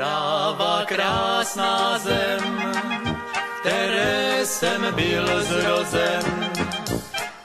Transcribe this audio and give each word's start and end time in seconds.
Kráva 0.00 0.84
krásná 0.88 1.98
zem, 1.98 2.72
které 3.60 4.40
jsem 4.46 4.94
byl 4.94 5.44
zrozen 5.44 6.22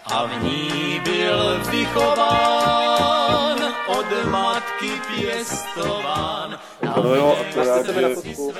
a 0.06 0.26
v 0.26 0.44
ní 0.44 1.02
byl 1.04 1.60
vychován, 1.72 3.60
od 3.88 4.30
matky 4.32 4.92
pěstován. 5.16 6.60
No 7.04 7.16
jo, 7.16 7.38
a 7.40 7.54
to 7.54 7.60
já, 7.60 7.84
že... 7.84 8.16
fotku. 8.16 8.54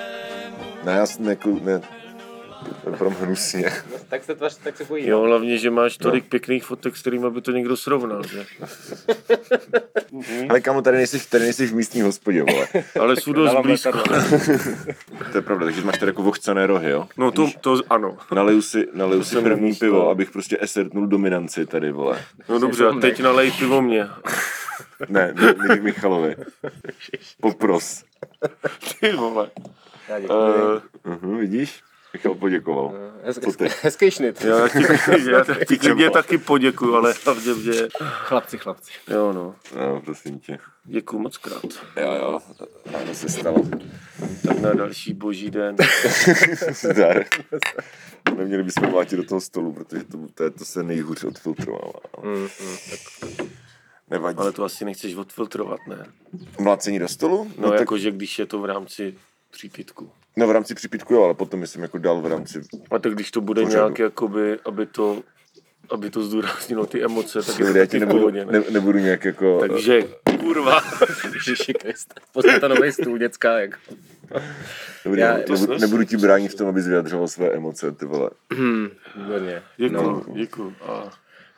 Ne, 0.84 0.92
já 0.92 1.06
jsem 1.06 1.30
jako, 1.30 1.50
ne, 1.62 1.82
Prom 2.98 3.14
hnusně. 3.14 3.72
Tak 4.10 4.24
se 4.24 4.36
tvař, 4.36 4.58
tak 4.64 4.78
se 4.78 4.84
bojí. 4.86 5.08
Jo, 5.08 5.22
hlavně, 5.22 5.58
že 5.58 5.72
máš 5.72 5.98
tolik 5.98 6.26
pěkných 6.30 6.64
fotek, 6.64 6.98
s 6.98 7.02
kterými 7.02 7.30
by 7.30 7.42
to 7.42 7.52
někdo 7.52 7.78
srovnal, 7.78 8.24
že? 8.28 8.46
Ale 10.50 10.62
kamo, 10.62 10.82
tady 10.82 10.98
nejsi, 10.98 11.30
tady 11.30 11.44
nejsi 11.44 11.68
v 11.68 11.74
místní 11.76 12.02
hospodě, 12.02 12.44
vole. 12.44 12.68
Ale 13.00 13.16
jsou 13.16 13.34
dost 13.34 13.56
blízko. 13.62 13.92
To 15.32 15.38
je 15.38 15.42
pravda, 15.42 15.66
takže 15.66 15.82
máš 15.82 15.98
tady 15.98 16.10
jako 16.10 16.24
vochcané 16.24 16.68
rohy, 16.68 16.90
jo? 16.90 17.08
No 17.18 17.32
to, 17.32 17.50
to 17.62 17.80
ano. 17.90 18.18
Naliju 18.36 18.62
si, 18.62 18.88
naliju 18.94 19.24
si 19.24 19.42
první 19.42 19.68
místo. 19.68 19.86
pivo, 19.86 20.10
abych 20.10 20.32
prostě 20.32 20.58
esertnul 20.62 21.08
dominanci 21.08 21.66
tady, 21.66 21.92
vole. 21.92 22.22
No 22.50 22.60
dobře, 22.60 22.88
a 22.88 22.92
teď 23.00 23.20
nalej 23.20 23.52
pivo 23.52 23.82
mě. 23.82 24.08
Ne, 25.10 25.34
ne, 25.36 25.54
ne 25.68 25.76
Michalovi. 25.76 26.36
Popros. 27.42 28.04
Ty 29.00 29.12
vole. 29.14 29.50
Já 30.10 30.20
děkuji. 30.20 30.34
Uh, 30.38 30.80
Uh-huh, 31.06 31.38
vidíš? 31.40 31.82
Michal 32.16 32.36
poděkoval. 32.36 32.94
Hez, 33.24 33.40
hezký 33.82 34.12
šnit. 34.12 34.42
já 34.46 34.68
ti, 34.70 34.80
já 35.32 35.66
ti 35.68 35.78
klidně 35.78 36.10
taky 36.10 36.38
poděkuju, 36.38 36.96
ale 36.96 37.14
hlavně, 37.26 37.54
že... 37.64 37.88
Chlapci, 38.00 38.58
chlapci. 38.58 38.92
Jo 39.08 39.34
no, 39.34 39.56
No, 39.76 40.02
prosím 40.06 40.40
tě. 40.40 40.58
děkuju 40.84 41.22
moc 41.22 41.38
krát. 41.38 41.64
Jo, 41.98 42.12
jo, 42.14 42.40
ano 42.96 43.16
se 43.16 43.30
stalo. 43.30 43.64
Tak 44.48 44.60
na 44.60 44.74
další 44.74 45.14
boží 45.14 45.52
den. 45.52 45.76
Zdar. 46.72 47.26
Neměli 48.38 48.64
bychom 48.64 48.90
mlátit 48.92 49.20
do 49.20 49.26
toho 49.26 49.42
stolu, 49.42 49.74
protože 49.74 50.04
to, 50.04 50.18
to, 50.34 50.44
je, 50.44 50.50
to 50.50 50.66
se 50.66 50.84
nejhůř 50.84 51.24
odfiltrovává. 51.24 52.00
Mm, 52.24 52.34
mm, 52.42 52.48
tak. 52.90 53.00
Nevadí. 54.10 54.38
Ale 54.38 54.52
to 54.52 54.64
asi 54.64 54.86
nechceš 54.86 55.16
odfiltrovat, 55.16 55.80
ne? 55.88 56.06
Mlácení 56.60 57.00
do 57.00 57.08
stolu? 57.08 57.52
No, 57.58 57.70
tak, 57.70 57.80
jakože 57.80 58.12
když 58.12 58.40
je 58.40 58.46
to 58.46 58.60
v 58.60 58.66
rámci 58.66 59.16
přípitku. 59.52 60.12
No 60.38 60.48
v 60.48 60.52
rámci 60.52 60.76
přípitku 60.76 61.14
jo, 61.14 61.24
ale 61.24 61.34
potom 61.34 61.60
myslím 61.60 61.82
jako 61.82 61.98
dál 61.98 62.22
v 62.22 62.26
rámci... 62.28 62.62
A 62.92 63.00
tak 63.00 63.14
když 63.14 63.32
to 63.32 63.42
bude 63.42 63.62
Pořadu. 63.62 63.84
nějak 63.86 64.00
jakoby, 64.00 64.60
aby 64.66 64.86
to, 64.86 65.22
aby 65.90 66.10
to 66.10 66.24
zdůraznilo 66.24 66.86
ty 66.86 67.04
emoce, 67.04 67.42
tak 67.42 67.60
je 67.60 67.66
to 67.88 67.96
já 67.96 68.00
nebudu, 68.00 68.20
pohodě, 68.20 68.46
ne? 68.46 68.60
ne, 68.60 68.64
nebudu 68.72 68.98
nějak 69.00 69.26
jako... 69.26 69.60
Takže, 69.60 70.02
kurva. 70.40 70.82
Ježiši 71.34 71.74
Kriste. 71.74 72.14
Poslata 72.32 72.68
nový 72.68 72.92
stůl, 72.92 73.18
děcka, 73.18 73.60
jako. 73.60 73.78
Dobrý, 75.06 75.22
já- 75.22 75.34
nebudu, 75.38 75.54
nebudu, 75.62 75.80
nebudu 75.80 76.04
ti 76.04 76.18
bránit 76.18 76.52
v 76.52 76.56
tom, 76.56 76.68
abys 76.68 76.88
vyjadřoval 76.88 77.28
své 77.28 77.48
emoce, 77.52 77.92
ty 77.92 78.06
vole. 78.06 78.30
Hmm, 78.54 78.88
výborně. 79.16 79.62
Děkuju, 79.78 80.02
No. 80.02 80.24
děkuju. 80.34 80.74
A 80.82 81.10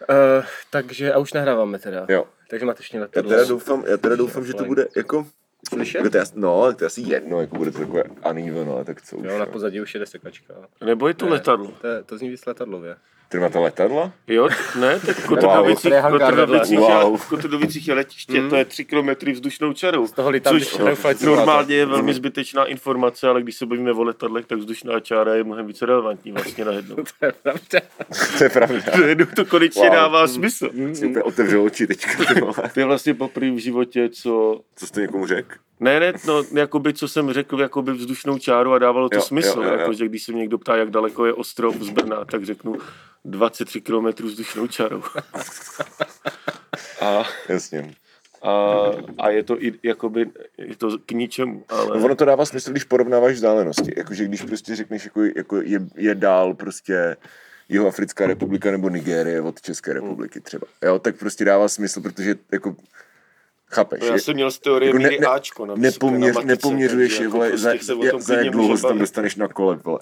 Uh, 0.09 0.45
takže, 0.69 1.13
a 1.13 1.17
už 1.19 1.33
nahráváme 1.33 1.79
teda. 1.79 2.05
Jo. 2.09 2.25
Takže 2.49 2.65
máte 2.65 2.81
ještě 2.81 2.97
Já 2.97 3.01
letadlo. 3.01 3.29
teda 3.31 3.45
doufám, 3.45 3.83
já 3.87 3.97
teda 3.97 4.15
doufám 4.15 4.45
že 4.45 4.53
to 4.53 4.65
bude 4.65 4.87
jako... 4.95 5.27
Slyšet? 5.69 5.97
Jako 5.97 6.09
to 6.09 6.17
je, 6.17 6.21
asi- 6.21 6.33
no, 6.39 6.73
to 6.73 6.83
je 6.83 6.85
asi 6.85 7.01
jedno, 7.01 7.41
jako 7.41 7.55
bude 7.55 7.71
to 7.71 7.79
takové 7.79 8.03
uneven, 8.31 8.69
ale 8.69 8.85
tak 8.85 9.01
co 9.01 9.17
už. 9.17 9.25
Jo, 9.25 9.31
na 9.39 9.45
no. 9.45 9.51
pozadí 9.51 9.81
už 9.81 9.93
jede 9.93 10.05
sekačka. 10.05 10.53
nebo 10.85 11.07
je 11.07 11.13
to 11.13 11.29
letadlo. 11.29 11.71
To, 11.81 11.87
je- 11.87 12.03
to 12.03 12.17
zní 12.17 12.29
víc 12.29 12.45
letadlově. 12.45 12.95
Ty 13.29 13.39
máte 13.39 13.59
letadla? 13.59 14.11
Jo, 14.27 14.49
ne, 14.79 14.99
tak 14.99 15.15
v 15.17 15.27
Kotrdovicích, 15.27 15.93
hangár 15.93 16.33
Kotrdovicích, 16.35 16.79
Wow. 16.79 17.17
v 17.17 17.29
Kotrdovicích 17.29 17.87
je 17.87 17.93
letiště, 17.93 18.41
to 18.49 18.55
je 18.55 18.65
3 18.65 18.85
km 18.85 19.31
vzdušnou 19.31 19.73
čarou. 19.73 20.07
Z 20.07 20.11
toho 20.11 20.31
simulator. 20.59 21.25
normálně 21.25 21.75
je 21.75 21.85
velmi 21.85 22.13
zbytečná 22.13 22.65
informace, 22.65 23.27
ale 23.27 23.41
když 23.41 23.55
se 23.55 23.65
bavíme 23.65 23.91
o 23.91 24.03
letadlech, 24.03 24.45
tak 24.45 24.59
vzdušná 24.59 24.99
čára 24.99 25.35
je 25.35 25.43
mnohem 25.43 25.67
více 25.67 25.85
relevantní 25.85 26.31
vlastně 26.31 26.65
najednou. 26.65 26.95
To 27.19 27.25
je 27.25 27.31
pravda. 27.43 27.79
To 28.37 28.43
je 28.43 28.49
pravda. 28.49 28.79
Najednou 29.01 29.25
to 29.35 29.45
konečně 29.45 29.81
Wow. 29.89 29.93
dává 29.93 30.27
smysl. 30.27 30.69
Si 30.93 31.05
úplně 31.05 31.23
otevřel 31.23 31.63
oči 31.63 31.87
teďka. 31.87 32.11
To 32.73 32.79
je 32.79 32.85
vlastně 32.85 33.13
poprvé 33.13 33.51
v 33.51 33.57
životě, 33.57 34.09
co... 34.09 34.61
Co 34.75 34.87
jsi 34.87 35.01
někomu 35.01 35.27
řekl? 35.27 35.55
Ne, 35.79 35.99
ne, 35.99 36.13
no, 36.27 36.43
jakoby, 36.53 36.93
co 36.93 37.07
jsem 37.07 37.33
řekl, 37.33 37.61
jakoby 37.61 37.91
vzdušnou 37.93 38.37
čáru 38.39 38.73
a 38.73 38.79
dávalo 38.79 39.09
to 39.09 39.15
Jo, 39.15 39.21
smysl. 39.21 39.57
jo, 39.57 39.63
jo, 39.63 39.73
jo. 39.73 39.79
Jakože 39.79 40.05
když 40.07 40.23
se 40.23 40.31
mě 40.31 40.39
někdo 40.41 40.57
ptá, 40.57 40.77
jak 40.77 40.89
daleko 40.89 41.25
je 41.25 41.33
ostrov 41.33 41.75
z 41.75 41.89
Brna, 41.89 42.25
tak 42.25 42.45
řeknu 42.45 42.75
23 43.25 43.81
km 43.81 44.07
vzdušnou 44.23 44.67
čarou. 44.67 45.03
A, 47.01 47.23
Jasně. 47.49 47.95
a, 48.43 48.51
a 49.17 49.29
je 49.29 49.43
to 49.43 49.63
i, 49.63 49.73
jakoby, 49.83 50.29
je 50.57 50.75
to 50.75 50.97
k 51.05 51.11
ničemu, 51.11 51.63
ale... 51.69 51.99
No, 51.99 52.05
ono 52.05 52.15
to 52.15 52.25
dává 52.25 52.45
smysl, 52.45 52.71
když 52.71 52.83
porovnáváš 52.83 53.33
vzdálenosti. 53.33 53.93
Jakože 53.97 54.25
když 54.25 54.41
prostě 54.41 54.75
řekneš, 54.75 55.05
jako, 55.05 55.21
jako 55.35 55.61
je, 55.61 55.79
je 55.95 56.15
dál 56.15 56.53
prostě 56.53 57.15
jeho 57.69 57.87
Africká 57.87 58.27
republika 58.27 58.71
nebo 58.71 58.89
Nigérie 58.89 59.41
od 59.41 59.61
České 59.61 59.93
republiky 59.93 60.41
třeba. 60.41 60.67
Jo, 60.83 60.99
tak 60.99 61.15
prostě 61.15 61.45
dává 61.45 61.67
smysl, 61.67 62.01
protože 62.01 62.35
jako 62.51 62.75
chápeš. 63.71 64.03
Já 64.03 64.13
je- 64.13 64.19
jsem 64.19 64.33
měl 64.33 64.51
z 64.51 64.59
teorie 64.59 64.89
jako 64.89 64.97
míry 64.97 65.19
Ačko 65.19 65.65
na 65.65 65.73
vysoké 65.73 65.87
nepoměř, 66.05 66.27
na 66.35 66.41
matice, 66.41 66.47
nepoměřuješ 66.47 67.17
je, 67.19 67.23
jako 67.23 67.37
vole, 67.37 67.49
prostě 67.49 67.63
za, 67.63 67.83
se 67.85 67.93
o 67.93 68.03
za, 68.03 68.11
tom 68.11 68.21
za 68.21 68.33
jak 68.33 68.49
dlouho 68.49 68.77
se 68.77 68.87
tam 68.87 68.99
dostaneš 68.99 69.35
na 69.35 69.47
kole, 69.47 69.75
vole. 69.83 69.99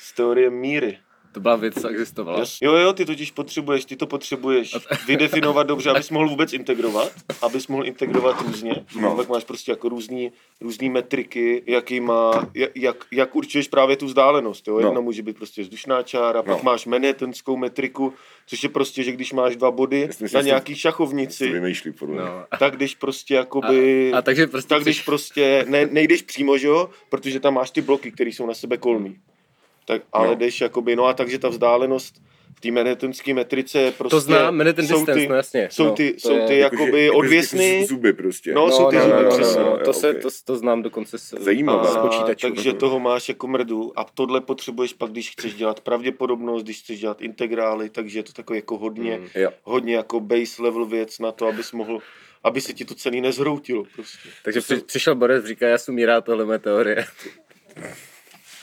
Z 0.00 0.12
teorie 0.14 0.50
míry. 0.50 0.98
To 1.32 1.40
byla 1.40 1.56
věc, 1.56 1.80
co 1.80 1.88
existovala. 1.88 2.44
Jo, 2.62 2.72
jo, 2.74 2.92
ty 2.92 3.04
totiž 3.04 3.30
potřebuješ, 3.30 3.84
ty 3.84 3.96
to 3.96 4.06
potřebuješ 4.06 4.76
vydefinovat 5.06 5.66
dobře, 5.66 5.90
abys 5.90 6.10
mohl 6.10 6.28
vůbec 6.28 6.52
integrovat, 6.52 7.12
abys 7.42 7.66
mohl 7.68 7.86
integrovat 7.86 8.40
různě. 8.40 8.72
No. 8.96 9.00
No. 9.00 9.16
Tak 9.16 9.28
máš 9.28 9.44
prostě 9.44 9.72
jako 9.72 9.88
různý, 9.88 10.32
různý 10.60 10.90
metriky, 10.90 11.62
jaký 11.66 12.00
má, 12.00 12.48
jak, 12.74 12.96
jak, 13.12 13.36
určuješ 13.36 13.68
právě 13.68 13.96
tu 13.96 14.06
vzdálenost. 14.06 14.68
Jo? 14.68 14.74
No. 14.74 14.80
Jedna 14.88 15.00
může 15.00 15.22
být 15.22 15.36
prostě 15.36 15.62
vzdušná 15.62 16.02
čára, 16.02 16.42
No. 16.46 16.54
pak 16.54 16.62
máš 16.62 16.86
manhattanskou 16.86 17.56
metriku, 17.56 18.12
což 18.46 18.62
je 18.62 18.68
prostě, 18.68 19.02
že 19.02 19.12
když 19.12 19.32
máš 19.32 19.56
dva 19.56 19.70
body 19.70 20.08
že 20.26 20.36
na 20.36 20.42
nějaký 20.42 20.74
Co 20.74 20.78
šachovnici, 20.80 21.52
vymýšlí. 21.52 21.92
No. 22.06 22.24
tak 22.58 22.76
když 22.76 22.94
prostě 22.94 23.34
jakoby... 23.34 24.12
A, 24.12 24.18
a 24.18 24.22
takže 24.22 24.46
prostě 24.46 24.68
tak 24.68 24.82
když 24.82 24.96
chceš- 24.96 25.04
prostě 25.04 25.64
ne, 25.68 25.86
nejdeš 25.86 26.22
přímo, 26.22 26.58
že 26.58 26.66
jo, 26.66 26.90
protože 27.08 27.40
tam 27.40 27.54
máš 27.54 27.70
ty 27.70 27.80
bloky, 27.80 28.12
které 28.12 28.30
jsou 28.30 28.46
na 28.46 28.54
sebe 28.54 28.76
kolmý. 28.76 29.16
Tak, 29.88 30.02
ale 30.12 30.26
No. 30.26 30.32
no. 30.32 30.38
jdeš 30.38 30.60
jakoby, 30.60 30.96
no 30.96 31.04
a 31.06 31.12
takže 31.14 31.38
ta 31.38 31.48
vzdálenost 31.48 32.14
v 32.56 32.60
té 32.60 32.70
manhattanské 32.70 33.34
metrice 33.34 33.80
je 33.80 33.92
prostě... 33.92 34.10
To 34.10 34.20
znám, 34.20 34.56
Manhattan 34.56 34.86
jsou 34.86 34.96
distance, 34.96 35.20
ty, 35.20 35.28
no 35.28 35.34
jasně. 35.34 35.68
Jsou 35.72 35.84
No, 35.84 35.92
ty, 35.92 36.12
to 36.12 36.20
jsou 36.20 36.32
je- 36.36 36.46
ty 36.46 36.58
Jakože- 36.58 36.82
jakoby 36.82 37.04
jako- 37.04 37.16
odvěsny, 37.18 37.74
jako 37.74 37.86
zuby 37.86 38.12
prostě. 38.12 38.52
No, 38.54 38.70
jsou 38.70 38.90
ty 38.90 38.96
no, 38.96 39.02
zuby, 39.02 39.14
no, 39.16 39.22
no, 39.22 39.30
přesně. 39.30 39.60
no, 39.62 39.66
Jo, 39.66 39.78
to, 39.84 39.92
se, 39.92 40.10
ok. 40.10 40.22
to, 40.22 40.28
to 40.44 40.56
znám 40.56 40.82
dokonce 40.82 41.18
z, 41.18 41.34
Zajímavé. 41.40 41.88
z 41.88 41.96
počítačů. 41.96 42.48
takže 42.54 42.72
toho 42.72 43.00
máš 43.00 43.28
jako 43.28 43.46
mrdu 43.46 43.92
a 43.98 44.04
tohle 44.14 44.40
potřebuješ 44.40 44.92
pak, 44.92 45.10
když 45.10 45.30
chceš 45.30 45.54
dělat 45.54 45.80
pravděpodobnost, 45.80 46.62
když 46.62 46.78
chceš 46.80 47.00
dělat 47.00 47.22
integrály, 47.22 47.90
takže 47.90 48.18
je 48.18 48.22
to 48.22 48.32
takový 48.32 48.58
jako 48.58 48.78
hodně, 48.78 49.18
Mm. 49.18 49.26
Jo. 49.34 49.50
hodně 49.62 49.94
jako 49.96 50.20
base 50.20 50.62
level 50.62 50.86
věc 50.86 51.18
na 51.18 51.32
to, 51.32 51.46
abys 51.46 51.72
mohl, 51.72 51.98
aby 52.44 52.60
se 52.60 52.72
ti 52.72 52.84
to 52.84 52.94
celý 52.94 53.20
nezhroutilo 53.20 53.84
prostě. 53.94 54.28
Takže 54.44 54.60
při, 54.60 54.76
přišel 54.76 55.14
Boris, 55.14 55.44
říká, 55.44 55.68
já 55.68 55.78
jsem 55.78 55.94
mírá 55.94 56.20
tohle 56.20 56.44
moje 56.44 56.58
teorie. 56.58 57.04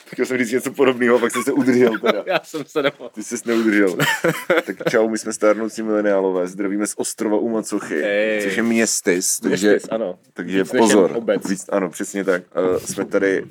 Chtěl 0.06 0.26
jsem 0.26 0.38
říct 0.38 0.52
něco 0.52 0.72
podobného, 0.72 1.18
pak 1.18 1.32
jsem 1.32 1.42
se 1.42 1.52
udržel 1.52 1.98
teda. 1.98 2.24
já 2.26 2.40
jsem 2.44 2.64
se 2.64 2.82
nemohl. 2.82 3.10
Ty 3.14 3.22
jsi 3.22 3.36
neudržel. 3.46 3.96
tak 4.66 4.76
čau, 4.90 5.08
my 5.08 5.18
jsme 5.18 5.32
stárnoucí 5.32 5.82
mileniálové, 5.82 6.46
zdravíme 6.46 6.86
z 6.86 6.94
ostrova 6.96 7.36
u 7.38 7.48
Macochy, 7.48 8.02
Hej. 8.02 8.42
což 8.42 8.56
je 8.56 8.62
městys, 8.62 9.40
takže, 9.40 9.68
Městis, 9.68 9.90
ano. 9.90 10.18
takže 10.32 10.62
Víc 10.62 10.72
pozor. 10.72 11.12
Obec. 11.14 11.48
Víc, 11.48 11.64
ano, 11.72 11.90
přesně 11.90 12.24
tak. 12.24 12.42
Uh, 12.72 12.78
jsme 12.78 13.04
tady 13.04 13.44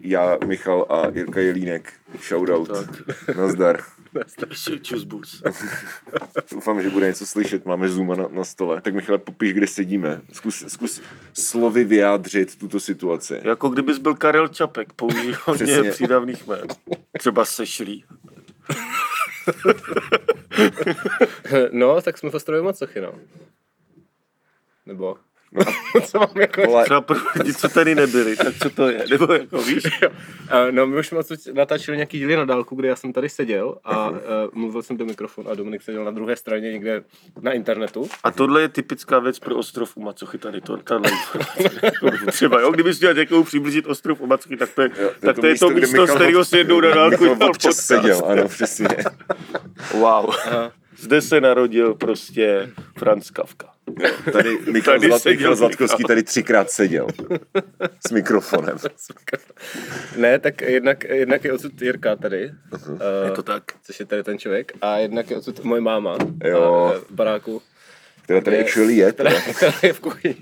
já, 0.00 0.38
Michal 0.46 0.86
a 0.88 1.08
Jirka 1.14 1.40
Jelínek. 1.40 1.92
Shoutout. 2.28 2.70
Nazdar. 3.36 3.80
Čus 4.82 5.04
bus. 5.04 5.42
Doufám, 6.52 6.82
že 6.82 6.90
bude 6.90 7.06
něco 7.06 7.26
slyšet, 7.26 7.64
máme 7.66 7.88
Zooma 7.88 8.14
na, 8.14 8.28
na 8.28 8.44
stole. 8.44 8.80
Tak 8.80 8.94
Michale, 8.94 9.18
popiš, 9.18 9.52
kde 9.52 9.66
sedíme. 9.66 10.20
Zkus, 10.32 10.64
zkus 10.68 11.02
slovy 11.32 11.84
vyjádřit 11.84 12.58
tuto 12.58 12.80
situaci. 12.80 13.40
Jako 13.44 13.68
kdybys 13.68 13.98
byl 13.98 14.14
Karel 14.14 14.48
Čapek, 14.48 14.92
použil 14.92 15.36
hodně 15.44 15.82
přídavných 15.82 16.46
jmén. 16.46 16.66
Třeba 17.18 17.44
sešlý. 17.44 18.04
No, 21.72 22.02
tak 22.02 22.18
jsme 22.18 22.30
v 22.30 22.34
ostrově 22.34 22.62
Macochy, 22.62 23.00
no. 23.00 23.14
Nebo... 24.86 25.16
co 26.06 26.18
mám 26.18 26.30
jako... 26.40 26.62
Vole, 26.62 26.84
Třeba 26.84 27.00
pro 27.00 27.16
lidi, 27.36 27.54
co 27.54 27.68
tady 27.68 27.94
nebyli, 27.94 28.36
tak 28.36 28.54
co 28.62 28.70
to 28.70 28.88
je? 28.88 29.04
Nebo 29.10 29.32
jako 29.32 29.62
víš? 29.62 29.82
No, 30.70 30.86
my 30.86 30.98
už 30.98 31.06
jsme 31.06 31.18
natáčeli 31.52 31.96
nějaký 31.96 32.18
díly 32.18 32.36
na 32.36 32.44
dálku, 32.44 32.76
kde 32.76 32.88
já 32.88 32.96
jsem 32.96 33.12
tady 33.12 33.28
seděl 33.28 33.76
a 33.84 34.10
uh, 34.10 34.16
mluvil 34.52 34.82
jsem 34.82 34.96
do 34.96 35.04
mikrofonu 35.04 35.50
a 35.50 35.54
Dominik 35.54 35.82
seděl 35.82 36.04
na 36.04 36.10
druhé 36.10 36.36
straně 36.36 36.72
někde 36.72 37.02
na 37.40 37.52
internetu. 37.52 38.08
A 38.24 38.30
tohle 38.30 38.60
je 38.60 38.68
typická 38.68 39.18
věc 39.18 39.38
pro 39.38 39.56
ostrov 39.56 39.96
u 39.96 40.00
Macochy 40.02 40.38
tady, 40.38 40.60
to, 40.60 40.76
informace. 40.76 41.38
Třeba, 42.32 42.60
jo, 42.60 42.70
kdybys 42.72 42.96
chtěl 42.96 43.14
někomu 43.14 43.44
přiblížit 43.44 43.86
ostrov 43.86 44.20
u 44.20 44.26
Macochy, 44.26 44.56
tak 44.56 44.70
to 44.74 44.82
je, 44.82 44.90
Jo, 45.02 45.10
tak 45.20 45.36
to, 45.38 45.46
je 45.46 45.58
to 45.58 45.68
kde 45.68 45.80
místo, 45.80 45.96
Michal- 45.96 46.06
z 46.06 46.14
kterého 46.14 46.44
si 46.44 46.56
jednou 46.58 46.80
na 46.80 46.90
dálku 46.90 47.30
občas 47.30 47.46
podcast. 47.48 47.80
seděl, 47.80 48.22
ano, 48.26 48.48
přesně. 48.48 48.88
Wow. 49.94 50.34
Zde 50.98 51.20
se 51.20 51.40
narodil 51.40 51.94
prostě 51.94 52.70
Franz 52.98 53.30
Kafka. 53.30 53.73
Tady 54.32 54.58
Michal, 54.72 54.94
Tady 54.94 55.06
Zlat, 55.06 55.22
seděl 55.22 55.36
Michal 55.38 55.56
Zlatkovský 55.56 56.04
tady 56.04 56.22
třikrát 56.22 56.70
seděl 56.70 57.06
s 58.08 58.10
mikrofonem. 58.10 58.76
Ne, 60.16 60.38
tak 60.38 60.60
jednak, 60.60 61.04
jednak 61.04 61.44
je 61.44 61.52
odsud 61.52 61.82
Jirka 61.82 62.16
tady, 62.16 62.50
uh, 62.72 62.98
Je 63.24 63.30
to 63.30 63.42
tak. 63.42 63.62
což 63.82 64.00
je 64.00 64.06
tady 64.06 64.22
ten 64.22 64.38
člověk, 64.38 64.72
a 64.82 64.96
jednak 64.96 65.30
je 65.30 65.36
odsud 65.36 65.64
moje 65.64 65.80
máma 65.80 66.16
Jo. 66.44 66.92
A, 66.96 66.98
v 66.98 67.10
baráku. 67.10 67.62
Která 68.24 68.40
tady 68.40 68.60
actually 68.60 68.94
je. 68.96 69.12
Která, 69.12 69.30
Teda. 69.30 69.42
která 69.56 69.72
je 69.82 69.92
v 69.92 70.00
kuchyni. 70.00 70.36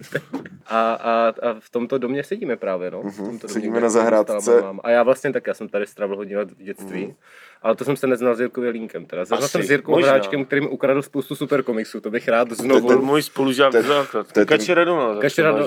A, 0.66 0.92
a, 0.92 1.28
a, 1.28 1.54
v 1.60 1.70
tomto 1.70 1.98
domě 1.98 2.24
sedíme 2.24 2.56
právě, 2.56 2.90
no. 2.90 3.02
V 3.02 3.04
tomto 3.04 3.22
domě, 3.22 3.38
Mhm. 3.42 3.48
Sedíme 3.48 3.72
kde 3.72 3.80
na 3.80 3.88
zahrádce. 3.88 4.62
A 4.84 4.90
já 4.90 5.02
vlastně 5.02 5.32
tak, 5.32 5.46
já 5.46 5.54
jsem 5.54 5.68
tady 5.68 5.86
strávil 5.86 6.16
hodně 6.16 6.38
let 6.38 6.50
v 6.50 6.62
dětství. 6.62 7.14
Ale 7.62 7.76
to 7.76 7.84
jsem 7.84 7.96
se 7.96 8.06
neznal 8.06 8.34
s 8.34 8.40
Jirkou 8.40 8.62
Jelínkem. 8.62 9.06
Teda. 9.06 9.24
Znal 9.24 9.38
Asi, 9.44 9.48
jsem 9.52 9.62
s 9.62 9.70
Jirkou 9.70 9.90
možná. 9.92 10.08
Hráčkem, 10.10 10.44
který 10.44 10.60
mi 10.60 10.68
ukradl 10.68 11.02
spoustu 11.02 11.34
super 11.36 11.62
komiksů. 11.62 12.00
To 12.00 12.10
bych 12.10 12.28
rád 12.28 12.48
To 12.48 12.54
znovu. 12.54 12.86
byl 12.86 13.02
můj 13.02 13.22
spolužák 13.22 13.70
to 13.70 13.76
je- 13.76 13.82
ze 13.82 13.88
základ. 13.88 14.32
to 14.32 14.40
je 14.40 14.46
ten- 14.46 14.58
Kačera 14.58 14.84
doma. 14.84 15.16
Kačera 15.20 15.52
no, 15.52 15.58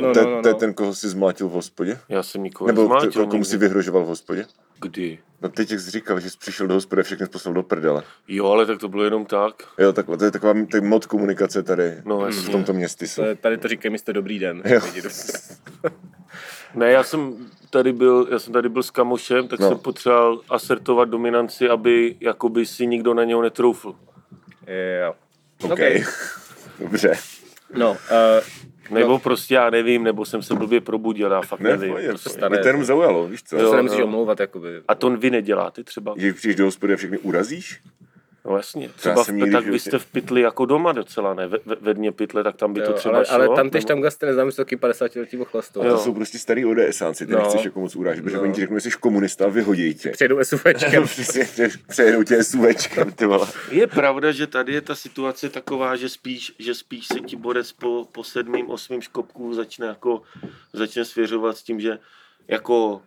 no, 0.00 0.12
To 0.14 0.20
je- 0.20 0.26
no, 0.42 0.54
ten, 0.54 0.74
koho 0.74 0.94
si 0.94 1.08
zmlátil 1.08 1.48
v 1.48 1.52
hospodě? 1.52 1.98
Já 2.08 2.22
jsem 2.22 2.42
nikoho 2.42 2.68
Nebo 2.68 2.88
komu 3.30 3.44
si 3.44 3.56
vyhrožoval 3.56 4.02
v 4.04 4.06
hospodě? 4.06 4.46
Kdy? 4.80 5.18
No 5.42 5.48
teď, 5.48 5.70
jak 5.70 5.80
jsi 5.80 5.90
říkal, 5.90 6.20
že 6.20 6.30
jsi 6.30 6.38
přišel 6.38 6.66
do 6.66 6.74
hospody 6.74 7.00
a 7.00 7.04
všechny 7.04 7.26
jsi 7.26 7.30
poslal 7.32 7.54
do 7.54 7.62
prdele. 7.62 8.02
Jo, 8.28 8.46
ale 8.46 8.66
tak 8.66 8.78
to 8.78 8.88
bylo 8.88 9.04
jenom 9.04 9.26
tak. 9.26 9.54
Jo, 9.78 9.92
takhle, 9.92 10.16
to 10.16 10.24
je 10.24 10.30
taková 10.30 10.54
tak 10.72 10.82
mod 10.82 11.06
komunikace 11.06 11.62
tady 11.62 11.94
No, 12.04 12.18
v 12.18 12.26
jasně. 12.26 12.52
tomto 12.52 12.72
městě. 12.72 13.06
To 13.16 13.24
je, 13.24 13.34
tady 13.34 13.58
to 13.58 13.68
říkají 13.68 13.92
místo 13.92 14.12
dobrý 14.12 14.38
den. 14.38 14.62
Jo. 14.64 14.80
Ne, 16.74 16.90
já 16.90 17.02
jsem 17.02 17.46
tady 17.70 17.92
byl, 17.92 18.28
já 18.30 18.38
jsem 18.38 18.52
tady 18.52 18.68
byl 18.68 18.82
s 18.82 18.90
kamošem, 18.90 19.48
tak 19.48 19.60
No. 19.60 19.68
jsem 19.68 19.78
potřeboval 19.78 20.40
asertovat 20.48 21.08
dominanci, 21.08 21.68
aby 21.68 22.16
jakoby 22.20 22.66
si 22.66 22.86
nikdo 22.86 23.14
na 23.14 23.24
něho 23.24 23.42
netroufl. 23.42 23.94
Jo. 25.04 25.14
OK. 25.62 25.70
Okay. 25.72 26.04
Dobře. 26.80 27.12
No, 27.74 27.90
uh, 27.90 27.96
Nebo 28.90 29.18
prostě 29.18 29.54
já 29.54 29.70
nevím, 29.70 30.04
nebo 30.04 30.24
jsem 30.24 30.42
se 30.42 30.54
blbě 30.54 30.80
probudil, 30.80 31.30
já 31.30 31.40
fakt 31.42 31.60
Ne, 31.60 31.70
nevím. 31.76 31.96
se 31.96 32.08
pojď. 32.12 32.18
stane. 32.20 32.48
Mě 32.56 32.62
to 32.62 32.68
jenom 32.68 32.84
zaujalo, 32.84 33.26
víš 33.28 33.42
co? 33.42 33.56
to 33.56 33.62
Jo, 33.62 33.70
se 33.70 33.76
nemusíš 33.76 33.98
jo. 33.98 34.04
omlouvat, 34.06 34.40
jakoby. 34.40 34.68
A 34.88 34.94
to 34.94 35.10
vy 35.10 35.30
neděláte 35.30 35.84
třeba? 35.84 36.14
Že 36.16 36.32
přijdeš 36.32 36.56
do 36.56 36.64
hospody 36.64 36.92
a 36.92 36.96
všechny 36.96 37.18
urazíš? 37.18 37.80
No 38.48 38.56
jasně. 38.56 38.88
Třeba 38.96 39.24
v, 39.24 39.28
tak 39.52 39.66
vy 39.66 39.78
jste 39.78 39.98
v 39.98 40.06
pytli 40.06 40.40
jako 40.40 40.66
doma 40.66 40.92
docela, 40.92 41.34
ne? 41.34 41.46
Ve, 41.46 41.58
ve, 41.80 41.94
dně 41.94 42.12
pytle, 42.12 42.44
tak 42.44 42.56
tam 42.56 42.72
by 42.72 42.80
to 42.80 42.90
Jo, 42.90 42.96
třeba 42.96 43.16
ale, 43.16 43.24
šlo. 43.26 43.34
ale 43.34 43.48
tam 43.56 43.70
tež 43.70 43.84
nebo- 43.84 43.88
tam 43.88 44.00
gasty 44.02 44.26
neznám, 44.26 44.48
že 44.48 44.52
jsou 44.52 44.62
taky 44.62 44.76
50 44.76 45.16
letí 45.18 45.38
ochlastu. 45.38 45.80
To 45.80 45.86
Jo. 45.86 45.98
jsou 45.98 46.14
prostě 46.14 46.38
starý 46.38 46.64
ODSánci, 46.64 47.26
ty 47.26 47.32
No. 47.32 47.38
nechceš 47.38 47.64
jako 47.64 47.80
moc 47.80 47.96
urážet, 47.96 48.22
protože 48.22 48.36
No. 48.36 48.42
oni 48.42 48.52
ti 48.52 48.60
řeknou, 48.60 48.78
že 48.78 48.80
jsi 48.90 48.90
komunista 49.00 49.44
a 49.44 49.48
vyhodí 49.48 49.94
tě. 49.94 50.10
Přijedou 50.10 50.38
SUVčkem. 50.44 51.04
Přejedou 51.88 52.22
tě 52.22 52.44
SUVčkem, 52.44 53.12
ty 53.12 53.26
vole. 53.26 53.46
Je 53.70 53.86
pravda, 53.86 54.32
že 54.32 54.46
tady 54.46 54.72
je 54.72 54.80
ta 54.80 54.94
situace 54.94 55.48
taková, 55.48 55.96
že 55.96 56.08
spíš, 56.08 56.52
že 56.58 56.74
spíš 56.74 57.06
se 57.06 57.20
ti 57.20 57.36
borec 57.36 57.72
po, 57.72 58.06
po 58.12 58.24
sedmým, 58.24 58.70
osmým 58.70 59.00
škopku 59.02 59.54
začne 59.54 59.86
jako, 59.86 60.22
začne 60.72 61.04
svěřovat 61.04 61.56
s 61.56 61.62
tím, 61.62 61.80
že 61.80 61.98
jako 62.48 63.02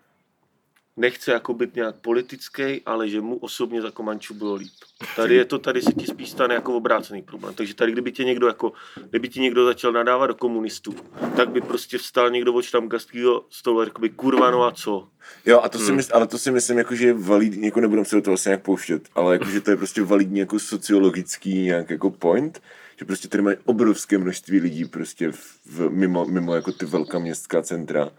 nechce 0.98 1.32
jako 1.32 1.54
být 1.54 1.76
nějak 1.76 1.96
politický, 1.96 2.82
ale 2.86 3.10
že 3.10 3.22
mu 3.22 3.38
osobně 3.38 3.82
za 3.82 3.92
Komančů 3.92 4.34
bylo 4.34 4.56
líp. 4.56 4.72
Tady 5.16 5.36
je 5.36 5.46
to, 5.46 5.60
tady 5.60 5.82
se 5.82 5.94
ti 5.94 6.06
spíš 6.08 6.30
stane 6.30 6.56
jako 6.56 6.76
obrácený 6.78 7.22
problém. 7.22 7.54
Takže 7.54 7.76
tady, 7.76 7.92
kdyby 7.92 8.12
tě 8.12 8.24
někdo 8.24 8.48
jako, 8.48 8.72
kdyby 9.10 9.30
ti 9.30 9.40
někdo 9.40 9.66
začal 9.66 9.92
nadávat 9.92 10.28
do 10.28 10.36
komunistů, 10.36 10.96
tak 11.36 11.50
by 11.50 11.62
prostě 11.62 11.98
vstal 11.98 12.30
někdo 12.30 12.54
od 12.54 12.62
štamgastského 12.62 13.46
stolu 13.50 13.82
a 13.82 13.86
řekl 13.86 14.02
by, 14.02 14.10
kurva, 14.10 14.52
no 14.52 14.64
a 14.64 14.72
co? 14.72 15.08
Jo, 15.46 15.62
a 15.64 15.70
to 15.70 15.78
Hmm. 15.78 15.88
si 15.88 15.94
myslím, 15.94 16.16
ale 16.16 16.28
to 16.28 16.38
si 16.38 16.52
myslím, 16.52 16.78
jako, 16.78 16.96
že 16.96 17.06
je 17.08 17.14
validní, 17.14 17.66
jako 17.66 17.80
nebudem 17.82 18.06
se 18.06 18.16
do 18.16 18.22
toho 18.22 18.34
asi 18.34 18.50
nějak 18.50 18.62
pouštět, 18.62 19.10
ale 19.16 19.34
jako, 19.34 19.46
že 19.46 19.62
to 19.62 19.72
je 19.72 19.78
prostě 19.78 20.02
validní 20.04 20.40
jako 20.40 20.60
sociologický 20.60 21.54
nějak 21.62 21.90
jako 21.90 22.10
point, 22.10 22.62
že 23.00 23.06
prostě 23.06 23.28
tady 23.28 23.44
mají 23.44 23.58
obrovské 23.66 24.18
množství 24.18 24.60
lidí 24.60 24.86
prostě 24.86 25.32
v, 25.32 25.60
v 25.66 25.90
mimo, 25.90 26.26
mimo 26.26 26.56
jako 26.56 26.72
ty 26.72 26.86
velká 26.86 27.20
městská 27.20 27.62
centra. 27.62 28.10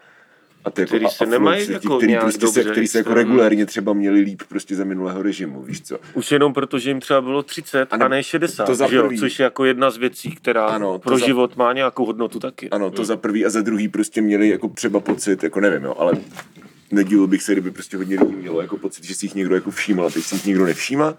A 0.65 0.71
ty 0.71 0.81
jako 0.81 0.89
Který 0.89 1.07
se 1.09 1.25
a- 1.25 1.29
nemají 1.29 1.73
jako 1.73 1.97
který, 1.97 2.11
nějak 2.11 2.23
prostě 2.25 2.47
se, 2.47 2.59
dobře 2.59 2.71
který 2.71 2.89
se 2.89 2.99
jako 2.99 3.15
regulérně 3.15 3.67
třeba 3.67 3.93
měli 3.93 4.21
líp 4.21 4.43
prostě 4.49 4.77
za 4.77 4.85
minulého 4.85 5.23
režimu, 5.23 5.63
víš 5.63 5.83
co? 5.83 5.99
Už 6.15 6.33
jenom 6.33 6.53
proto, 6.53 6.79
že 6.79 6.91
jim 6.91 7.01
třeba 7.01 7.21
bylo 7.21 7.43
30 7.43 7.89
Ano, 7.91 8.05
a 8.05 8.09
ne 8.09 8.23
60, 8.23 8.65
to 8.65 8.75
za 8.75 8.89
že 8.89 8.97
jo? 8.97 9.03
prvý. 9.03 9.19
což 9.19 9.39
je 9.39 9.45
jako 9.45 9.65
jedna 9.65 9.91
z 9.91 9.97
věcí, 9.97 10.31
která 10.35 10.67
Ano, 10.67 10.99
pro 10.99 11.19
za- 11.19 11.27
život 11.27 11.57
má 11.57 11.73
nějakou 11.73 12.05
hodnotu 12.05 12.39
taky. 12.39 12.71
Ano, 12.71 12.91
to 12.91 13.05
za 13.05 13.17
prvý 13.17 13.47
a 13.47 13.51
za 13.51 13.61
druhý 13.63 13.89
prostě 13.89 14.23
měli 14.23 14.49
jako 14.49 14.69
třeba 14.69 15.01
pocit, 15.01 15.43
jako 15.43 15.61
nevím, 15.61 15.85
jo, 15.85 15.95
ale 15.99 16.13
nedíval 16.91 17.27
bych 17.27 17.43
se, 17.43 17.53
kdyby 17.53 17.71
prostě 17.71 17.97
hodně 17.97 18.21
lidí 18.21 18.37
mělo 18.37 18.61
jako 18.63 18.77
pocit, 18.77 19.05
že 19.05 19.15
si 19.15 19.27
jich 19.27 19.35
někdo 19.35 19.55
jako 19.55 19.71
všímal 19.71 20.07
a 20.07 20.11
teď 20.11 20.23
si 20.25 20.35
jich 20.35 20.47
nikdo 20.47 20.65
nevšíma. 20.67 21.15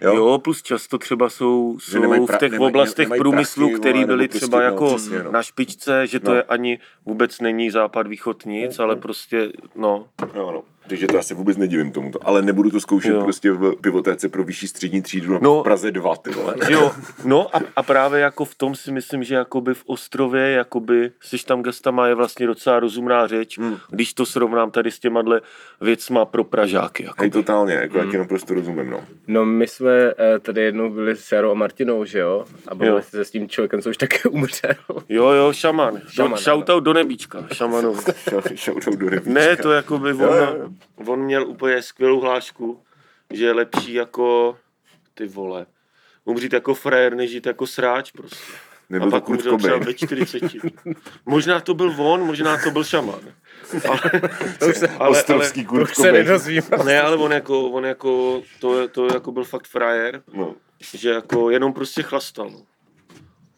Jo, 0.00 0.14
Jo, 0.16 0.38
plus 0.38 0.62
často 0.62 0.98
třeba 0.98 1.28
jsou, 1.30 1.76
jsou 1.80 2.00
nemají 2.00 2.20
v 2.22 2.24
pra- 2.24 2.38
těch 2.38 2.52
nemají- 2.52 2.70
oblastech 2.70 3.06
nemají 3.06 3.20
průmyslu, 3.20 3.66
prachy, 3.68 3.80
který 3.80 3.94
vole, 3.98 4.06
byly 4.06 4.22
nebo 4.22 4.30
prostě, 4.30 4.46
třeba 4.46 4.58
no, 4.58 4.64
jako 4.64 4.86
přesně, 4.96 5.22
no. 5.22 5.30
na 5.32 5.42
špičce, 5.42 6.06
že 6.06 6.20
to 6.20 6.30
No. 6.30 6.36
je 6.36 6.42
ani 6.42 6.78
vůbec 7.06 7.40
není 7.40 7.70
západ, 7.70 8.06
východ, 8.06 8.46
nic, 8.46 8.78
ale 8.78 8.96
prostě, 8.96 9.52
no, 9.76 10.06
No, 10.34 10.52
no. 10.52 10.62
Takže 10.88 11.06
to 11.06 11.22
se 11.22 11.34
vůbec 11.34 11.56
nedivím 11.56 11.92
tomuto. 11.92 12.18
Ale 12.22 12.42
nebudu 12.42 12.70
to 12.70 12.80
zkoušet 12.80 13.10
Jo. 13.10 13.22
prostě 13.22 13.52
v 13.52 13.74
pivotéce 13.80 14.28
pro 14.28 14.44
vyšší 14.44 14.68
střední 14.68 15.02
třídu 15.02 15.38
no, 15.42 15.60
v 15.60 15.62
Praze 15.62 15.90
2, 15.90 16.16
ty 16.16 16.30
vole. 16.30 16.54
Jo, 16.68 16.92
no 17.24 17.56
a, 17.56 17.60
a 17.76 17.82
právě 17.82 18.20
jako 18.20 18.44
v 18.44 18.54
tom 18.54 18.74
si 18.74 18.92
myslím, 18.92 19.24
že 19.24 19.34
jakoby 19.34 19.74
v 19.74 19.82
Ostrově, 19.86 20.50
jakoby 20.50 21.10
s 21.20 21.44
tam 21.44 21.62
gestama 21.62 22.06
je 22.06 22.14
vlastně 22.14 22.46
docela 22.46 22.80
rozumná 22.80 23.26
řeč, 23.26 23.58
Hmm. 23.58 23.76
když 23.90 24.14
to 24.14 24.26
srovnám 24.26 24.70
tady 24.70 24.90
s 24.90 24.98
těma 24.98 25.22
věcma 25.80 26.24
pro 26.24 26.44
Pražáky. 26.44 27.04
Jako. 27.04 27.16
Hej, 27.22 27.30
totálně, 27.30 27.74
jako 27.74 27.98
Hmm. 27.98 28.06
já 28.06 28.12
ti 28.12 28.18
naprosto 28.18 28.54
rozumím, 28.54 28.90
no. 28.90 29.00
No 29.26 29.44
my 29.44 29.66
jsme 29.68 29.90
eh, 30.18 30.38
tady 30.38 30.60
jednou 30.62 30.90
byli 30.90 31.16
s 31.16 31.32
Jarou 31.32 31.50
a 31.50 31.54
Martinou, 31.54 32.04
že 32.04 32.18
jo? 32.18 32.44
A 32.68 32.74
bavili 32.74 32.96
Jo. 32.96 33.02
se 33.02 33.24
s 33.24 33.30
tím 33.30 33.48
člověkem, 33.48 33.82
co 33.82 33.90
už 33.90 33.96
také 33.96 34.28
umřel. 34.28 34.74
Jo, 35.08 35.28
jo, 35.30 35.52
šaman. 35.52 36.00
Šaman, 36.08 36.30
Do, 36.32 36.36
shoutout 36.36 36.84
do 36.84 36.92
nebíčka, 36.92 37.44
šamanovi. 37.52 37.98
Shoutout 38.56 38.94
do 38.94 39.08
rybíčka. 39.08 39.32
Ne, 39.40 39.56
to 39.56 39.72
jakoby 39.72 40.12
on, 40.12 40.20
Jo, 40.20 40.34
jo, 40.34 40.56
jo. 40.58 40.68
On 41.06 41.20
měl 41.20 41.46
úplně 41.48 41.82
skvělou 41.82 42.20
hlášku, 42.20 42.82
že 43.32 43.44
je 43.44 43.52
lepší 43.52 43.94
jako 43.94 44.58
ty 45.14 45.26
vole. 45.26 45.66
Umřít 46.24 46.52
jako 46.52 46.74
frajer, 46.74 47.14
než 47.14 47.30
žít 47.30 47.46
jako 47.46 47.66
sráč 47.66 48.10
prostě. 48.10 48.52
Nebyl 48.90 49.08
a 49.08 49.10
to 49.10 49.16
pak 49.16 49.28
umřel 49.28 49.58
třeba 49.58 49.78
ve 49.78 49.94
40. 49.94 50.42
možná 51.26 51.60
to 51.60 51.74
byl 51.74 51.94
on, 51.98 52.20
možná 52.26 52.58
to 52.64 52.70
byl 52.70 52.84
šaman. 52.84 53.20
Ale, 53.88 54.00
To 54.58 54.66
už 54.68 54.76
se, 54.76 54.88
ale, 54.88 55.08
Ostrovský 55.10 55.64
to 55.66 55.86
se 55.86 56.12
nedozvím. 56.12 56.62
ale, 56.72 56.84
ne, 56.84 57.02
ale 57.02 57.16
on 57.16 57.32
jako, 57.32 57.70
on 57.70 57.84
jako, 57.84 58.42
to, 58.60 58.88
to 58.88 59.06
jako 59.06 59.32
byl 59.32 59.44
fakt 59.44 59.66
frajer, 59.66 60.22
No. 60.34 60.54
že 60.94 61.10
jako 61.10 61.50
jenom 61.50 61.72
prostě 61.72 62.02
chlastal. 62.02 62.50
no. 62.50 62.62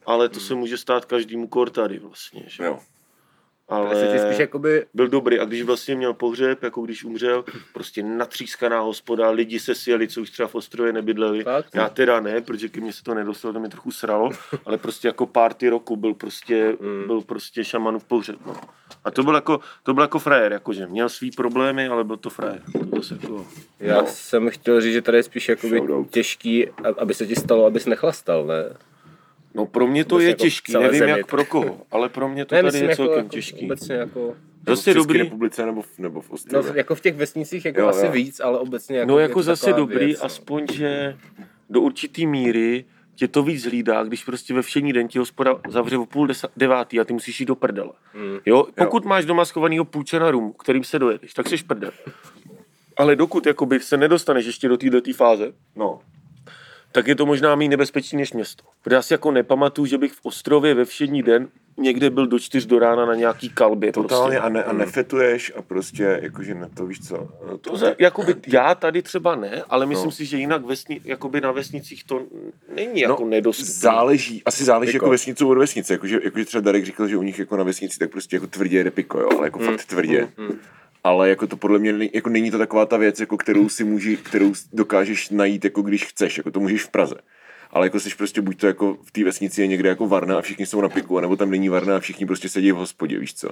Ale 0.06 0.28
to 0.28 0.40
se 0.40 0.54
může 0.54 0.78
stát 0.78 1.04
každému 1.04 1.48
kor 1.48 1.70
tady 1.70 1.98
vlastně, 1.98 2.42
že? 2.46 2.64
Jo. 2.64 2.78
Ale 3.70 3.96
se 3.96 4.12
ti 4.12 4.18
spíš 4.18 4.38
jakoby, 4.38 4.86
byl 4.94 5.08
dobrý 5.08 5.38
a 5.38 5.44
když 5.44 5.62
vlastně 5.62 5.94
měl 5.94 6.14
pohřeb, 6.14 6.62
jako 6.62 6.82
když 6.82 7.04
umřel, 7.04 7.44
prostě 7.74 8.02
natřískaná 8.02 8.80
hospoda, 8.80 9.30
lidi 9.30 9.60
se 9.60 9.74
sjeli, 9.74 10.08
co 10.08 10.20
už 10.22 10.30
třeba 10.30 10.48
v 10.48 10.54
Ostrově 10.54 10.92
nebydleli. 10.92 11.44
Fakt? 11.44 11.74
Já 11.74 11.88
teda 11.88 12.20
ne, 12.20 12.40
protože 12.40 12.68
ke 12.68 12.80
mně 12.80 12.92
se 12.92 13.02
to 13.02 13.14
nedostalo, 13.14 13.54
to 13.54 13.60
mě 13.60 13.68
trochu 13.68 13.90
sralo, 13.90 14.30
ale 14.66 14.78
prostě 14.78 15.08
jako 15.08 15.26
party 15.26 15.68
roku 15.68 15.96
byl 15.96 16.14
prostě, 16.14 16.76
Mm. 16.80 17.06
byl 17.06 17.20
prostě 17.20 17.64
šamanův 17.64 18.04
pohřeb. 18.04 18.36
No. 18.46 18.54
A 19.04 19.10
to 19.10 19.22
byl 19.22 19.34
jako, 19.34 19.60
to 19.82 19.94
byl 19.94 20.02
jako 20.04 20.18
frajer, 20.18 20.52
jakože 20.52 20.86
měl 20.86 21.08
svý 21.08 21.30
problémy, 21.30 21.88
ale 21.88 22.04
byl 22.04 22.16
to 22.16 22.30
frajer. 22.30 22.62
To 22.90 22.96
zase 22.96 23.18
jako, 23.22 23.46
já 23.80 24.00
No. 24.00 24.06
jsem 24.06 24.50
chtěl 24.50 24.80
říct, 24.80 24.92
že 24.92 25.02
tady 25.02 25.18
je 25.18 25.22
spíš 25.22 25.48
jakoby 25.48 25.82
těžký, 26.10 26.66
aby 26.98 27.14
se 27.14 27.26
ti 27.26 27.36
stalo, 27.36 27.66
abys 27.66 27.86
nechlastal, 27.86 28.46
ne? 28.46 28.64
No 29.54 29.66
pro 29.66 29.86
mě 29.86 30.04
to 30.04 30.14
Vůbec 30.14 30.22
je 30.24 30.28
jako 30.28 30.42
těžký, 30.42 30.72
nevím 30.72 30.98
zemi. 30.98 31.10
jak 31.10 31.26
pro 31.26 31.44
koho, 31.44 31.80
ale 31.90 32.08
pro 32.08 32.28
mě 32.28 32.44
to 32.44 32.54
Ne, 32.54 32.62
tady 32.62 32.78
je 32.78 32.84
jako, 32.84 32.96
celkem 32.96 33.18
jako 33.18 33.28
těžký. 33.28 33.64
obecně 33.66 33.94
jako, 33.94 34.34
Zase 34.66 34.82
v 34.82 34.84
České 34.84 34.94
dobrý, 34.94 35.18
republice 35.18 35.66
nebo 35.66 35.82
v, 35.82 35.98
nebo 35.98 36.20
v 36.20 36.28
no, 36.28 36.34
Ostrově. 36.34 36.72
jako 36.76 36.94
v 36.94 37.00
těch 37.00 37.14
vesnicích 37.16 37.64
jako 37.64 37.80
Jo, 37.80 37.88
asi 37.88 38.06
jo. 38.06 38.12
víc, 38.12 38.40
ale 38.40 38.58
obecně 38.58 38.98
jako 38.98 39.10
No 39.12 39.18
jako 39.18 39.42
zase 39.42 39.72
dobrý, 39.72 40.06
věc, 40.06 40.18
no. 40.20 40.24
aspoň, 40.26 40.66
že 40.72 41.16
do 41.70 41.80
určitý 41.80 42.26
míry 42.26 42.84
tě 43.14 43.28
to 43.28 43.42
víc 43.42 43.64
hlídá, 43.64 44.04
když 44.04 44.24
prostě 44.24 44.54
ve 44.54 44.62
všední 44.62 44.92
den 44.92 45.08
ti 45.08 45.18
hospoda 45.18 45.60
zavře 45.68 45.96
o 45.96 46.06
půl 46.06 46.26
desa, 46.26 46.48
devátý 46.56 47.00
a 47.00 47.04
ty 47.04 47.12
musíš 47.12 47.40
jít 47.40 47.46
do 47.46 47.54
prdele. 47.54 47.90
Mm. 48.14 48.38
Jo, 48.46 48.66
pokud 48.74 49.04
máš 49.04 49.24
doma 49.24 49.44
schovanýho 49.44 49.84
půjčena 49.84 50.30
rum, 50.30 50.54
kterým 50.58 50.84
se 50.84 50.98
dojedeš, 50.98 51.34
tak 51.34 51.48
jsi 51.48 51.56
prdel. 51.64 51.90
Ale 52.96 53.16
dokud 53.16 53.46
jakoby 53.46 53.80
se 53.80 53.96
nedostaneš 53.96 54.46
ještě 54.46 54.68
do 54.68 54.76
této 54.76 55.12
fáze, 55.12 55.52
No. 55.76 56.00
Tak 56.92 57.06
je 57.06 57.14
to 57.14 57.26
možná 57.26 57.54
méně 57.54 57.68
nebezpečný 57.70 58.18
než 58.18 58.32
město. 58.32 58.64
Protože 58.82 58.94
já 58.96 59.02
si 59.02 59.14
jako 59.14 59.30
nepamatuju, 59.30 59.86
že 59.86 59.98
bych 59.98 60.12
v 60.12 60.20
Ostrově 60.22 60.74
ve 60.74 60.84
všední 60.84 61.22
den 61.22 61.48
někde 61.78 62.10
byl 62.10 62.26
do 62.26 62.38
čtyř 62.38 62.66
do 62.66 62.78
rána 62.78 63.06
na 63.06 63.14
nějaký 63.14 63.48
kalbě. 63.48 63.92
Totálně 63.92 64.36
prostě. 64.40 64.46
a, 64.46 64.48
ne, 64.48 64.64
a 64.64 64.72
nefetuješ 64.72 65.52
a 65.56 65.62
prostě 65.62 66.18
jakože 66.22 66.54
na 66.54 66.68
to 66.74 66.86
víš 66.86 67.08
co. 67.08 67.28
no 67.50 67.58
To 67.58 67.76
za, 67.76 67.94
jakoby 67.98 68.34
já 68.46 68.74
tady 68.74 69.02
třeba 69.02 69.36
ne, 69.36 69.62
ale 69.70 69.86
myslím 69.86 70.04
No. 70.06 70.10
si, 70.12 70.24
že 70.26 70.36
jinak 70.36 70.64
vesni, 70.64 71.00
jakoby 71.04 71.40
na 71.40 71.52
vesnicích 71.52 72.04
to 72.04 72.22
není 72.74 73.00
jako 73.00 73.22
No, 73.24 73.28
nedostupné. 73.28 73.72
Záleží, 73.74 74.42
asi 74.46 74.64
záleží 74.64 74.92
Piko. 74.92 75.04
jako 75.04 75.10
vesnice 75.10 75.44
od 75.44 75.54
vesnice, 75.58 75.92
jakože, 75.94 76.20
jakože 76.24 76.44
třeba 76.44 76.60
Darek 76.60 76.84
říkal, 76.84 77.08
že 77.08 77.16
u 77.16 77.22
nich 77.22 77.38
jako 77.38 77.56
na 77.56 77.64
vesnici 77.64 77.98
tak 77.98 78.10
prostě 78.10 78.36
jako 78.36 78.46
tvrdě 78.46 78.78
jede 78.78 78.90
piko, 78.90 79.20
jo, 79.20 79.28
ale 79.38 79.46
jako 79.46 79.58
fakt 79.58 79.84
tvrdě. 79.84 80.28
Ale 81.04 81.28
jako 81.28 81.46
to 81.46 81.56
podle 81.56 81.78
mě 81.78 81.92
není- 81.92 82.10
jako 82.14 82.28
není 82.30 82.50
to 82.50 82.58
taková 82.58 82.86
ta 82.86 82.96
věc, 82.96 83.20
jako 83.20 83.36
kterou 83.36 83.68
si 83.68 83.84
můži, 83.84 84.16
kterou 84.16 84.52
dokážeš 84.72 85.30
najít, 85.30 85.64
jako 85.64 85.82
když 85.82 86.04
chceš, 86.04 86.36
jako 86.36 86.50
to 86.50 86.60
můžeš 86.60 86.82
v 86.84 86.90
Praze. 86.90 87.14
ale 87.72 87.86
jako 87.86 88.00
jsi 88.00 88.10
prostě 88.16 88.40
buď 88.40 88.60
to 88.60 88.66
jako 88.66 88.94
v 89.04 89.10
té 89.12 89.24
vesnici 89.24 89.60
je 89.60 89.66
někde 89.66 89.88
jako 89.88 90.08
varna 90.08 90.38
a 90.38 90.40
všichni 90.40 90.66
jsou 90.66 90.80
na 90.80 90.88
piku, 90.88 91.20
nebo 91.20 91.36
tam 91.36 91.50
není 91.50 91.68
varna 91.68 91.96
a 91.96 92.00
všichni 92.00 92.26
prostě 92.26 92.48
sedí 92.48 92.72
v 92.72 92.76
hospodě, 92.76 93.18
víš 93.18 93.34
co. 93.34 93.48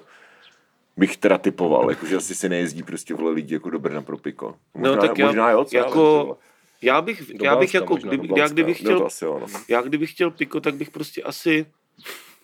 Bych 0.96 1.16
teda 1.16 1.38
typoval, 1.38 1.90
jakože 1.90 2.16
asi 2.16 2.34
se 2.34 2.48
nejezdí 2.48 2.82
prostě 2.82 3.14
vole 3.14 3.32
lidi 3.32 3.54
jako 3.54 3.70
do 3.70 3.78
Brna 3.78 4.02
pro 4.02 4.18
piko. 4.18 4.54
Možná, 4.74 4.94
No 4.96 5.00
tak 5.00 5.18
já, 5.18 5.26
možná 5.26 5.50
jo, 5.50 5.64
co 5.64 5.76
jako, 5.76 6.38
já 6.82 7.02
bych, 7.02 7.22
já 7.42 7.56
bych 7.56 7.74
jako, 7.74 7.94
možná, 7.94 8.08
kdyby, 8.08 8.28
já 8.40 8.48
kdybych 8.48 8.82
No 8.82 8.90
chtěl, 8.90 9.06
asi 9.06 9.24
jo, 9.24 9.38
no. 9.40 9.46
já 9.68 9.82
kdybych 9.82 10.10
chtěl 10.10 10.30
piko, 10.30 10.60
tak 10.60 10.74
bych 10.74 10.90
prostě 10.90 11.22
asi 11.22 11.66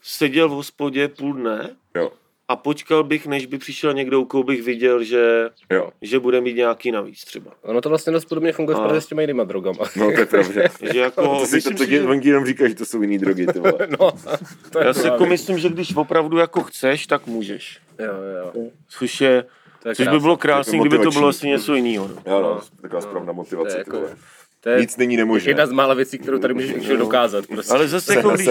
seděl 0.03 0.49
v 0.49 0.53
hospodě 0.53 1.09
půl 1.09 1.33
dne 1.33 1.77
Jo, 1.97 2.13
a 2.49 2.57
počkal 2.57 3.05
bych, 3.05 3.27
než 3.27 3.47
by 3.47 3.59
přišel 3.59 3.95
někdo, 3.95 4.21
u 4.21 4.25
koho 4.25 4.43
bych 4.43 4.63
viděl, 4.63 5.05
že, 5.05 5.51
jo. 5.71 5.91
že 6.03 6.19
bude 6.19 6.41
mít 6.41 6.57
nějaký 6.57 6.93
navíc 6.93 7.25
třeba. 7.25 7.51
Ono 7.63 7.81
to 7.81 7.89
vlastně 7.89 8.13
dost 8.13 8.25
podobně 8.25 8.53
funguje 8.53 8.77
v 8.77 8.81
A- 8.81 9.01
s 9.01 9.07
těma 9.07 9.21
jinýma 9.21 9.45
drogama. 9.45 9.85
No 9.97 10.13
to 10.13 10.21
je 10.21 10.27
pravda. 10.27 10.63
Že 10.93 10.99
jako, 10.99 11.23
to 11.39 11.47
si, 11.47 11.51
to, 11.51 11.57
myslím 11.57 11.77
to, 11.77 11.85
tě, 11.87 11.91
že, 11.91 12.29
jenom 12.29 12.47
říká, 12.47 12.69
že 12.69 12.75
to 12.75 12.85
jsou 12.87 13.03
jiný 13.03 13.19
drogy, 13.19 13.47
ty 13.47 13.59
vole. 13.59 13.79
no, 14.01 14.13
to 14.71 14.79
je 14.81 14.87
já 14.87 14.95
si 14.95 15.07
jako 15.07 15.27
myslím, 15.27 15.59
že 15.59 15.69
když 15.69 15.97
opravdu 15.97 16.39
jako 16.39 16.63
chceš, 16.63 17.07
tak 17.07 17.27
můžeš. 17.27 17.79
Jo, 17.99 18.13
jo. 18.55 18.69
Což, 18.89 19.21
je, 19.21 19.45
To 19.83 19.89
je 19.89 19.95
což 19.95 20.09
by 20.09 20.19
bylo 20.21 20.37
krásné, 20.37 20.79
kdyby 20.79 20.99
to 20.99 21.11
bylo 21.11 21.29
asi 21.29 21.49
něco 21.49 21.75
jiného. 21.75 22.09
No. 22.09 22.15
Jo, 22.33 22.41
no, 22.43 22.55
No. 22.55 22.61
taková 22.83 23.01
správná 23.01 23.27
To 23.27 23.35
motivace, 23.35 23.79
jako, 23.79 24.03
to 24.61 24.69
je 24.71 24.81
Nic 24.81 24.97
není 24.97 25.17
nemožné. 25.17 25.51
jedna 25.51 25.67
z 25.67 25.73
mála 25.73 25.95
věcí, 25.95 26.19
kterou 26.19 26.39
tady 26.39 26.55
můžeš 26.55 26.71
actually 26.75 26.97
dokázat. 26.99 27.47
Prostě. 27.47 27.75
Ale 27.75 27.89
zase, 27.89 28.07
Se 28.07 28.15
jako 28.15 28.31
když, 28.31 28.49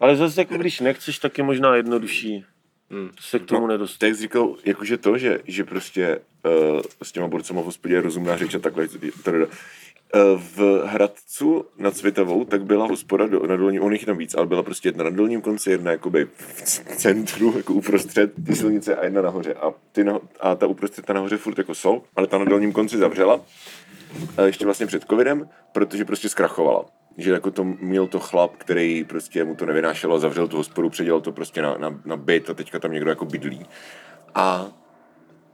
ale 0.00 0.16
zase 0.16 0.40
jako 0.40 0.54
když 0.56 0.80
nechceš, 0.80 1.18
tak 1.18 1.38
je 1.38 1.44
možná 1.44 1.76
jednodušší 1.76 2.44
Hmm. 2.90 3.10
se 3.20 3.38
k 3.38 3.44
tomu 3.44 3.60
No, 3.60 3.66
nedostat. 3.66 3.98
Tak 3.98 4.14
jsi 4.14 4.22
říkal, 4.22 4.56
jakože 4.64 4.96
to, 4.96 5.18
že, 5.18 5.38
že 5.44 5.64
prostě 5.64 6.20
uh, 6.44 6.80
s 7.02 7.12
těma 7.12 7.28
borcema 7.28 7.62
v 7.62 7.64
hospodě 7.64 7.94
je 7.94 8.00
rozumná 8.00 8.36
řeč 8.36 8.54
a 8.54 8.58
takhle. 8.58 8.88
Teda, 9.22 9.46
uh, 9.46 9.50
v 10.56 10.82
Hradcu 10.86 11.64
nad 11.78 11.96
Světovou, 11.96 12.44
tak 12.44 12.64
byla 12.64 12.86
hospoda 12.86 13.26
do, 13.26 13.46
na 13.46 13.56
dolním, 13.56 13.82
on 13.82 13.92
jich 13.92 14.04
tam 14.04 14.18
víc, 14.18 14.34
ale 14.34 14.46
byla 14.46 14.62
prostě 14.62 14.88
jedna 14.88 15.04
na 15.04 15.10
dolním 15.10 15.40
konci, 15.40 15.70
jedna 15.70 15.90
jakoby 15.90 16.26
v 16.26 16.62
centru, 16.96 17.54
jako 17.56 17.72
uprostřed 17.74 18.32
ty 18.46 18.54
silnice 18.56 18.96
a 18.96 19.04
jedna 19.04 19.22
nahoře. 19.22 19.54
A, 19.54 19.72
ty 19.92 20.04
na, 20.04 20.18
a 20.40 20.54
ta 20.54 20.66
uprostřed, 20.66 21.04
ta 21.06 21.12
nahoře 21.12 21.36
furt 21.36 21.58
jako 21.58 21.74
jsou, 21.74 22.02
ale 22.16 22.26
ta 22.26 22.38
na 22.38 22.44
dolním 22.44 22.72
konci 22.72 22.98
zavřela, 22.98 23.40
a 24.36 24.42
ještě 24.42 24.64
vlastně 24.64 24.86
před 24.86 25.04
covidem, 25.10 25.48
protože 25.72 26.04
prostě 26.04 26.28
zkrachovala. 26.28 26.84
Že 27.18 27.30
jako 27.32 27.50
to 27.50 27.64
měl 27.64 28.06
to 28.06 28.18
chlap, 28.20 28.56
který 28.56 29.04
prostě 29.04 29.44
mu 29.44 29.54
to 29.54 29.66
nevynášelo, 29.66 30.18
zavřel 30.18 30.48
tu 30.48 30.56
hospodu, 30.56 30.90
předělal 30.90 31.20
to 31.20 31.32
prostě 31.32 31.62
na, 31.62 31.76
na, 31.78 32.00
na 32.04 32.16
byt 32.16 32.50
a 32.50 32.54
teďka 32.54 32.78
tam 32.78 32.92
někdo 32.92 33.10
jako 33.10 33.24
bydlí. 33.24 33.66
A 34.34 34.66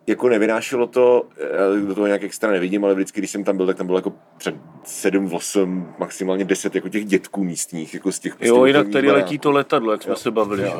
jako 0.06 0.28
nevynášelo 0.28 0.86
to, 0.86 1.22
já 1.40 1.86
do 1.88 1.94
toho 1.94 2.06
nějak 2.06 2.22
extra 2.22 2.50
nevidím, 2.50 2.84
ale 2.84 2.94
vždycky, 2.94 3.20
když 3.20 3.30
jsem 3.30 3.44
tam 3.44 3.56
byl, 3.56 3.66
tak 3.66 3.76
tam 3.76 3.86
bylo 3.86 3.98
jako 3.98 4.12
před 4.36 4.54
7, 4.84 5.34
8, 5.34 5.94
maximálně 5.98 6.44
10 6.44 6.74
jako 6.74 6.88
těch 6.88 7.04
dětků 7.04 7.44
místních, 7.44 7.94
jako 7.94 8.12
z 8.12 8.18
těch 8.18 8.34
prostě 8.36 8.48
Jo, 8.48 8.64
jinak 8.64 8.88
tady 8.88 9.10
letí 9.10 9.38
to 9.38 9.50
letadlo, 9.50 9.92
jak 9.92 10.02
jsme 10.02 10.16
se 10.16 10.30
bavili. 10.30 10.62
že? 10.62 10.70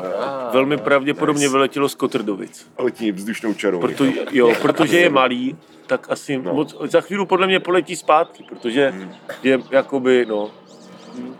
Velmi 0.53 0.77
pravděpodobně 0.77 1.49
vyletělo 1.49 1.89
z 1.89 1.95
Kotrdovic. 1.95 2.67
Letí 2.77 3.11
vzdušnou 3.11 3.53
čarou. 3.53 3.79
Proto, 3.79 4.05
jo, 4.31 4.53
protože 4.61 4.99
je 4.99 5.09
malý, 5.09 5.57
tak 5.87 6.07
asi 6.09 6.37
No. 6.37 6.53
moc, 6.53 6.75
za 6.91 7.01
chvíli 7.01 7.25
podle 7.25 7.47
mě 7.47 7.59
poletí 7.59 7.95
zpátky, 7.95 8.43
protože 8.49 8.89
Hmm. 8.89 9.11
je 9.43 9.59
jakoby, 9.71 10.25
no. 10.29 10.51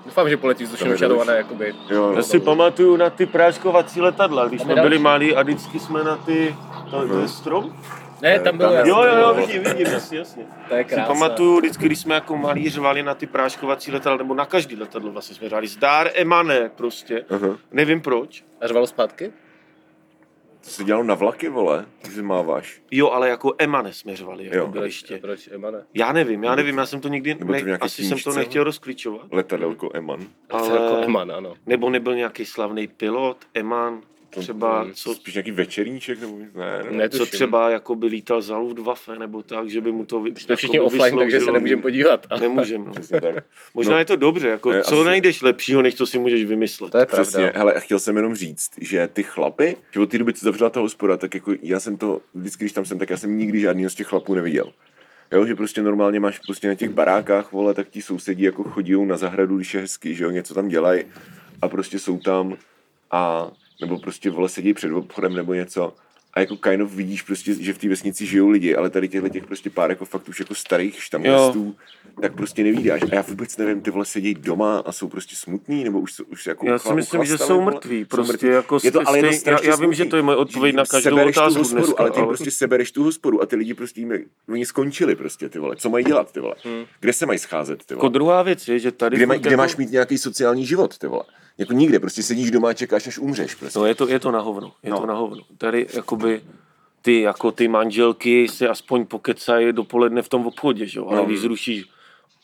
Doufám, 0.06 0.30
že 0.30 0.38
poletí 0.38 0.68
další. 0.86 1.28
ne 1.28 1.34
jakoby... 1.38 1.76
Jo, 1.90 1.96
jo. 2.04 2.14
Já 2.16 2.22
si 2.22 2.40
pamatuju 2.40 2.96
na 2.96 3.10
ty 3.10 3.26
práškovací 3.26 4.02
letadla, 4.02 4.48
když 4.48 4.62
jsme 4.62 4.76
byli 4.76 5.00
malí 5.00 5.36
a 5.36 5.42
vždycky 5.42 5.80
jsme 5.80 6.04
na 6.04 6.18
ty, 6.18 6.56
to, 6.90 7.08
to 7.08 7.20
je 7.20 7.28
strom? 7.28 7.74
Ne, 8.22 8.40
tam 8.40 8.58
bylo 8.58 8.74
jasný. 8.74 8.90
Jo, 8.90 9.04
jo, 9.04 9.16
jo, 9.16 9.34
vidím, 9.34 9.64
vidím, 9.64 9.88
jasně, 9.88 10.18
jasně. 10.18 10.44
To 10.70 10.76
je 10.76 10.86
Si 10.90 11.02
pamatuju 11.08 11.58
vždycky, 11.60 11.86
když 11.86 12.00
jsme 12.00 12.16
jako 12.16 12.38
malí 12.38 12.70
řvali 12.70 13.04
na 13.04 13.16
ty 13.16 13.28
práškovací 13.28 13.92
letadla, 13.92 14.18
nebo 14.18 14.34
na 14.34 14.46
každý 14.46 14.76
letadlo 14.76 15.12
vlastně 15.12 15.36
jsme 15.36 15.50
řvali, 15.50 15.68
zdár 15.68 16.10
Emane 16.14 16.72
prostě, 16.76 17.26
Aha. 17.30 17.58
nevím 17.72 18.02
proč. 18.02 18.44
A 18.62 18.68
řvalo 18.68 18.88
zpátky? 18.88 19.32
To 20.64 20.70
se 20.70 20.84
dělalo 20.84 21.04
na 21.04 21.16
vlaky, 21.16 21.50
vole, 21.50 21.86
když 22.02 22.18
máváš. 22.18 22.82
Jo, 22.92 23.10
ale 23.10 23.30
jako 23.30 23.54
Emane 23.58 23.94
jsme 23.94 24.16
řvali, 24.16 24.46
jako 24.46 24.58
Jo. 24.58 24.68
bylo 24.68 24.84
ještě. 24.84 25.18
Proč, 25.18 25.50
Emane? 25.52 25.84
Já 25.94 26.12
nevím, 26.14 26.44
já 26.44 26.56
nevím, 26.56 26.78
já 26.78 26.86
jsem 26.86 27.02
to 27.02 27.08
nikdy, 27.08 27.36
Nebo 27.36 27.46
to 27.46 27.52
ne, 27.52 27.62
nějaké 27.62 27.86
asi 27.86 28.04
jsem 28.04 28.18
to 28.20 28.34
nechtěl 28.34 28.64
rozklíčovat. 28.64 29.22
Letadelko 29.32 29.90
Eman. 29.94 30.20
Ale... 30.50 30.70
Jako 30.72 30.96
Ale, 30.96 31.06
Eman, 31.06 31.32
ano. 31.32 31.54
nebo 31.66 31.90
nebyl 31.90 32.16
nějaký 32.16 32.46
slavný 32.46 32.88
pilot, 32.88 33.38
Eman, 33.54 34.02
třeba, 34.40 34.88
co, 34.94 35.14
Spíš 35.16 35.34
nějaký 35.34 35.52
večerníček, 35.52 36.20
nebo 36.22 36.38
ne, 36.40 36.50
ne. 36.84 36.92
Ne, 36.92 37.10
co 37.10 37.26
třeba 37.26 37.70
jako 37.70 37.96
by 37.96 38.08
lítal 38.08 38.42
za 38.42 38.58
Luftwaffe, 38.58 39.20
nebo 39.20 39.44
tak, 39.44 39.70
že 39.70 39.82
by 39.82 39.92
mu 39.92 40.06
to 40.06 40.22
vy, 40.22 40.32
Jsme 40.38 40.56
všichni 40.56 40.78
jako 40.78 40.86
offline, 40.86 41.02
takže 41.18 41.18
se 41.18 41.24
vysloužilo. 41.38 41.54
nemůžeme 41.54 41.82
podívat. 41.82 42.28
ale- 42.30 42.42
Nemůžeme, 42.42 42.86
no. 42.86 42.92
Přesně 42.92 43.22
tak. 43.22 43.44
Možná 43.74 43.92
No. 43.94 44.00
je 44.00 44.06
to 44.06 44.16
dobře, 44.16 44.48
jako 44.48 44.72
Ne, 44.72 44.82
co 44.84 44.96
asi- 45.00 45.06
najdeš 45.06 45.42
lepšího, 45.42 45.82
než 45.82 45.96
co 45.96 46.06
si 46.08 46.20
můžeš 46.20 46.46
vymyslet. 46.46 46.92
To 46.92 46.98
je 46.98 47.06
Přesně, 47.06 47.42
pravda. 47.42 47.60
hele, 47.60 47.74
chtěl 47.80 48.00
jsem 48.00 48.16
jenom 48.18 48.36
říct, 48.36 48.70
že 48.82 49.10
ty 49.14 49.24
chlapy, 49.24 49.76
že 49.94 50.00
od 50.00 50.10
té 50.12 50.18
doby, 50.18 50.34
co 50.34 50.46
zavřela 50.46 50.70
ta 50.70 50.80
hospoda, 50.80 51.18
tak 51.18 51.34
jako 51.36 51.54
já 51.62 51.80
jsem 51.80 51.98
to, 51.98 52.22
vždycky, 52.34 52.64
když 52.64 52.74
tam 52.74 52.86
jsem, 52.86 53.00
tak 53.00 53.10
já 53.10 53.18
jsem 53.18 53.38
nikdy 53.38 53.60
žádný 53.60 53.90
z 53.90 53.96
těch 53.96 54.08
chlapů 54.08 54.34
neviděl. 54.34 54.72
Jo, 55.32 55.46
že 55.46 55.56
prostě 55.56 55.82
normálně 55.82 56.20
máš 56.20 56.40
prostě 56.40 56.68
na 56.68 56.76
těch 56.76 56.90
barákách, 56.90 57.52
vole, 57.52 57.74
tak 57.74 57.90
ti 57.90 58.02
sousedí 58.02 58.44
jako 58.44 58.64
chodí 58.64 59.06
na 59.06 59.18
zahradu, 59.18 59.58
když 59.58 59.74
je 59.74 59.80
hezky, 59.82 60.16
že 60.16 60.24
jo, 60.24 60.30
něco 60.32 60.54
tam 60.54 60.68
dělají 60.68 61.04
a 61.62 61.68
prostě 61.68 62.00
jsou 62.00 62.18
tam 62.20 62.58
a 63.12 63.52
nebo 63.82 64.00
prostě 64.00 64.30
vole 64.30 64.50
sedí 64.50 64.74
před 64.74 64.92
obchodem 64.92 65.36
nebo 65.36 65.54
něco 65.54 65.94
a 66.36 66.40
jako 66.40 66.56
kind 66.58 66.82
of 66.84 66.94
vidíš 66.94 67.22
prostě, 67.22 67.54
že 67.54 67.74
v 67.74 67.78
té 67.78 67.90
vesnici 67.90 68.26
žijou 68.26 68.50
lidi, 68.50 68.76
ale 68.76 68.90
tady 68.90 69.08
těchto 69.10 69.30
těch 69.30 69.46
prostě 69.46 69.70
pár 69.70 69.90
jako 69.90 70.06
fakt 70.06 70.30
už 70.30 70.40
jako 70.40 70.56
starých 70.56 71.04
štamgastů, 71.04 71.76
tak 72.22 72.34
prostě 72.36 72.64
nevídáš. 72.64 73.02
A 73.02 73.16
já 73.16 73.22
vůbec 73.22 73.58
nevím, 73.58 73.82
ty 73.82 73.92
vole 73.92 74.06
sedí 74.06 74.34
doma 74.34 74.80
a 74.80 74.92
jsou 74.92 75.08
prostě 75.08 75.36
smutní, 75.36 75.84
nebo 75.84 76.00
už, 76.00 76.14
jsou- 76.14 76.24
už 76.24 76.48
jako 76.48 76.68
Já 76.68 76.80
si 76.80 76.88
uchla- 76.88 76.96
myslím, 76.96 77.26
že 77.26 77.38
jsou 77.38 77.62
mrtví, 77.62 78.06
prostě 78.06 78.34
mrtví. 78.34 78.48
jako 78.50 78.80
je 78.84 78.92
to, 78.92 79.00
ale 79.08 79.18
je 79.20 79.40
to 79.42 79.50
já- 79.50 79.64
já 79.64 79.76
vím, 79.76 79.94
že 79.94 80.06
to 80.06 80.16
je 80.16 80.22
moje 80.22 80.38
odpověď 80.38 80.76
na 80.76 80.86
každou 80.86 81.10
Sebereš 81.10 81.36
tu 81.36 81.42
otázku 81.42 81.60
hospodu, 81.60 81.82
dneska, 81.84 82.00
ale 82.04 82.12
ty 82.12 82.18
ale- 82.18 82.28
prostě 82.28 82.52
sebereš 82.52 82.92
tu 82.92 83.04
hospodu 83.04 83.42
a 83.42 83.46
ty 83.46 83.56
lidi 83.56 83.74
prostě 83.74 84.02
jim, 84.02 84.14
oni 84.50 84.66
skončili 84.66 85.16
prostě, 85.16 85.50
ty 85.50 85.60
vole. 85.60 85.76
Co 85.76 85.90
mají 85.90 86.06
dělat, 86.06 86.32
ty 86.32 86.40
vole? 86.40 86.56
Kde 87.00 87.14
se 87.14 87.26
mají 87.26 87.40
scházet, 87.40 87.86
ty 87.86 87.94
Jako 87.94 88.02
vole? 88.02 88.14
druhá 88.14 88.42
věc 88.44 88.68
je, 88.68 88.80
že 88.80 88.92
tady... 88.92 89.16
Kde, 89.18 89.26
maj, 89.26 89.38
furt 89.38 89.42
kde 89.42 89.52
jako- 89.52 89.62
máš 89.62 89.76
mít 89.76 89.92
nějaký 89.92 90.18
sociální 90.18 90.66
život, 90.66 90.98
ty 90.98 91.08
vole? 91.08 91.24
Jako 91.58 91.74
nikde, 91.74 92.00
prostě 92.00 92.24
sedíš 92.24 92.52
doma 92.52 92.70
a 92.70 92.74
čekáš, 92.74 93.08
až 93.08 93.18
umřeš, 93.18 93.56
prostě. 93.56 93.80
No 93.80 93.86
je 93.86 93.96
to, 93.96 94.08
je 94.10 94.20
to 94.20 94.32
na 94.32 94.40
hovno, 94.40 94.72
je 94.84 94.90
No. 94.92 95.00
to 95.00 95.06
na 95.06 95.14
hovno. 95.14 95.42
Tady 95.58 95.88
jakoby 95.94 96.42
ty, 97.02 97.22
jako 97.22 97.52
ty 97.52 97.68
manželky 97.68 98.48
si 98.48 98.68
aspoň 98.68 99.06
pokecají 99.06 99.74
dopoledne 99.74 100.22
v 100.22 100.30
tom 100.30 100.48
obchodě, 100.48 100.86
že 100.88 101.00
jo? 101.00 101.08
Ale 101.08 101.18
No. 101.18 101.26
když 101.26 101.40
zrušíš 101.40 101.86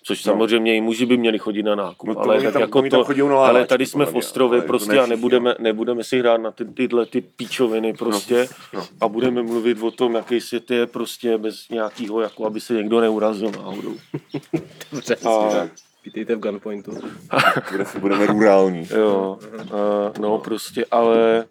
Což 0.03 0.21
samozřejmě 0.21 0.75
i 0.75 0.81
muži 0.81 1.05
by 1.05 1.17
měli 1.17 1.39
chodit 1.39 1.63
na 1.63 1.75
nákup, 1.75 2.07
No 2.07 2.13
to 2.15 2.19
ale 2.21 2.41
tak 2.41 2.53
tam- 2.53 2.61
jako 2.61 2.81
to, 2.81 3.27
na 3.29 3.37
ale 3.37 3.65
tady 3.65 3.85
jsme 3.85 4.05
v 4.05 4.15
Ostrově 4.15 4.61
prostě 4.61 4.99
a 4.99 5.05
nebudeme, 5.05 5.55
nebudeme 5.59 6.03
si 6.03 6.19
hrát 6.19 6.37
na 6.37 6.51
ty, 6.51 6.65
tyhle 6.65 7.05
ty 7.05 7.21
píčoviny 7.21 7.93
prostě 7.93 8.47
no. 8.73 8.87
a 9.01 9.07
budeme 9.07 9.43
mluvit 9.43 9.81
o 9.83 9.91
tom, 9.91 10.15
jaký 10.15 10.41
svět 10.41 10.71
je 10.71 10.87
prostě 10.87 11.37
bez 11.37 11.69
nějakého, 11.69 12.21
jako 12.21 12.45
aby 12.45 12.59
se 12.61 12.73
někdo 12.73 13.01
neurazil 13.01 13.51
náhodou. 13.51 13.95
Dobře, 14.91 15.15
A, 15.15 15.67
Vítejte 16.09 16.35
v 16.35 16.39
Gunpointu. 16.39 16.91
Kde 17.71 17.85
se 17.85 17.99
budeme 17.99 18.25
rurální. 18.25 18.87
jo, 18.97 19.39
a, 19.71 20.19
no 20.19 20.37
prostě, 20.37 20.85
ale, 20.91 21.45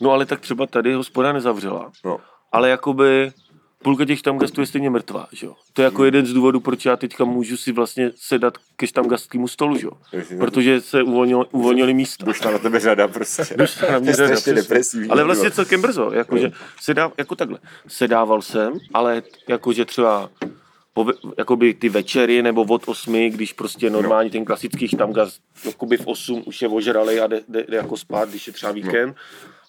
no 0.00 0.10
ale 0.10 0.26
tak 0.26 0.40
třeba 0.40 0.66
tady 0.66 0.94
hospoda 0.94 1.32
nezavřela, 1.32 1.92
No. 2.04 2.18
ale 2.52 2.68
jakoby 2.68 3.32
půlka 3.82 4.04
těch 4.04 4.18
štamgastů 4.18 4.60
je 4.60 4.66
stejně 4.66 4.90
mrtvá, 4.90 5.26
že 5.32 5.46
jo. 5.46 5.54
To 5.72 5.82
je 5.82 5.84
jako 5.84 6.04
jeden 6.04 6.26
z 6.26 6.32
důvodů, 6.32 6.60
proč 6.60 6.84
já 6.86 6.96
teďka 6.96 7.24
můžu 7.24 7.56
si 7.56 7.72
vlastně 7.72 8.10
sedat 8.16 8.54
ke 8.76 8.86
štamgastskému 8.86 9.48
stolu, 9.48 9.76
že 9.78 9.86
jo. 9.86 9.92
Protože 10.38 10.80
se 10.80 11.02
uvolnilo, 11.02 11.44
uvolnili 11.52 11.94
místa. 11.94 12.26
Došla 12.26 12.50
na 12.50 12.58
tebe 12.58 12.80
řada 12.80 13.08
prostě. 13.08 13.42
Došla 13.56 13.90
na 13.92 13.98
mě 13.98 14.12
řada, 14.12 14.32
přesně. 14.32 14.54
depresivní. 14.54 15.08
Ale 15.10 15.24
vlastně 15.24 15.50
celkem 15.50 15.82
brzo, 15.82 16.10
jakože 16.12 16.52
sedá, 16.80 17.12
jako 17.18 17.36
takhle, 17.36 17.58
sedával 17.88 18.42
jsem, 18.42 18.72
ale 18.94 19.22
jakože 19.48 19.84
třeba 19.84 20.30
po, 20.94 21.06
jakoby 21.38 21.74
ty 21.74 21.88
večery 21.88 22.42
nebo 22.42 22.62
od 22.62 22.88
osmi, 22.88 23.30
když 23.30 23.52
prostě 23.52 23.90
normálně 23.90 24.30
ten 24.30 24.44
klasický 24.44 24.88
štamgast 24.88 25.40
jakoby 25.64 25.96
v 25.96 26.06
osm 26.06 26.42
už 26.46 26.62
je 26.62 26.68
ožralej 26.68 27.20
a 27.20 27.26
jde, 27.26 27.40
jde, 27.48 27.64
jde 27.68 27.76
jako 27.76 27.96
spát, 27.96 28.28
když 28.28 28.46
je 28.46 28.52
třeba 28.52 28.72
víkend. 28.72 29.16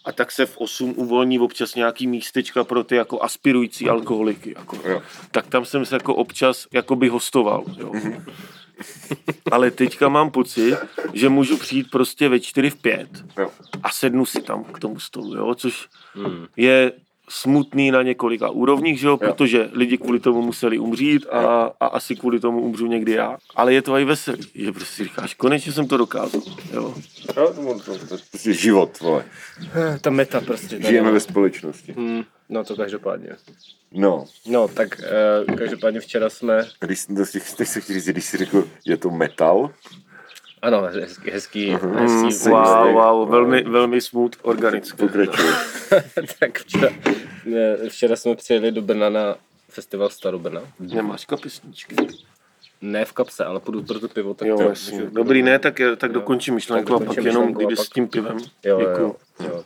A 0.05 0.11
tak 0.11 0.31
se 0.31 0.45
v 0.45 0.57
8 0.57 0.93
uvolní 0.97 1.39
občas 1.39 1.75
nějaký 1.75 2.07
místečka 2.07 2.63
pro 2.63 2.83
ty 2.83 2.95
jako 2.95 3.21
aspirující 3.21 3.89
alkoholiky. 3.89 4.53
Jako. 4.57 4.89
Jo. 4.89 5.01
Tak 5.31 5.47
tam 5.47 5.65
jsem 5.65 5.85
se 5.85 5.95
jako 5.95 6.15
občas 6.15 6.67
jakoby 6.73 7.07
hostoval. 7.07 7.63
Jo. 7.77 7.91
Ale 9.51 9.71
teďka 9.71 10.09
mám 10.09 10.31
pocit, 10.31 10.77
že 11.13 11.29
můžu 11.29 11.57
přijít 11.57 11.89
prostě 11.91 12.29
ve 12.29 12.39
4 12.39 12.69
v 12.69 12.75
5 12.75 13.09
Jo. 13.37 13.51
a 13.83 13.89
sednu 13.89 14.25
si 14.25 14.41
tam 14.41 14.63
k 14.63 14.79
tomu 14.79 14.99
stolu, 14.99 15.35
jo, 15.35 15.55
což 15.55 15.87
je 16.57 16.91
smutný 17.29 17.91
na 17.91 18.01
několika 18.01 18.49
úrovních, 18.49 18.99
že 18.99 19.07
jo, 19.07 19.17
protože 19.17 19.69
lidi 19.71 19.97
kvůli 19.97 20.19
tomu 20.19 20.41
museli 20.41 20.79
umřít 20.79 21.25
a, 21.31 21.71
a 21.79 21.85
asi 21.85 22.15
kvůli 22.15 22.39
tomu 22.39 22.61
umřu 22.61 22.87
někdy 22.87 23.11
já. 23.11 23.37
Ale 23.55 23.73
je 23.73 23.81
to 23.81 23.97
i 23.97 24.05
veselý, 24.05 24.43
že 24.55 24.71
prostě 24.71 24.95
si 24.95 25.03
říkáš, 25.03 25.33
konečně 25.33 25.71
jsem 25.71 25.87
to 25.87 25.97
dokázal, 25.97 26.41
jo. 26.73 26.95
Jo, 27.37 27.53
to, 27.53 27.79
to, 27.79 27.97
to, 27.97 28.07
to, 28.07 28.17
prostě 28.29 28.53
život, 28.53 28.99
vole. 28.99 29.25
Ta 30.01 30.09
meta 30.09 30.41
prostě. 30.41 30.75
tady. 30.75 30.87
Žijeme 30.87 31.11
ve 31.11 31.19
společnosti. 31.19 31.93
Hmm, 31.93 32.23
no 32.49 32.63
to 32.63 32.75
každopádně. 32.75 33.29
No, 33.91 34.25
No, 34.45 34.67
tak 34.67 35.01
uh, 35.49 35.55
každopádně 35.55 35.99
včera 35.99 36.29
jsme... 36.29 36.67
když, 36.79 37.05
to, 37.05 37.13
teď 37.57 37.67
se 37.67 37.81
chtěl 37.81 37.95
říct, 37.95 38.07
když 38.07 38.25
jsi 38.25 38.37
řekl, 38.37 38.67
je 38.85 38.97
to 38.97 39.09
metal, 39.09 39.71
Ano, 40.65 40.81
hezký, 40.81 41.31
hezký, 41.31 41.69
Mhm. 41.71 41.95
hezký 41.95 42.49
Mm, 42.49 42.51
wow, 42.51 42.93
wow, 42.93 43.29
velmi, 43.29 43.63
velmi 43.63 44.01
smooth 44.01 44.31
organicky. 44.41 44.91
Pokračuj. 44.97 45.45
tak 46.39 46.59
včera, 46.59 46.89
ne, 47.45 47.77
včera 47.89 48.15
jsme 48.15 48.35
přijeli 48.35 48.71
do 48.71 48.81
Brna 48.81 49.09
na 49.09 49.35
festival 49.69 50.09
Starobrna. 50.09 50.61
Nemáš 50.79 51.25
kapesničky. 51.25 51.95
Ne 52.81 53.05
v 53.05 53.13
kapse, 53.13 53.45
ale 53.45 53.59
půjdu 53.59 53.83
pro 53.83 53.99
to 53.99 54.07
pivo. 54.07 54.33
Tak 54.33 54.47
Jo, 54.47 54.57
to, 54.57 54.63
jasně. 54.63 55.01
Dobrý, 55.11 55.43
ne, 55.43 55.59
tak, 55.59 55.81
tak 55.97 56.11
dokončí 56.11 56.51
myšlenku 56.51 56.93
a 56.95 56.97
pak 56.99 57.07
dokončím 57.07 57.27
jenom 57.27 57.53
pak- 57.53 57.77
s 57.77 57.89
tím 57.89 58.07
pivem. 58.07 58.37
Jo, 58.37 58.79
jo, 58.79 58.79
Děkuju. 58.79 59.15
jo, 59.39 59.47
jo. 59.47 59.63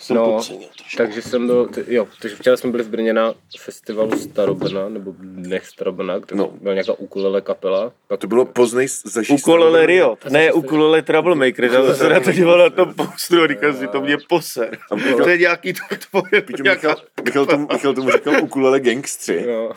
Jsem 0.00 0.16
No, 0.16 0.32
podcenil 0.32 0.68
trošku. 0.78 0.96
takže 0.96 1.22
jsem 1.22 1.46
byl, 1.46 1.66
t- 1.66 1.84
jo, 1.88 2.08
takže 2.22 2.36
včera 2.36 2.56
jsme 2.56 2.70
byli 2.70 2.82
v 2.82 2.88
Brně 2.88 3.12
na 3.12 3.34
festivalu 3.58 4.18
Starobrna, 4.18 4.88
nebo 4.88 5.14
Dnech 5.18 5.66
Starobrna, 5.66 6.18
kde 6.18 6.36
No. 6.36 6.52
byla 6.60 6.74
nějaká 6.74 6.92
ukulele 6.92 7.40
kapela. 7.40 7.92
Pak 8.08 8.20
To 8.20 8.26
bylo 8.26 8.44
poznej 8.44 8.86
zažít. 9.04 9.38
Ukulele 9.40 9.86
Riot, 9.86 10.24
ne 10.30 10.52
ukulele 10.52 11.02
Troublemaker, 11.02 11.64
já 11.64 11.94
se 11.94 12.08
na 12.08 12.20
to 12.20 12.32
díval 12.32 12.58
na 12.58 12.70
tom 12.70 12.94
poustru 12.94 13.42
a 13.42 13.46
říkal 13.46 13.74
si, 13.74 13.86
to 13.86 14.00
mě 14.00 14.16
poser. 14.28 14.78
To 15.16 15.28
je 15.28 15.38
nějaký 15.38 15.72
to 15.72 15.80
tvoje, 16.10 16.44
nějaká... 16.62 16.88
Michal, 16.88 17.04
Michal, 17.24 17.46
tomu, 17.46 17.68
Michal 17.72 17.94
tomu 17.94 18.10
říkal 18.10 18.34
ukulele 18.42 18.80
gangstři, 18.80 19.44
Jo. 19.48 19.72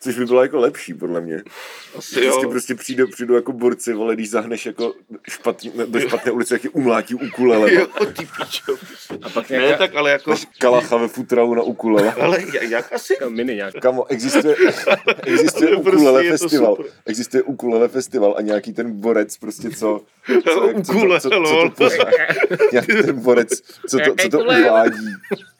což 0.00 0.18
by 0.18 0.24
bylo 0.24 0.42
jako 0.42 0.58
lepší, 0.58 0.94
podle 0.94 1.20
mě. 1.20 1.42
Asi 1.96 2.14
Prostě, 2.14 2.24
jo. 2.44 2.50
prostě 2.50 2.74
přijde, 2.74 3.06
přijdu 3.06 3.34
jako 3.34 3.52
borci, 3.52 3.92
vole, 3.94 4.14
když 4.14 4.30
zahneš 4.30 4.66
jako 4.66 4.94
špatně, 5.30 5.70
do 5.86 6.00
špatné 6.00 6.32
ulice, 6.32 6.54
jak 6.54 6.64
je 6.64 6.70
umlátí 6.70 7.14
ukulele. 7.14 7.74
Jo, 7.74 7.86
ty 8.16 8.26
pičo. 8.38 8.76
A 9.22 9.28
pak 9.28 9.50
Ne, 9.50 9.74
tak 9.78 9.94
ale 9.94 10.10
jako, 10.10 10.34
Kalacha 10.58 10.96
ve 10.96 11.08
futralu 11.08 11.54
na 11.54 11.62
ukulele. 11.62 12.12
ale 12.12 12.38
jak- 12.62 12.92
asi? 12.92 13.14
nějaká 13.20 13.28
mini 13.28 13.54
nějaká. 13.54 13.80
Kamo, 13.80 14.04
existuje, 14.10 14.56
existuje 15.26 15.70
Prostě 15.70 15.76
ukulele 15.90 16.22
to 16.24 16.28
festival. 16.38 16.76
Existuje 17.06 17.42
ukulele 17.42 17.88
festival 17.88 18.34
a 18.38 18.40
nějaký 18.42 18.72
ten 18.72 19.00
borec 19.00 19.38
prostě 19.38 19.70
co... 19.70 20.00
co, 20.44 20.50
co, 20.84 20.92
Ukulele, 20.94 21.20
co, 21.20 21.30
co, 21.30 21.34
co, 21.36 21.40
lol. 21.40 21.70
to, 21.70 21.88
nějaký 22.72 22.92
ten 23.02 23.20
borec, 23.20 23.48
co 23.88 23.98
to, 23.98 24.14
co 24.22 24.28
to 24.28 24.38
uvádí, 24.40 25.06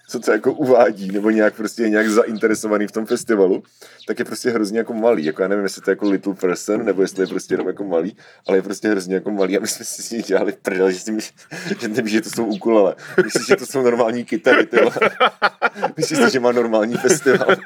co 0.08 0.20
to 0.20 0.32
jako 0.32 0.52
uvádí, 0.52 1.12
nebo 1.12 1.30
nějak 1.30 1.54
prostě 1.54 1.82
je 1.82 1.90
nějak 1.90 2.08
zainteresovaný 2.08 2.86
v 2.86 2.92
tom 2.92 3.06
festivalu, 3.06 3.62
tak 4.06 4.18
je 4.18 4.24
prostě 4.24 4.50
hrozně 4.50 4.78
jako 4.78 4.94
malý. 4.94 5.24
Jako 5.24 5.42
já 5.42 5.48
nevím, 5.48 5.64
jestli 5.64 5.82
to 5.82 5.90
je 5.90 5.92
jako 5.92 6.10
little 6.10 6.34
person, 6.34 6.84
nebo 6.84 7.02
jestli 7.02 7.22
je 7.22 7.26
prostě 7.26 7.54
jenom 7.54 7.66
jako 7.66 7.84
malý, 7.84 8.16
ale 8.46 8.58
je 8.58 8.62
prostě 8.62 8.88
hrozně 8.88 9.14
jako 9.14 9.30
malý 9.30 9.56
a 9.56 9.60
my 9.60 9.66
jsme 9.66 9.84
si 9.84 10.02
s 10.02 10.10
ní 10.10 10.22
dělali 10.22 10.52
prdel, 10.62 10.90
že 10.90 11.12
myslí, 11.12 11.36
že 11.80 11.88
nevíš, 11.88 12.12
že 12.12 12.20
to 12.20 12.30
jsou 12.30 12.44
ukulele. 12.44 12.94
Myslíš, 13.24 13.46
že 13.46 13.56
to 13.56 13.66
jsou 13.66 13.82
normální 13.82 14.24
kytary, 14.24 14.66
ty 14.66 14.76
vole. 14.76 15.10
Myslíš 15.96 16.32
že 16.32 16.40
má 16.40 16.52
normální 16.52 16.96
festival. 16.96 17.56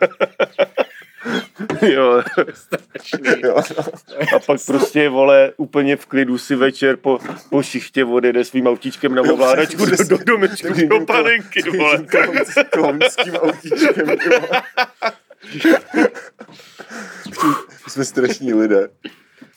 Jo. 1.82 2.22
Jo. 3.44 3.56
A 4.36 4.38
pak 4.46 4.60
prostě, 4.66 5.08
vole, 5.08 5.52
úplně 5.56 5.96
v 5.96 6.06
klidu 6.06 6.38
si 6.38 6.54
večer 6.56 6.96
po, 6.96 7.18
po 7.50 7.62
šichtě 7.62 8.04
odjede 8.04 8.44
svým 8.44 8.66
autíčkem 8.66 9.14
na 9.14 9.22
ovládačku 9.22 9.86
do, 9.86 9.96
do 10.08 10.18
domečku, 10.24 10.68
do 10.88 11.06
panenky, 11.06 11.62
vole. 11.62 12.06
klaunským 12.70 13.34
autíčkem. 13.36 14.16
jsme 17.88 18.04
strašní 18.04 18.54
lidé. 18.54 18.88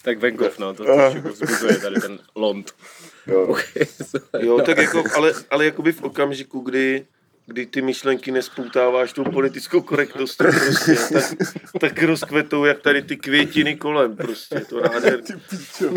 Tak 0.01 0.20
venkov, 0.20 0.60
no, 0.60 0.74
to 0.74 0.84
trošku 0.84 1.29
vzbuzuje 1.29 1.75
tady 1.75 2.01
ten 2.01 2.20
lond. 2.36 2.72
Jo. 3.27 3.55
Jo, 4.39 4.62
tak 4.62 4.77
jako, 4.77 5.03
ale, 5.15 5.34
ale 5.50 5.65
jakoby 5.65 5.91
v 5.91 6.03
okamžiku, 6.03 6.60
kdy, 6.60 7.05
kdy 7.48 7.66
ty 7.66 7.82
myšlenky 7.82 8.32
nespoutáváš 8.32 9.14
tou 9.14 9.24
politickou 9.24 9.82
korektností 9.82 10.44
prostě, 10.44 10.96
tak, 11.14 11.24
tak 11.80 12.04
rozkvetou 12.04 12.66
jak 12.66 12.82
tady 12.82 13.02
ty 13.02 13.18
květiny 13.18 13.75
kolem 13.75 14.16
prostě, 14.16 14.60
to 14.60 14.82
píčo. 15.50 15.94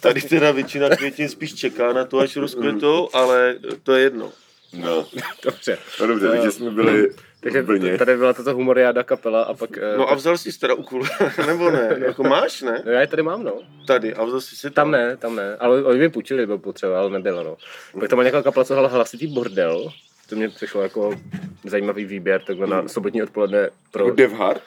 Tady 0.00 0.22
teda 0.22 0.50
většina 0.52 0.88
květin 0.96 1.28
spíš 1.28 1.54
čeká 1.54 1.92
na 1.92 2.04
to, 2.04 2.18
až 2.18 2.36
rozkvetou, 2.36 3.08
ale 3.12 3.56
to 3.82 3.94
je 3.94 4.02
jedno. 4.02 4.32
No, 4.72 5.06
Dobře. 5.44 5.78
no 6.00 6.06
dobře, 6.06 6.28
takže 6.28 6.50
jsme 6.50 6.70
byli 6.70 7.10
Takže 7.40 7.62
Brně. 7.62 7.98
tady 7.98 8.16
byla 8.16 8.32
tato 8.32 8.54
humoriáda 8.54 9.02
kapela 9.02 9.42
a 9.42 9.54
pak... 9.54 9.78
eh, 9.78 9.96
No 9.96 10.10
a 10.10 10.14
vzal 10.14 10.38
jsi 10.38 10.58
teda 10.58 10.74
úkol, 10.74 11.02
nebo 11.46 11.70
ne? 11.70 11.96
Jako 12.06 12.22
máš, 12.22 12.62
ne? 12.62 12.82
No 12.86 12.92
já 12.92 13.00
je 13.00 13.06
tady 13.06 13.22
mám, 13.22 13.44
no. 13.44 13.52
Tady, 13.86 14.14
a 14.14 14.24
vzal 14.24 14.40
jsi 14.40 14.56
si 14.56 14.70
Tam 14.70 14.90
ne, 14.90 15.16
tam 15.16 15.36
ne, 15.36 15.56
ale 15.56 15.82
oni 15.82 15.98
mi 15.98 16.08
půjčili, 16.08 16.46
byl 16.46 16.58
potřeba, 16.58 17.00
ale 17.00 17.10
nebylo, 17.10 17.42
no. 17.44 17.56
Pak 18.00 18.08
tam 18.08 18.16
má 18.16 18.22
nějaká 18.22 18.42
kapela, 18.42 18.64
co 18.64 18.88
hlasitý 18.88 19.26
bordel, 19.26 19.92
to 20.28 20.36
mě 20.36 20.48
přišlo 20.48 20.82
jako 20.82 21.20
zajímavý 21.64 22.04
výběr, 22.04 22.42
takhle 22.46 22.66
na 22.66 22.88
sobotní 22.88 23.22
odpoledne 23.22 23.70
pro... 23.90 24.10
Devhard. 24.10 24.62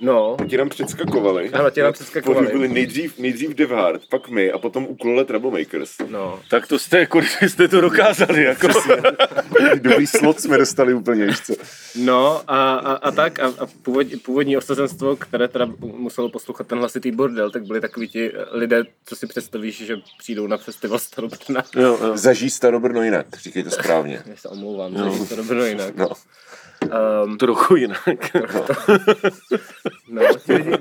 No, 0.00 0.36
Ti 0.48 0.56
nám 0.56 0.68
předskakovali. 0.68 1.50
Ano, 1.50 1.70
ti 1.70 1.82
nám 1.82 1.92
předskakovali. 1.92 2.46
Oni 2.46 2.56
byli 2.56 2.68
nejdřív, 2.68 3.18
nejdřív 3.18 3.50
Devhard, 3.50 4.02
pak 4.08 4.28
my 4.28 4.52
a 4.52 4.58
potom 4.58 4.84
ukulele 4.84 5.24
Troublemakers. 5.24 5.90
no. 6.08 6.40
Tak 6.50 6.66
to 6.66 6.78
jste, 6.78 6.98
jako, 6.98 7.20
jste 7.48 7.68
to 7.68 7.80
dokázali, 7.80 8.44
jako. 8.44 8.68
Dobrý 9.80 10.06
slot 10.06 10.40
jsme 10.40 10.58
dostali 10.58 10.94
úplně, 10.94 11.26
víš 11.26 11.40
co. 11.40 11.54
No 11.96 12.42
a, 12.48 12.74
a, 12.74 12.92
a 12.92 13.10
tak 13.10 13.38
a, 13.38 13.46
a 13.46 13.66
původní, 13.82 14.16
původní 14.16 14.56
osazenstvo, 14.56 15.16
které 15.16 15.48
teda 15.48 15.66
muselo 15.80 16.28
poslouchat 16.28 16.66
ten 16.66 16.78
hlasitý 16.78 17.10
bordel, 17.10 17.50
tak 17.50 17.66
byli 17.66 17.80
takový 17.80 18.08
ti 18.08 18.32
lidé, 18.50 18.84
co 19.04 19.16
si 19.16 19.26
představíš, 19.26 19.86
že 19.86 19.96
přijdou 20.18 20.46
na 20.46 20.56
festival 20.56 20.98
Starobrna. 20.98 21.62
Jo, 21.76 21.98
jo. 22.02 22.16
Zažij 22.16 22.50
Starobrno 22.50 23.02
jinak, 23.02 23.26
říkej 23.42 23.62
to 23.62 23.70
správně. 23.70 24.22
Já 24.26 24.36
se 24.36 24.48
omlouvám, 24.48 24.94
no. 24.94 25.18
že 25.18 25.24
to 25.24 25.36
dobrno 25.36 25.64
jinak. 25.64 25.96
No. 25.96 26.08
Um, 27.24 27.38
Trochu 27.38 27.76
jinak. 27.76 27.98
no, 30.08 30.22
ti 30.46 30.52
lidi, 30.52 30.72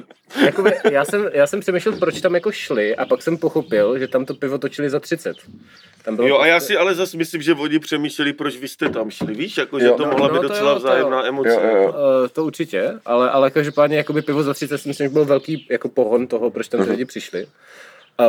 jakoby, 0.46 0.72
já, 0.92 1.06
jsem, 1.06 1.30
já 1.34 1.48
jsem 1.48 1.60
přemýšlel, 1.60 1.96
proč 2.00 2.22
tam 2.22 2.36
jako 2.36 2.52
šli 2.52 2.96
a 2.96 3.06
pak 3.06 3.22
jsem 3.22 3.38
pochopil, 3.38 4.00
že 4.00 4.08
tam 4.08 4.26
to 4.26 4.34
pivo 4.34 4.58
točili 4.58 4.90
za 4.90 5.00
30. 5.00 5.38
Tam 6.04 6.16
bylo 6.16 6.28
Jo, 6.28 6.40
a 6.40 6.46
já 6.48 6.60
si 6.60 6.78
ale 6.78 6.96
zase 6.96 7.18
myslím, 7.18 7.42
že 7.42 7.54
oni 7.54 7.80
přemýšleli, 7.80 8.34
proč 8.34 8.58
vy 8.58 8.68
jste 8.68 8.90
tam 8.90 9.10
šli, 9.10 9.34
víš, 9.34 9.58
jako, 9.58 9.80
že 9.80 9.86
Jo. 9.86 9.98
to 9.98 10.06
No, 10.06 10.12
mohla 10.12 10.28
no, 10.28 10.34
být 10.34 10.42
to 10.42 10.48
docela 10.48 10.70
jo, 10.70 10.76
to 10.76 10.80
vzájemná 10.80 11.18
jo. 11.22 11.28
emoce. 11.28 11.50
Jo, 11.50 11.62
jo, 11.64 11.76
jo. 11.78 11.90
Uh, 11.90 12.28
to 12.34 12.46
určitě, 12.46 12.94
ale, 13.06 13.32
ale 13.32 13.52
každopádně 13.52 13.98
jakoby 13.98 14.22
pivo 14.22 14.44
za 14.44 14.54
30 14.54 14.78
si 14.78 14.88
myslím, 14.88 15.06
že 15.08 15.14
byl 15.14 15.26
velký 15.26 15.68
jako 15.70 15.90
pohon 15.90 16.28
toho, 16.28 16.52
proč 16.52 16.68
tam 16.68 16.84
ty 16.84 16.90
lidi 16.90 17.06
přišli. 17.06 17.48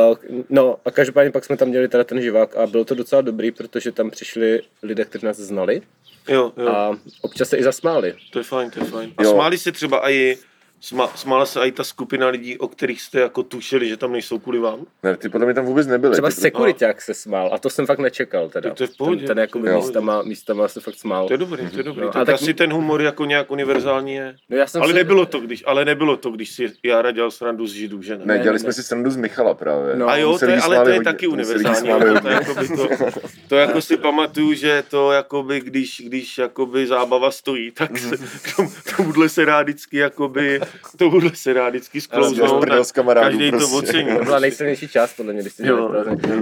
Uh, 0.09 0.17
no 0.49 0.77
a 0.85 0.91
každopádně 0.91 1.31
pak 1.31 1.45
jsme 1.45 1.57
tam 1.57 1.67
měli 1.67 1.87
teda 1.87 2.03
ten 2.03 2.21
živák 2.21 2.55
a 2.55 2.67
bylo 2.67 2.85
to 2.85 2.95
docela 2.95 3.21
dobrý, 3.21 3.51
protože 3.51 3.91
tam 3.91 4.09
přišli 4.09 4.61
lidé, 4.83 5.05
kteří 5.05 5.25
nás 5.25 5.37
znali 5.37 5.81
Jo, 6.29 6.53
jo, 6.57 6.67
a 6.69 6.97
občas 7.21 7.49
se 7.49 7.57
i 7.57 7.63
zasmáli. 7.63 8.13
to 8.31 8.39
je 8.39 8.43
fajn, 8.43 8.71
to 8.71 8.79
je 8.79 8.85
fajn. 8.85 9.13
A 9.17 9.23
Jo. 9.23 9.31
smáli 9.31 9.57
se 9.57 9.71
třeba 9.71 10.09
i, 10.11 10.37
smá, 10.81 11.07
smála 11.15 11.45
se 11.45 11.59
i 11.59 11.71
ta 11.71 11.83
skupina 11.83 12.27
lidí, 12.27 12.57
o 12.57 12.67
kterých 12.67 13.01
jste 13.01 13.19
jako 13.19 13.43
tušili, 13.43 13.89
že 13.89 13.97
tam 13.97 14.11
nejsou 14.11 14.39
kvůli 14.39 14.59
vám? 14.59 14.79
Ne, 15.03 15.17
ty 15.17 15.29
podle 15.29 15.45
mě 15.45 15.53
tam 15.53 15.65
vůbec 15.65 15.87
nebyly. 15.87 16.11
Třeba 16.13 16.31
sekuriták 16.31 17.01
se 17.01 17.13
smál 17.13 17.49
a 17.53 17.57
to 17.57 17.69
jsem 17.69 17.85
fakt 17.85 17.99
nečekal 17.99 18.49
teda. 18.49 18.73
To 18.73 18.83
je 18.83 18.87
v 18.87 18.97
pohodě. 18.97 19.19
Ten, 19.19 19.27
ten 19.27 19.39
jakoby 19.39 19.69
Jo. 19.69 19.75
místama, 19.75 20.21
místama 20.21 20.67
se 20.67 20.79
fakt 20.81 20.95
smál. 20.95 21.27
To 21.27 21.33
je 21.33 21.37
dobrý, 21.37 21.69
to 21.69 21.77
je 21.77 21.83
dobrý. 21.83 22.01
No, 22.01 22.05
No, 22.05 22.09
a 22.09 22.13
tak, 22.13 22.25
tak- 22.25 22.35
asi 22.35 22.53
ten 22.53 22.73
humor 22.73 23.01
jako 23.01 23.25
nějak 23.25 23.51
univerzální 23.51 24.13
je. 24.13 24.35
No, 24.49 24.57
já 24.57 24.67
jsem 24.67 24.81
Ale 24.81 24.91
se- 24.91 24.97
nebylo 24.97 25.25
to, 25.25 25.39
když, 25.39 25.63
ale 25.67 25.85
nebylo 25.85 26.17
to, 26.17 26.29
když 26.31 26.49
si 26.51 26.71
Jára 26.83 27.11
dělal 27.11 27.31
srandu 27.31 27.67
z 27.67 27.71
Židů, 27.71 28.01
že 28.01 28.17
ne? 28.17 28.25
Ne, 28.25 28.39
dělali 28.39 28.53
ne, 28.55 28.59
jsme 28.59 28.67
ne. 28.69 28.73
si 28.73 28.83
srandu 28.83 29.11
z 29.11 29.15
Michala 29.15 29.53
právě. 29.53 29.95
No. 29.95 30.07
A 30.07 30.17
jo, 30.17 30.37
to 30.39 30.45
je, 30.45 30.61
ale 30.61 30.75
to 30.75 30.89
je 30.89 30.95
hodně, 30.95 31.03
taky 31.03 31.27
univerzální. 31.27 31.87
Jako, 31.89 32.03
to, 32.05 32.13
hodně. 32.13 32.29
jakoby 32.31 32.67
to, 32.67 32.87
to, 33.47 33.55
jako 33.55 33.81
si 33.81 33.97
pamatuju, 33.97 34.53
že 34.53 34.83
to 34.89 35.11
jakoby, 35.11 35.59
když, 35.61 36.01
když 36.05 36.37
jakoby 36.37 36.87
zábava 36.87 37.31
stojí, 37.31 37.71
tak 37.71 37.97
se, 37.97 38.17
k 38.43 38.55
tomu- 38.55 38.71
tomuhle 38.97 39.29
se 39.29 39.45
rád 39.45 39.61
vždycky 39.61 39.97
jakoby, 39.97 40.59
tomuhle 40.97 41.31
se 41.33 41.53
rád 41.53 41.69
vždycky 41.69 42.01
sklouznout. 42.01 42.65
Každý 43.13 43.51
to 43.51 43.57
prostě. 43.57 43.75
ocení. 43.75 44.17
To 44.17 44.23
byla 44.23 44.39
nejsilnější 44.39 44.87
část, 44.87 45.13
podle 45.13 45.33
mě, 45.33 45.41
když 45.41 45.53
jsi. 45.53 45.63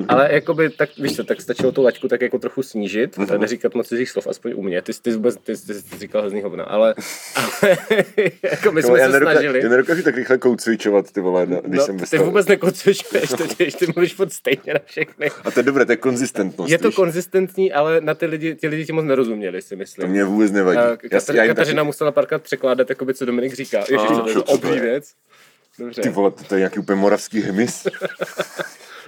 Ale 0.07 0.29
jakoby, 0.33 0.69
tak 0.69 0.89
víš 0.97 1.15
co, 1.15 1.23
tak 1.23 1.41
stačilo 1.41 1.71
tu 1.71 1.81
laťku 1.83 2.07
tak 2.07 2.21
jako 2.21 2.39
trochu 2.39 2.63
snížit, 2.63 3.17
Mhm. 3.17 3.27
mm-hmm. 3.27 3.39
neříkat 3.39 3.75
moc 3.75 3.87
cizích 3.87 4.09
slov, 4.09 4.27
aspoň 4.27 4.51
u 4.55 4.61
mě. 4.63 4.81
Ty, 4.81 4.93
jsi- 4.93 5.01
ty, 5.01 5.11
jsi 5.11 5.15
vůbec, 5.17 5.35
ty, 5.43 5.55
jsi- 5.55 5.67
ty, 5.67 5.73
jsi 5.73 5.99
říkal 5.99 6.21
hrozný 6.21 6.41
hovna, 6.41 6.63
ale, 6.63 6.95
ale 7.35 7.77
jako 8.43 8.71
my 8.71 8.81
Jo, 8.81 8.87
jsme 8.87 8.99
já, 8.99 9.11
se 9.11 9.19
nedoka- 9.19 9.31
snažili. 9.31 9.63
já 9.63 9.69
nedokážu 9.69 10.03
tak 10.03 10.15
rychle 10.15 10.37
koucvičovat, 10.37 11.11
ty 11.11 11.21
vole, 11.21 11.45
když 11.65 11.79
No, 11.79 11.85
jsem 11.85 11.99
ty 11.99 12.17
vůbec 12.17 12.47
nekocuješ, 12.47 12.97
totiž, 13.37 13.73
ty 13.73 13.85
mluvíš 13.95 14.13
furt 14.13 14.33
stejně 14.33 14.73
na 14.73 14.79
všechny. 14.85 15.29
A 15.45 15.51
to 15.51 15.59
je 15.59 15.63
dobré, 15.63 15.85
to 15.85 15.91
je 15.91 15.95
konzistentnost. 15.95 16.71
Je 16.71 16.77
to 16.77 16.91
konzistentní, 16.91 17.73
ale 17.73 18.01
na 18.01 18.13
ty 18.13 18.25
lidi, 18.25 18.55
ti 18.55 18.67
lidi 18.67 18.85
ti 18.85 18.91
moc 18.93 19.05
nerozuměli, 19.05 19.61
si 19.61 19.69
To 19.69 19.75
myslím. 19.75 20.09
mě 20.09 20.23
vůbec 20.23 20.51
nevadí. 20.51 20.77
A 20.77 20.81
Já, 20.89 20.97
Katar, 21.09 21.35
já 21.35 21.43
jim 21.43 21.55
Kateřina 21.55 21.83
musela 21.83 22.11
párkrát 22.11 22.41
překládat, 22.43 22.89
jakoby, 22.89 23.13
co 23.13 23.25
Dominik 23.25 23.53
říká. 23.53 23.77
Ježiš, 23.79 24.16
to 24.21 24.29
je 24.29 24.35
obří 24.43 24.79
věc. 24.79 25.11
Dobře. 25.79 26.01
Ty 26.01 26.09
vole, 26.09 26.31
to, 26.31 26.55
je 26.55 26.59
nějaký 26.59 26.79
úplně 26.79 27.01
moravský 27.01 27.41
hemis. 27.41 27.87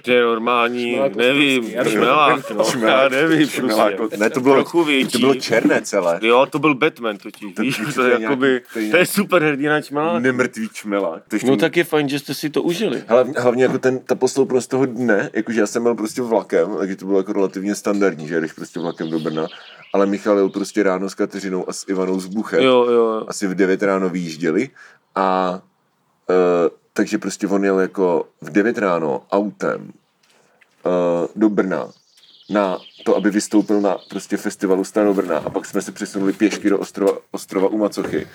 To 0.04 0.10
je 0.10 0.22
normální, 0.22 0.92
Šmelák 0.94 1.16
nevím, 1.16 1.64
šmelák, 1.88 2.50
no, 2.50 2.64
já 2.88 3.08
nevím, 3.08 3.48
Šmelák, 3.48 3.96
prostě. 3.96 4.16
ne, 4.16 4.30
to 4.30 4.40
bylo, 4.40 4.54
Trochu 4.54 4.84
větší. 4.84 5.12
to 5.12 5.18
bylo 5.18 5.34
černé 5.34 5.82
celé. 5.82 6.18
Jo, 6.22 6.46
to 6.50 6.58
byl 6.58 6.74
Batman 6.74 7.16
totiž, 7.16 7.54
To- 7.54 7.62
víš, 7.62 7.76
to 7.86 7.92
to 7.92 8.02
je 8.02 8.20
jakoby, 8.20 8.62
to 8.72 8.78
je 8.78 8.90
to 8.90 8.96
je 8.96 9.06
super 9.06 9.42
hrdina 9.42 9.80
čmelák. 9.82 10.22
Nemrtvý 10.22 10.68
čmelák. 10.72 11.22
To 11.28 11.36
No 11.46 11.56
tak 11.56 11.76
je 11.76 11.84
fajn, 11.84 12.08
že 12.08 12.18
jste 12.18 12.34
si 12.34 12.50
to 12.50 12.62
užili. 12.62 13.02
Hlavně, 13.06 13.34
hlavně 13.36 13.62
jako 13.64 13.78
ten, 13.78 13.98
ta 13.98 14.14
posloupnost 14.14 14.70
toho 14.70 14.86
dne, 14.86 15.30
jakože 15.32 15.60
já 15.60 15.66
jsem 15.66 15.82
byl 15.82 15.94
prostě 15.94 16.22
vlakem, 16.22 16.76
takže 16.78 16.96
to 16.96 17.06
bylo 17.06 17.18
jako 17.18 17.32
relativně 17.32 17.74
standardní, 17.74 18.28
že 18.28 18.40
jdeš 18.40 18.52
prostě 18.52 18.80
vlakem 18.80 19.10
do 19.10 19.18
Brna, 19.18 19.46
ale 19.92 20.06
Michal 20.06 20.36
jel 20.36 20.48
prostě 20.48 20.82
ráno 20.82 21.10
s 21.10 21.14
Kateřinou 21.14 21.68
a 21.68 21.72
s 21.72 21.88
Ivanou 21.88 22.20
z 22.20 22.26
Buchet, 22.26 22.62
Jo, 22.62 22.86
jo, 22.90 22.92
jo. 22.92 23.24
asi 23.28 23.46
v 23.46 23.54
9 23.54 23.82
ráno 23.82 24.08
vyjížděli. 24.08 24.68
A 25.14 25.60
uh, 26.30 26.36
takže 26.92 27.18
prostě 27.18 27.46
on 27.48 27.64
jel 27.64 27.80
jako 27.80 28.28
v 28.40 28.50
9 28.50 28.78
ráno 28.78 29.22
autem 29.32 29.92
do 31.36 31.48
Brna 31.48 31.88
na 32.50 32.78
to, 33.04 33.16
aby 33.16 33.30
vystoupil 33.30 33.80
na 33.80 33.96
prostě 34.10 34.36
festivalu 34.36 34.84
Stano 34.84 35.14
Brna. 35.14 35.38
A 35.38 35.50
pak 35.50 35.66
jsme 35.66 35.82
se 35.82 35.92
přesunuli 35.92 36.32
pěšky 36.32 36.70
do 36.70 36.78
ostrova, 36.78 37.12
ostrova 37.30 37.68
u 37.68 37.78
Macochy, 37.78 38.26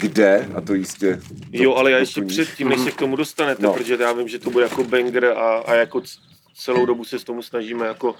kde, 0.00 0.48
a 0.54 0.60
to 0.60 0.74
jistě... 0.74 1.20
Jo, 1.52 1.74
ale 1.74 1.90
já 1.90 1.96
to 1.96 2.00
ještě 2.00 2.22
předtím, 2.22 2.68
než 2.68 2.80
se 2.80 2.90
k 2.90 2.96
tomu 2.98 3.16
dostanete, 3.16 3.62
No. 3.62 3.72
protože 3.74 3.96
já 4.00 4.12
vím, 4.12 4.28
že 4.28 4.38
to 4.38 4.50
bude 4.50 4.64
jako 4.64 4.84
banger 4.84 5.24
a, 5.24 5.56
a 5.58 5.74
jako 5.74 6.02
celou 6.54 6.86
dobu 6.86 7.04
se 7.04 7.18
s 7.18 7.24
tomu 7.24 7.42
snažíme 7.42 7.86
jako 7.86 8.14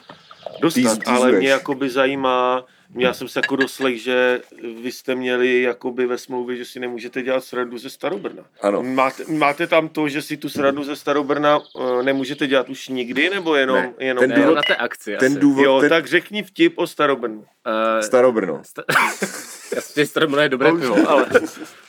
dostat, 0.60 0.98
ale 1.06 1.32
mě 1.32 1.48
jakoby 1.48 1.90
zajímá, 1.90 2.64
já 2.96 3.14
jsem 3.14 3.28
se 3.28 3.38
jako 3.38 3.56
doslech, 3.56 4.02
že 4.02 4.40
vy 4.82 4.92
jste 4.92 5.14
měli 5.14 5.62
jakoby 5.62 6.06
ve 6.06 6.18
smlouvě, 6.18 6.56
že 6.56 6.64
si 6.64 6.80
nemůžete 6.80 7.22
dělat 7.22 7.44
srandu 7.44 7.78
ze 7.78 7.90
Starobrna. 7.90 8.42
Ano. 8.62 8.82
Máte, 8.82 9.24
máte 9.28 9.66
tam 9.66 9.88
to, 9.88 10.08
že 10.08 10.22
si 10.22 10.36
tu 10.36 10.48
srandu 10.48 10.84
ze 10.84 10.96
Starobrna 10.96 11.58
uh, 11.58 12.02
nemůžete 12.02 12.46
dělat 12.46 12.68
už 12.68 12.88
nikdy, 12.88 13.30
nebo 13.30 13.54
jenom, 13.54 13.76
Ne, 13.76 13.92
jenom 13.98 14.20
ten 14.22 14.30
Ne, 14.30 14.36
důvod- 14.36 14.54
na 14.56 14.62
té 14.62 14.76
akci 14.76 15.16
Ten 15.20 15.32
asi. 15.32 15.40
důvod, 15.40 15.62
Jo, 15.64 15.80
ten 15.80 15.88
tak 15.88 16.06
řekni 16.06 16.42
vtip 16.42 16.78
o 16.78 16.86
Starobrnu. 16.86 17.38
Uh, 17.38 18.00
Starobrno. 18.00 18.62
Jasně, 19.74 20.06
Starobno 20.06 20.38
je 20.38 20.48
dobré 20.48 20.72
pivo, 20.72 20.94
ale 20.94 21.04
ale- 21.06 21.26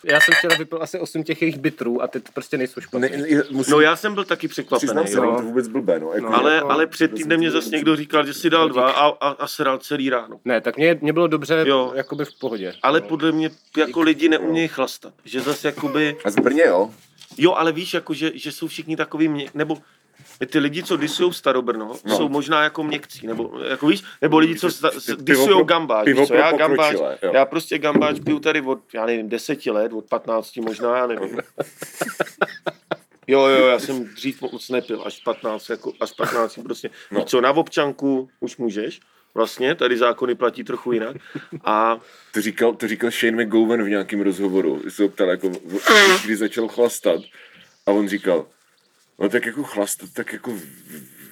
já 0.04 0.20
jsem 0.20 0.34
včera 0.38 0.56
vypil 0.58 0.84
asi 0.84 1.00
8 1.00 1.24
těch 1.24 1.42
jejich 1.42 1.58
bitrů 1.58 2.02
a 2.02 2.08
ty 2.08 2.22
prostě 2.34 2.58
nejsou 2.58 2.82
špatné. 2.82 3.10
Ne, 3.10 3.18
musím, 3.52 3.72
No 3.72 3.80
já 3.80 3.96
jsem 3.96 4.14
byl 4.14 4.24
taky 4.24 4.48
překvapený. 4.48 4.88
přiznám 4.88 5.08
se, 5.08 5.18
jo. 5.18 5.24
není 5.26 5.36
to 5.38 5.42
vůbec 5.44 5.68
blbé, 5.68 6.00
no. 6.00 6.12
Jako, 6.14 6.34
Ale, 6.36 6.56
jako- 6.56 6.70
ale 6.72 6.88
před 6.88 7.14
týdnem 7.14 7.40
mě 7.40 7.52
zase 7.52 7.70
někdo 7.70 7.96
říkal, 7.96 8.26
že 8.26 8.34
si 8.34 8.50
dal 8.50 8.70
dva 8.70 8.92
a, 8.92 9.08
a, 9.08 9.30
a 9.30 9.48
seral 9.48 9.78
celý 9.78 10.10
ráno. 10.10 10.40
Ne, 10.46 10.62
tak 10.62 10.78
mě, 10.78 10.95
mě 11.02 11.14
bylo 11.14 11.28
dobře, 11.28 11.64
Jo. 11.68 11.92
jakoby 11.96 12.26
v 12.26 12.40
pohodě. 12.40 12.74
Ale 12.84 13.02
podle 13.02 13.32
mě 13.32 13.50
jako 13.78 14.02
lidi 14.02 14.30
neumějí 14.30 14.68
chlastat. 14.68 15.14
Že 15.26 15.42
zase 15.42 15.68
jakoby, 15.68 16.18
A 16.26 16.30
z 16.30 16.36
Brně, 16.36 16.64
jo? 16.64 16.90
jo, 17.38 17.54
ale 17.54 17.72
víš, 17.72 17.94
jako, 17.94 18.14
že, 18.14 18.32
že 18.36 18.52
jsou 18.52 18.68
všichni 18.68 18.96
takový 18.96 19.28
mě, 19.28 19.50
nebo 19.54 19.78
ty 20.50 20.60
lidi, 20.60 20.84
co 20.84 20.98
disujou 20.98 21.32
Starobrno, 21.32 21.86
No. 21.86 21.96
no. 22.06 22.18
jsou 22.18 22.30
možná 22.30 22.64
jako 22.64 22.84
měkcí, 22.84 23.28
nebo 23.28 23.52
jako 23.70 23.88
víš, 23.88 24.04
nebo 24.22 24.38
lidi, 24.38 24.56
co 24.56 24.72
sta- 24.72 24.92
disujou 25.20 25.64
gambáč, 25.64 26.06
pivo 26.06 26.20
víš 26.22 26.28
co, 26.28 26.34
já 26.34 26.52
gambáč, 26.52 26.96
jo. 27.24 27.32
já 27.34 27.46
prostě 27.46 27.78
gambáč 27.78 28.20
piju 28.26 28.40
tady 28.40 28.62
od, 28.62 28.80
já 28.94 29.06
nevím, 29.06 29.30
deseti 29.30 29.72
let, 29.72 29.94
od 29.94 30.06
15 30.06 30.58
možná, 30.58 30.98
já 30.98 31.08
nevím. 31.08 31.38
Jo, 33.28 33.40
jo, 33.48 33.66
já 33.68 33.80
jsem 33.80 34.06
dřív 34.06 34.42
moc 34.42 34.70
nepil, 34.70 35.04
až 35.06 35.20
15, 35.24 35.70
jako, 35.70 35.94
až 36.02 36.12
15 36.12 36.60
prostě. 36.64 36.90
No. 37.12 37.20
Víš 37.20 37.30
co, 37.30 37.42
na 37.42 37.52
občanku 37.52 38.30
už 38.40 38.58
můžeš, 38.58 39.00
vlastně, 39.36 39.76
tady 39.76 39.98
zákony 39.98 40.36
platí 40.36 40.64
trochu 40.64 40.92
jinak. 40.92 41.18
A 41.64 42.00
To 42.34 42.42
říkal, 42.42 42.74
to 42.74 42.88
říkal 42.88 43.12
Shane 43.12 43.46
McGowan 43.46 43.84
v 43.84 43.90
nějakém 43.90 44.22
rozhovoru. 44.22 44.90
Se 44.90 45.04
ho 45.04 45.10
ptal, 45.10 45.30
jako, 45.30 45.52
kdy 46.26 46.36
začal 46.36 46.68
chlastat. 46.68 47.22
A 47.86 47.92
on 47.92 48.08
říkal, 48.08 48.48
no 49.20 49.30
tak 49.30 49.46
jako 49.46 49.64
chlastat, 49.64 50.10
tak 50.14 50.34
jako 50.34 50.52
v 50.52 50.66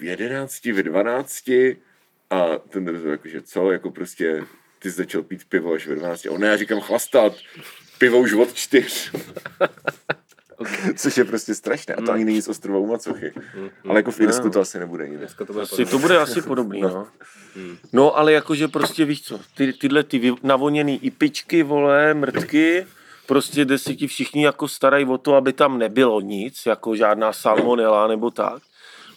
v 0.03 0.05
jedenácti, 0.05 0.71
v 0.71 0.83
dvanácti. 0.83 1.77
A 2.29 2.57
ten 2.57 2.87
rozhovor, 2.87 3.11
jako, 3.11 3.27
že 3.27 3.41
co, 3.41 3.71
jako 3.71 3.91
prostě, 3.91 4.43
ty 4.79 4.91
jsi 4.91 4.97
začal 4.97 5.23
pít 5.23 5.43
pivo 5.49 5.73
až 5.73 5.87
ve 5.87 5.95
12. 5.95 6.25
A 6.25 6.31
on, 6.31 6.41
ne, 6.41 6.47
já 6.47 6.57
říkám 6.57 6.79
chlastat, 6.81 7.33
pivo 7.97 8.19
už 8.19 8.33
od 8.33 8.53
čtyř. 8.53 9.11
Což 10.95 11.17
je 11.17 11.25
prostě 11.25 11.55
strašné. 11.55 11.95
A 11.95 12.01
to 12.01 12.11
ani 12.11 12.25
není 12.25 12.41
z 12.41 12.47
ostrova 12.47 12.79
u 12.79 12.87
Macochy. 12.87 13.33
Ale 13.89 13.99
jako 13.99 14.11
v 14.11 14.19
Irsku 14.19 14.49
to 14.49 14.59
asi 14.59 14.79
nebude. 14.79 15.07
Dneska 15.07 15.45
to 15.45 15.53
bude 15.53 15.63
Asi 15.63 15.85
to 15.85 15.99
bude 15.99 16.17
asi 16.17 16.41
podobný, 16.41 16.81
no. 16.81 17.07
No, 17.93 18.17
ale 18.17 18.33
jakože 18.33 18.67
prostě 18.67 19.05
víš 19.05 19.21
co, 19.21 19.39
ty, 19.55 19.73
tyhle 19.73 20.03
ty 20.03 20.35
navoněný 20.43 21.05
ipičky, 21.05 21.63
vole, 21.63 22.13
mrtky, 22.13 22.85
prostě 23.25 23.65
jde 23.65 23.77
si 23.77 23.95
ti 23.95 24.07
všichni 24.07 24.45
jako 24.45 24.67
starají 24.67 25.05
o 25.05 25.17
to, 25.17 25.35
aby 25.35 25.53
tam 25.53 25.77
nebylo 25.77 26.21
nic, 26.21 26.65
jako 26.65 26.95
žádná 26.95 27.33
salmonela 27.33 28.07
nebo 28.07 28.31
tak. 28.31 28.61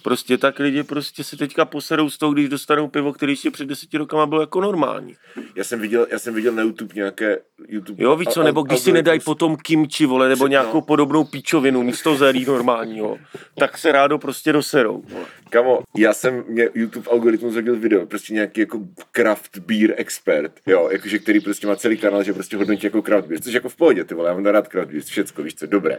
Prostě 0.07 0.38
tak 0.38 0.59
lidi 0.59 0.83
prostě 0.83 1.25
se 1.25 1.37
teďka 1.37 1.64
poserou 1.64 2.11
z 2.11 2.19
toho, 2.19 2.33
když 2.33 2.49
dostanou 2.49 2.88
pivo, 2.88 3.12
který 3.12 3.33
ještě 3.33 3.51
před 3.51 3.69
deseti 3.69 3.99
rokama 3.99 4.27
bylo 4.27 4.40
jako 4.40 4.61
normální. 4.61 5.14
Já 5.55 5.64
jsem 5.64 5.81
viděl, 5.81 6.07
já 6.11 6.19
jsem 6.19 6.35
viděl 6.35 6.53
na 6.53 6.62
YouTube 6.62 6.95
nějaké 6.95 7.38
YouTube... 7.69 8.05
Jo, 8.05 8.16
víš 8.16 8.29
co, 8.29 8.42
nebo 8.42 8.62
když 8.62 8.81
si 8.81 8.92
nedají 8.92 9.21
potom 9.21 9.57
kimči, 9.57 10.07
vole, 10.07 10.29
nebo 10.29 10.45
Před- 10.45 10.51
nějakou 10.51 10.77
no. 10.77 10.83
podobnou 10.83 11.25
píčovinu 11.25 11.83
místo 11.83 12.16
zelí 12.16 12.45
normálního, 12.45 13.19
tak 13.59 13.79
se 13.79 13.92
rádo 13.92 14.19
prostě 14.19 14.53
doserou. 14.53 15.03
Vole. 15.09 15.25
Kamo, 15.51 15.81
já 15.97 16.14
jsem, 16.14 16.45
mě 16.49 16.69
YouTube 16.75 17.11
algoritmus 17.11 17.55
hodil 17.55 17.77
video, 17.77 18.07
prostě 18.07 18.35
nějaký 18.35 18.61
jako 18.61 18.81
craft 19.12 19.59
beer 19.59 19.95
expert, 19.97 20.53
jo, 20.66 20.88
jakože 20.92 21.19
který 21.19 21.40
prostě 21.40 21.66
má 21.66 21.77
celý 21.77 21.97
kanál, 21.97 22.23
že 22.23 22.33
prostě 22.33 22.57
hodnotí 22.57 22.87
jako 22.87 23.03
craft 23.03 23.29
beer, 23.29 23.40
což 23.40 23.53
jako 23.53 23.69
v 23.69 23.77
pohodě, 23.77 24.05
ty 24.05 24.14
vole, 24.14 24.29
já 24.29 24.35
mám 24.35 24.47
rád 24.47 24.69
craft 24.69 24.90
beer, 24.90 25.03
všecko, 25.03 25.42
víš 25.42 25.55
co, 25.55 25.66
dobré. 25.66 25.99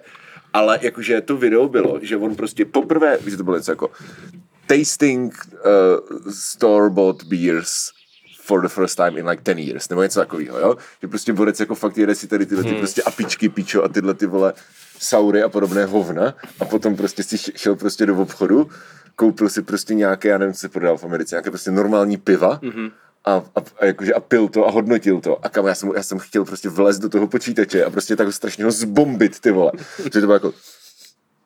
Ale 0.54 0.80
jakože 0.82 1.22
to 1.22 1.38
video 1.38 1.68
bylo, 1.70 2.00
že 2.02 2.18
on 2.18 2.36
prostě 2.36 2.66
poprvé, 2.66 3.18
víš, 3.22 3.38
to 3.38 3.44
bylo 3.44 3.58
něco 3.58 3.72
jako 3.72 3.90
tasting 4.68 5.34
uh, 5.54 6.32
store-bought 6.32 7.24
beers 7.24 7.92
for 8.42 8.62
the 8.62 8.70
first 8.70 8.98
time 8.98 9.18
in 9.18 9.28
like 9.28 9.44
10 9.44 9.60
years, 9.60 9.90
nebo 9.90 10.04
něco 10.04 10.20
takového, 10.20 10.60
jo? 10.60 10.78
Že 11.02 11.08
prostě 11.08 11.34
borec 11.34 11.60
jako 11.60 11.76
fakt 11.76 11.98
jede 11.98 12.16
si 12.16 12.28
tady 12.28 12.46
tyhle 12.46 12.64
ty 12.64 12.74
prostě 12.74 13.04
apičky, 13.04 13.50
pičo 13.50 13.84
a 13.84 13.88
tyhle 13.88 14.14
ty 14.14 14.26
vole 14.26 14.54
saury 15.00 15.44
a 15.44 15.50
podobné 15.50 15.86
hovna 15.86 16.34
a 16.60 16.66
potom 16.66 16.96
prostě 16.96 17.24
si 17.24 17.38
šel 17.38 17.76
prostě 17.76 18.06
do 18.06 18.18
obchodu, 18.18 18.70
koupil 19.16 19.50
si 19.50 19.62
prostě 19.62 19.94
nějaké, 19.94 20.30
já 20.30 20.38
nevím, 20.38 20.54
co 20.54 20.60
se 20.60 20.70
prodal 20.70 20.98
v 20.98 21.04
Americe, 21.04 21.36
nějaké 21.36 21.50
prostě 21.50 21.72
normální 21.72 22.18
piva 22.18 22.60
a, 23.26 23.32
a, 23.32 23.60
a, 23.80 23.86
jakože, 23.86 24.14
a 24.14 24.20
pil 24.20 24.48
to 24.48 24.68
a 24.68 24.72
hodnotil 24.72 25.22
to. 25.22 25.46
A 25.46 25.50
kam 25.50 25.66
já 25.66 25.76
jsem, 25.76 25.92
já 25.96 26.04
jsem 26.04 26.20
chtěl 26.20 26.46
prostě 26.46 26.70
vlézt 26.70 27.02
do 27.02 27.10
toho 27.10 27.28
počítače 27.28 27.86
a 27.86 27.90
prostě 27.90 28.16
tak 28.16 28.26
ho 28.26 28.32
strašně 28.32 28.66
ho 28.66 28.72
zbombit, 28.72 29.40
ty 29.40 29.52
vole. 29.52 29.72
Že 30.04 30.10
to 30.10 30.20
bylo 30.20 30.34
jako, 30.34 30.54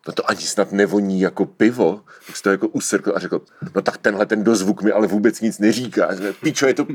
no 0.08 0.14
to 0.14 0.30
ani 0.30 0.42
snad 0.42 0.72
nevoní 0.72 1.22
jako 1.22 1.46
pivo, 1.46 2.02
tak 2.28 2.38
si 2.38 2.44
to 2.44 2.50
jako 2.50 2.68
usrkl 2.68 3.14
a 3.16 3.20
řekl, 3.20 3.42
no 3.76 3.82
tak 3.82 3.98
tenhle 3.98 4.26
ten 4.26 4.44
dozvuk 4.44 4.82
mi 4.82 4.92
ale 4.92 5.08
vůbec 5.08 5.42
nic 5.42 5.60
neříká. 5.60 6.06
A 6.06 6.10
Pičo, 6.44 6.66
je 6.68 6.74
to 6.74 6.86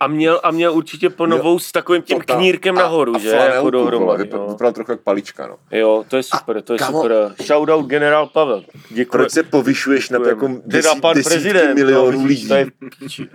A 0.00 0.06
měl, 0.06 0.40
a 0.42 0.50
měl 0.50 0.72
určitě 0.74 1.10
ponovou 1.10 1.58
s 1.58 1.72
takovým 1.72 2.02
tím 2.02 2.18
totál- 2.18 2.36
knírkem 2.38 2.78
a- 2.78 2.80
nahoru, 2.82 3.16
a 3.16 3.18
že? 3.18 3.28
Jako 3.28 3.70
dohromady. 3.70 4.22
vypadal, 4.22 4.46
jo. 4.46 4.52
vypadal 4.52 4.72
trochu 4.72 4.90
jak 4.90 5.00
palička, 5.00 5.46
no. 5.46 5.56
jo, 5.78 6.04
to 6.08 6.16
je 6.16 6.22
super, 6.22 6.62
to 6.62 6.72
je 6.72 6.78
kamo- 6.78 7.00
super. 7.02 7.34
Shoutout 7.46 7.86
generál 7.86 8.26
Pavel. 8.26 8.64
Děkuji. 8.90 9.10
Proč 9.10 9.30
se 9.32 9.42
povyšuješ 9.42 10.10
nad 10.10 10.26
jako 10.26 10.48
Teda 10.48 10.60
desí, 10.66 11.00
pan 11.00 11.14
desítky 11.16 11.34
prezident, 11.34 11.74
milionů 11.74 12.18
no, 12.20 12.26
lidí? 12.26 12.48
je. 12.48 12.66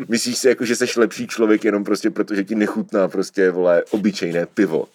Myslíš 0.08 0.38
si, 0.38 0.48
jako, 0.48 0.66
že 0.66 0.76
jsi 0.76 0.86
lepší 1.00 1.28
člověk 1.28 1.64
jenom 1.64 1.84
prostě 1.84 2.10
proto, 2.10 2.36
že 2.36 2.44
ti 2.44 2.56
nechutná 2.56 3.08
prostě, 3.08 3.52
vole, 3.52 3.84
obyčejné 3.92 4.46
pivo. 4.46 4.86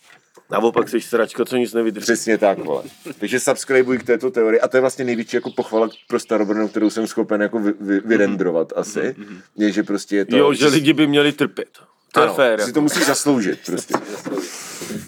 Naopak 0.50 0.88
jsi 0.88 1.00
sračka, 1.00 1.44
co 1.44 1.56
nic 1.56 1.72
nevydrží. 1.74 2.02
Přesně 2.02 2.38
tak, 2.38 2.58
vole. 2.58 2.82
Takže 3.18 3.40
subscribeuj 3.40 3.98
k 3.98 4.02
této 4.06 4.30
teorii 4.30 4.60
a 4.60 4.68
to 4.68 4.76
je 4.76 4.80
vlastně 4.80 5.04
největší 5.04 5.36
jako 5.36 5.50
pochvala 5.50 5.88
pro 6.08 6.20
Starobrno, 6.20 6.68
kterou 6.68 6.90
jsem 6.90 7.06
schopen 7.06 7.42
jako 7.42 7.58
vy, 7.58 7.72
vy, 7.80 8.00
vyrendrovat 8.00 8.72
asi. 8.76 9.14
Je, 9.56 9.72
že 9.72 9.82
prostě 9.82 10.16
je 10.16 10.24
to... 10.24 10.36
Jo, 10.36 10.52
že 10.54 10.66
lidi 10.66 10.92
by 10.92 11.06
měli 11.06 11.32
trpět. 11.32 11.68
To 12.12 12.20
je 12.20 12.26
ano, 12.26 12.34
fér. 12.34 12.58
Si 12.60 12.62
Jako. 12.62 12.72
to 12.72 12.80
musíš 12.80 13.06
zasloužit 13.06 13.60
prostě. 13.66 13.94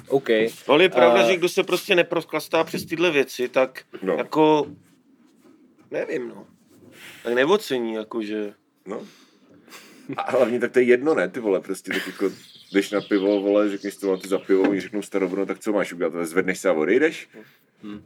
OK. 0.08 0.28
Ale 0.68 0.82
je 0.82 0.88
pravda, 0.88 1.20
A- 1.22 1.26
že 1.26 1.36
kdo 1.36 1.48
se 1.48 1.62
prostě 1.62 1.94
neprosklastá 1.94 2.64
přes 2.64 2.84
tyhle 2.84 3.10
věci, 3.10 3.48
tak 3.48 3.82
No. 4.02 4.14
jako, 4.14 4.66
nevím, 5.90 6.28
no. 6.28 6.46
Tak 7.22 7.34
neocení, 7.34 7.94
jakože, 7.94 8.52
No. 8.86 9.00
A 10.16 10.30
hlavně 10.30 10.60
tak 10.60 10.72
to 10.72 10.78
je 10.78 10.84
jedno, 10.84 11.14
ne, 11.14 11.28
ty 11.28 11.40
vole, 11.40 11.60
prostě 11.60 11.92
tak 11.92 12.06
jako 12.06 12.30
jdeš 12.72 12.90
na 12.90 13.00
pivo, 13.00 13.40
vole, 13.40 13.68
řekneš 13.70 13.96
to, 13.96 14.16
ty 14.16 14.28
za 14.28 14.38
pivo, 14.38 14.62
oni 14.62 14.80
řeknou 14.80 15.02
starobrno, 15.02 15.46
tak 15.46 15.58
co 15.58 15.72
máš 15.72 15.92
udělat, 15.92 16.12
zvedneš 16.22 16.58
se 16.58 16.68
a 16.68 16.72
odejdeš? 16.72 17.28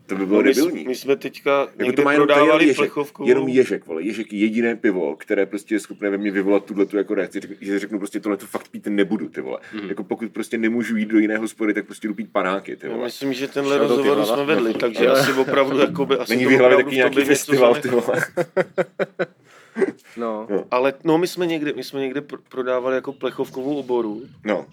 To 0.06 0.14
by 0.14 0.26
bylo 0.26 0.42
my, 0.42 0.48
debilní. 0.48 0.84
my 0.84 0.94
jsme 0.94 1.16
teďka 1.16 1.68
Jako 1.78 1.92
to 1.92 2.02
má 2.02 2.12
jenom, 2.12 2.26
to 2.28 2.32
je 2.32 2.36
jenom 2.36 2.46
prodávali 2.46 2.64
ježek, 2.64 2.76
plechovku. 2.76 3.24
jenom 3.28 3.48
ježek, 3.48 3.86
vole. 3.86 4.02
Ježek 4.02 4.32
je 4.32 4.38
jediné 4.38 4.76
pivo, 4.76 5.16
které 5.16 5.46
prostě 5.46 5.74
je 5.74 5.80
schopné 5.80 6.10
ve 6.10 6.18
mně 6.18 6.30
vyvolat 6.30 6.64
tuhle 6.64 6.86
tu 6.86 6.96
jako 6.96 7.14
reakci, 7.14 7.40
že 7.60 7.78
řeknu 7.78 7.98
prostě 7.98 8.20
tohle 8.20 8.36
tu 8.36 8.46
fakt 8.46 8.68
pít 8.68 8.86
nebudu, 8.86 9.28
ty 9.28 9.40
vole. 9.40 9.58
Mhm. 9.74 9.88
Jako 9.88 10.04
pokud 10.04 10.32
prostě 10.32 10.58
nemůžu 10.58 10.96
jít 10.96 11.06
do 11.08 11.18
jiné 11.18 11.36
hospody, 11.38 11.74
tak 11.74 11.86
prostě 11.86 12.08
jdu 12.08 12.14
pít 12.14 12.32
panáky, 12.32 12.76
ty 12.76 12.86
Já 12.86 12.92
vole. 12.92 13.04
myslím, 13.04 13.32
že 13.32 13.48
tenhle 13.48 13.78
rozhovor 13.78 14.24
jsme 14.26 14.44
vedli, 14.44 14.74
takže 14.74 15.06
asi 15.08 15.32
opravdu 15.32 15.78
jakoby, 15.78 16.16
asi 16.16 16.32
Není 16.36 16.44
to 16.44 16.50
v 16.50 16.52
hlavě 16.52 16.66
opravdu 16.76 16.84
taky 16.84 16.96
nějaký 16.96 17.20
festival, 17.24 17.74
ty 17.74 17.88
vole. 17.88 18.04
No. 20.16 20.46
Ale 20.70 20.94
no, 21.04 21.18
my 21.18 21.26
jsme 21.26 21.46
někde, 21.46 21.72
my 21.72 21.84
jsme 21.84 22.00
někde 22.00 22.20
pr- 22.20 22.38
prodávali 22.48 22.94
jako 22.94 23.12
plechovkovou 23.12 23.76
oboru 23.76 24.22
No, 24.44 24.66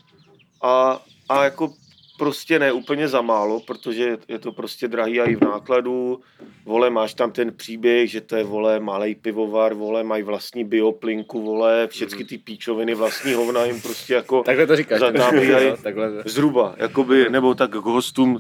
a, 0.61 1.01
a 1.29 1.43
jako 1.43 1.73
prostě 2.17 2.59
ne 2.59 2.71
úplně 2.71 3.07
za 3.07 3.21
málo, 3.21 3.59
protože 3.59 4.17
je 4.27 4.39
to 4.39 4.51
prostě 4.51 4.87
drahý 4.87 5.21
a 5.21 5.25
i 5.25 5.35
v 5.35 5.41
nákladu. 5.41 6.19
Vole, 6.65 6.89
máš 6.89 7.13
tam 7.13 7.31
ten 7.31 7.53
příběh, 7.53 8.09
že 8.09 8.21
to 8.21 8.35
je, 8.35 8.43
vole, 8.43 8.79
malej 8.79 9.15
pivovar, 9.15 9.73
vole, 9.73 10.03
mají 10.03 10.23
vlastní 10.23 10.63
bioplinku, 10.63 11.41
vole, 11.41 11.87
všechny 11.87 12.25
ty 12.25 12.37
píčoviny, 12.37 12.95
vlastní 12.95 13.33
hovna 13.33 13.65
jim 13.65 13.81
prostě 13.81 14.13
jako 14.13 14.43
Takhle 14.43 14.67
to 14.67 14.75
říkáš. 14.75 14.99
Zatápějí. 14.99 15.69
No, 15.69 15.77
takhle. 15.77 16.11
zhruba, 16.25 16.75
jakoby, 16.77 17.29
nebo 17.29 17.55
tak 17.55 17.71
k 17.71 17.75
hostům 17.75 18.39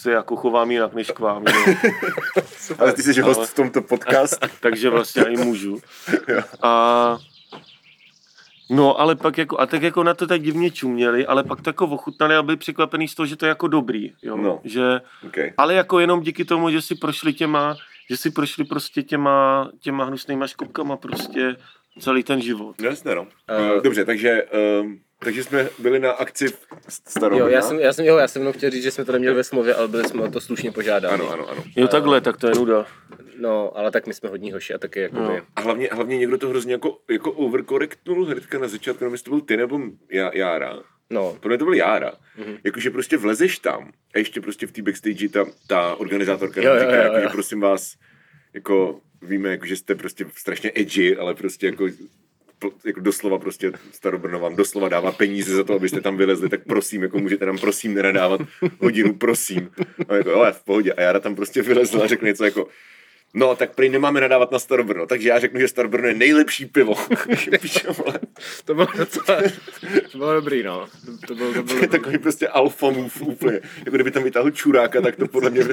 se 0.00 0.10
jako 0.12 0.36
chovám 0.36 0.70
jinak 0.70 0.94
než 0.94 1.10
k 1.10 1.18
vám. 1.18 1.44
jo. 1.46 1.74
ale 2.78 2.92
ty 2.92 3.02
jsi 3.02 3.20
host 3.20 3.50
v 3.50 3.54
tomto 3.54 3.82
podcastu. 3.82 4.46
takže 4.60 4.90
vlastně 4.90 5.22
i 5.22 5.36
můžu. 5.36 5.78
A 6.62 7.18
No, 8.72 9.00
ale 9.00 9.16
pak 9.16 9.38
jako, 9.38 9.60
a 9.60 9.66
tak 9.66 9.82
jako 9.82 10.02
na 10.04 10.14
to 10.14 10.26
tak 10.26 10.42
divně 10.42 10.70
čuměli, 10.70 11.26
ale 11.26 11.44
pak 11.44 11.58
tak 11.58 11.66
jako 11.66 11.86
ochutnali 11.86 12.36
a 12.36 12.42
byli 12.42 12.56
překvapený 12.56 13.08
z 13.08 13.14
toho, 13.14 13.26
že 13.26 13.36
to 13.36 13.46
je 13.46 13.48
jako 13.48 13.68
dobrý, 13.68 14.12
jo. 14.22 14.36
No. 14.36 14.60
Že, 14.64 15.00
Okay. 15.26 15.52
ale 15.56 15.74
jako 15.74 15.98
jenom 16.00 16.20
díky 16.20 16.44
tomu, 16.44 16.70
že 16.70 16.82
si 16.82 16.94
prošli 16.94 17.32
těma, 17.32 17.76
že 18.10 18.16
si 18.16 18.30
prošli 18.30 18.64
prostě 18.64 19.02
těma, 19.02 19.68
těma 19.80 20.04
hnusnýma 20.04 20.46
škopkama 20.46 20.96
prostě 20.96 21.56
celý 21.98 22.22
ten 22.22 22.40
život. 22.40 22.82
Jasné, 22.82 23.14
no. 23.14 23.22
Uh, 23.22 23.82
Dobře, 23.82 24.04
takže, 24.04 24.42
um, 24.80 25.00
takže 25.18 25.44
jsme 25.44 25.68
byli 25.78 25.98
na 25.98 26.10
akci 26.10 26.48
v 26.48 26.66
Starobrna. 26.88 27.38
Jo, 27.46 27.52
já 27.52 27.62
jsem, 27.62 27.78
já 27.78 27.92
jsem, 27.92 28.04
jo, 28.04 28.16
já 28.16 28.28
jsem 28.28 28.42
jenom 28.42 28.52
chtěl 28.52 28.70
říct, 28.70 28.82
že 28.82 28.90
jsme 28.90 29.04
to 29.04 29.12
neměli 29.12 29.34
ve 29.34 29.44
smlouvě, 29.44 29.74
ale 29.74 29.88
byli 29.88 30.04
jsme 30.08 30.22
o 30.22 30.30
to 30.30 30.40
slušně 30.40 30.72
požádáni. 30.72 31.14
Ano, 31.14 31.30
ano, 31.30 31.48
ano. 31.48 31.64
Jo, 31.76 31.88
takhle, 31.88 32.20
tak 32.20 32.36
to 32.36 32.48
je 32.48 32.54
nuda. 32.54 32.86
No, 33.38 33.78
ale 33.78 33.90
tak 33.90 34.06
my 34.06 34.14
jsme 34.14 34.28
hodní 34.28 34.52
hoši 34.52 34.74
a 34.74 34.78
taky 34.78 35.00
jako 35.00 35.16
No. 35.16 35.38
A 35.56 35.60
hlavně, 35.60 35.88
hlavně 35.92 36.18
někdo 36.18 36.38
to 36.38 36.48
hrozně 36.48 36.72
jako, 36.72 36.98
jako 37.10 37.32
overcorrectnul 37.32 38.24
hnedka 38.26 38.58
na 38.58 38.68
začátku, 38.68 39.04
nevím, 39.04 39.14
jestli 39.14 39.24
to 39.24 39.30
byl 39.30 39.40
ty 39.40 39.56
nebo 39.56 39.80
já, 40.10 40.30
Jára. 40.34 40.78
no, 41.10 41.36
Pro 41.40 41.48
mě 41.48 41.58
to 41.58 41.64
byl 41.64 41.74
Jára. 41.74 42.12
Mhm. 42.38 42.46
Mm-hmm. 42.46 42.58
Jakože 42.64 42.90
prostě 42.90 43.16
vlezeš 43.16 43.58
tam 43.58 43.92
a 44.14 44.18
ještě 44.18 44.40
prostě 44.40 44.66
v 44.66 44.72
té 44.72 44.82
backstage 44.82 45.28
ta, 45.28 45.44
ta 45.66 45.94
organizátorka 45.94 46.60
Jo, 46.62 46.68
jo, 46.68 46.74
jo, 46.74 46.80
říká, 46.80 46.94
jo, 46.96 47.02
jako, 47.02 47.16
jo. 47.16 47.22
že 47.22 47.28
prosím 47.28 47.60
vás, 47.60 47.94
jako 48.54 49.00
víme, 49.22 49.48
jako, 49.48 49.66
že 49.66 49.76
jste 49.76 49.94
prostě 49.94 50.26
strašně 50.34 50.72
edgy, 50.74 51.16
ale 51.16 51.34
prostě 51.34 51.66
jako 51.66 51.88
jako 52.84 53.00
doslova 53.00 53.38
prostě 53.38 53.72
Starobrno 53.92 54.40
vám 54.40 54.56
doslova 54.56 54.88
dává 54.88 55.12
peníze 55.12 55.54
za 55.54 55.64
to, 55.64 55.74
abyste 55.74 56.00
tam 56.00 56.16
vylezli, 56.16 56.48
tak 56.48 56.64
prosím, 56.64 57.02
jako 57.02 57.18
můžete 57.18 57.46
nám 57.46 57.58
prosím 57.58 57.94
nenadávat 57.94 58.40
hodinu, 58.78 59.14
prosím. 59.14 59.70
A 60.08 60.14
jako, 60.14 60.30
jo, 60.30 60.46
v 60.52 60.64
pohodě. 60.64 60.92
A 60.92 61.02
Jára 61.02 61.20
tam 61.20 61.34
prostě 61.34 61.62
vylezla 61.62 62.04
a 62.04 62.06
řekl 62.06 62.24
něco 62.26 62.44
jako, 62.44 62.68
No, 63.34 63.56
tak 63.56 63.74
prý 63.74 63.88
nemáme 63.88 64.20
nadávat 64.20 64.52
na 64.52 64.58
Starobrno, 64.58 65.06
takže 65.06 65.28
já 65.28 65.38
řeknu, 65.38 65.60
že 65.60 65.68
Starobrno 65.68 66.08
je 66.08 66.14
nejlepší 66.14 66.66
pivo. 66.66 66.94
To 68.64 68.74
bylo 68.74 68.86
docela, 68.98 69.42
to 70.12 70.18
bylo 70.18 70.34
dobrý, 70.34 70.62
no. 70.62 70.86
To, 71.06 71.26
to 71.26 71.34
bylo, 71.34 71.52
to 71.54 71.62
bylo 71.62 71.78
je 71.80 71.88
takový 71.88 72.18
prostě 72.18 72.48
alfa 72.48 72.90
move 72.90 73.10
úplně. 73.20 73.60
Jako 73.78 73.90
kdyby 73.90 74.10
tam 74.10 74.22
vytáhl 74.22 74.50
čuráka, 74.50 75.00
tak 75.00 75.16
to 75.16 75.28
podle 75.28 75.50
mě, 75.50 75.64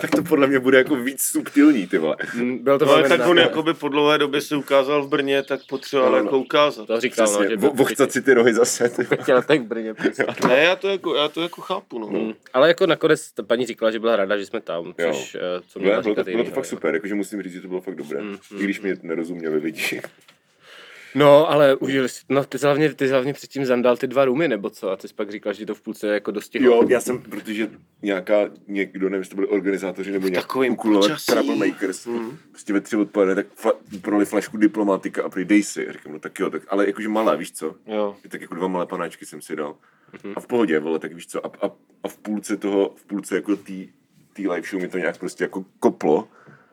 tak 0.00 0.10
to 0.10 0.22
podle 0.22 0.46
mě 0.46 0.58
bude 0.58 0.78
jako 0.78 0.96
víc 0.96 1.22
subtilní, 1.22 1.86
ty 1.86 1.98
vole. 1.98 2.16
Mm, 2.34 2.58
Bylo 2.58 2.78
to 2.78 2.84
No, 2.84 2.92
ale 2.92 3.02
tak 3.08 3.20
on 3.20 3.24
známé. 3.24 3.40
jakoby 3.40 3.74
po 3.74 3.88
dlouhé 3.88 4.18
době 4.18 4.40
se 4.40 4.56
ukázal 4.56 5.02
v 5.02 5.08
Brně, 5.08 5.42
tak 5.42 5.60
potřeboval 5.68 6.10
No, 6.12 6.16
no, 6.18 6.22
no. 6.22 6.26
jako 6.28 6.38
ukázat. 6.38 6.86
To 6.86 7.00
říkal, 7.00 7.26
no, 7.26 7.32
Přesně, 7.32 7.48
že 7.48 7.56
vo- 7.56 7.74
vochcat 7.74 8.12
si 8.12 8.22
ty 8.22 8.34
rohy 8.34 8.54
zase. 8.54 8.88
Ty. 8.88 9.02
vole. 9.04 9.22
chtěl 9.22 9.42
tak 9.42 9.60
v 9.60 9.64
Brně. 9.64 9.94
prostě. 9.94 10.24
Ne, 10.48 10.58
já 10.58 10.76
to 10.76 10.88
jako, 10.88 11.14
já 11.14 11.28
to 11.28 11.42
jako 11.42 11.60
chápu, 11.60 11.98
no. 11.98 12.06
Mm. 12.06 12.32
Ale 12.52 12.68
jako 12.68 12.86
nakonec 12.86 13.32
ta 13.32 13.42
paní 13.42 13.66
říkala, 13.66 13.90
že 13.90 13.98
byla 13.98 14.16
ráda, 14.16 14.38
že 14.38 14.46
jsme 14.46 14.60
tam, 14.60 14.94
Jo. 14.98 15.12
což 15.12 15.34
eh, 15.34 15.40
co 15.68 15.78
měla 15.78 16.02
to, 16.02 16.08
říkat 16.08 16.26
bylo 16.28 16.44
to 16.44 16.50
fakt 16.50 16.64
jo. 16.64 16.70
super, 16.70 16.97
jakože 16.98 17.14
musím 17.14 17.42
říct, 17.42 17.52
že 17.52 17.60
to 17.60 17.68
bylo 17.68 17.80
fakt 17.80 17.94
dobré. 17.94 18.22
Mm, 18.22 18.36
I 18.58 18.64
když 18.64 18.80
mě 18.80 18.96
nerozuměli 19.02 19.58
lidi. 19.58 20.00
No, 21.14 21.50
ale 21.50 21.74
užili 21.74 22.08
si, 22.08 22.20
no 22.28 22.44
ty 22.44 22.58
jsi 22.58 22.64
hlavně, 22.64 22.94
ty 22.94 23.06
jsi 23.06 23.10
hlavně 23.10 23.32
předtím 23.32 23.64
zandal 23.64 23.96
ty 23.96 24.06
dva 24.06 24.24
rumy, 24.24 24.48
nebo 24.48 24.70
co? 24.70 24.90
A 24.90 24.96
ty 24.96 25.08
jsi 25.08 25.14
pak 25.14 25.30
říkal, 25.30 25.52
že 25.52 25.66
to 25.66 25.74
v 25.74 25.80
půlce 25.80 26.06
jako 26.06 26.30
dostihlo. 26.30 26.74
Jo, 26.74 26.88
já 26.88 27.00
jsem, 27.00 27.22
protože 27.22 27.70
nějaká, 28.02 28.50
někdo, 28.68 29.08
nevím, 29.08 29.20
jestli 29.20 29.30
to 29.30 29.36
byli 29.36 29.48
organizátoři 29.48 30.12
nebo 30.12 30.28
nějak 30.28 30.44
takovým 30.44 30.72
ukulové 30.72 31.08
počasí. 31.08 31.26
troublemakers, 31.26 32.06
mm. 32.06 32.38
prostě 32.50 32.72
ve 32.72 32.80
tři 32.80 32.96
odpoledne, 32.96 33.34
tak 33.34 33.46
fla, 33.54 33.72
proli 34.02 34.24
flašku 34.24 34.56
diplomatika 34.56 35.22
a 35.24 35.28
prý 35.28 35.44
dej 35.44 35.62
si. 35.62 35.88
A 35.88 35.92
říkám, 35.92 36.12
no 36.12 36.18
tak 36.18 36.38
jo, 36.38 36.50
tak, 36.50 36.62
ale 36.68 36.86
jakože 36.86 37.08
malé, 37.08 37.36
víš 37.36 37.52
co? 37.52 37.74
Jo. 37.86 38.16
Tak 38.28 38.40
jako 38.40 38.54
dva 38.54 38.68
malé 38.68 38.86
panáčky 38.86 39.26
jsem 39.26 39.42
si 39.42 39.56
dal. 39.56 39.76
Mhm. 40.24 40.32
A 40.36 40.40
v 40.40 40.46
pohodě, 40.46 40.78
vole, 40.78 40.98
tak 40.98 41.12
víš 41.12 41.26
co, 41.26 41.46
a, 41.46 41.50
a, 41.66 41.70
a 42.02 42.08
v 42.08 42.16
půlce 42.16 42.56
toho, 42.56 42.94
v 42.96 43.04
půlce 43.04 43.34
jako 43.34 43.56
tý, 43.56 43.88
tý 44.32 44.48
live 44.48 44.68
show 44.70 44.82
mi 44.82 44.88
to 44.88 44.98
nějak 44.98 45.18
prostě 45.18 45.44
jako 45.44 45.64
koplo 45.80 46.28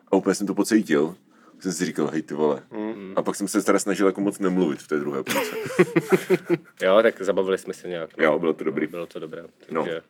a 0.08 0.16
úplně 0.16 0.34
jsem 0.34 0.46
to 0.46 0.54
pocítil. 0.54 1.14
Jsem 1.60 1.72
si 1.72 1.84
říkal, 1.84 2.06
hej 2.06 2.22
ty 2.22 2.34
vole. 2.34 2.62
Mhm. 2.70 3.12
A 3.16 3.22
pak 3.22 3.36
jsem 3.36 3.48
se 3.48 3.62
teda 3.62 3.78
snažil 3.78 4.06
jako 4.06 4.20
moc 4.20 4.38
nemluvit 4.38 4.82
v 4.82 4.88
té 4.88 4.98
druhé 4.98 5.22
půlce. 5.22 5.56
Jo, 6.82 6.98
tak 7.02 7.22
zabavili 7.22 7.58
jsme 7.58 7.74
se 7.74 7.88
nějak. 7.88 8.16
no. 8.16 8.24
jo, 8.24 8.38
bylo 8.38 8.52
to 8.52 8.64
dobrý. 8.64 8.86
Bylo 8.86 9.06
to 9.06 9.18
dobré. 9.18 9.44
No. 9.70 9.84
Takže 9.84 10.02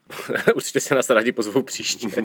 určitě 0.55 0.81
se 0.81 0.95
nás 0.95 1.11
rádi 1.11 1.33
pozvou 1.33 1.63
příště. 1.63 2.09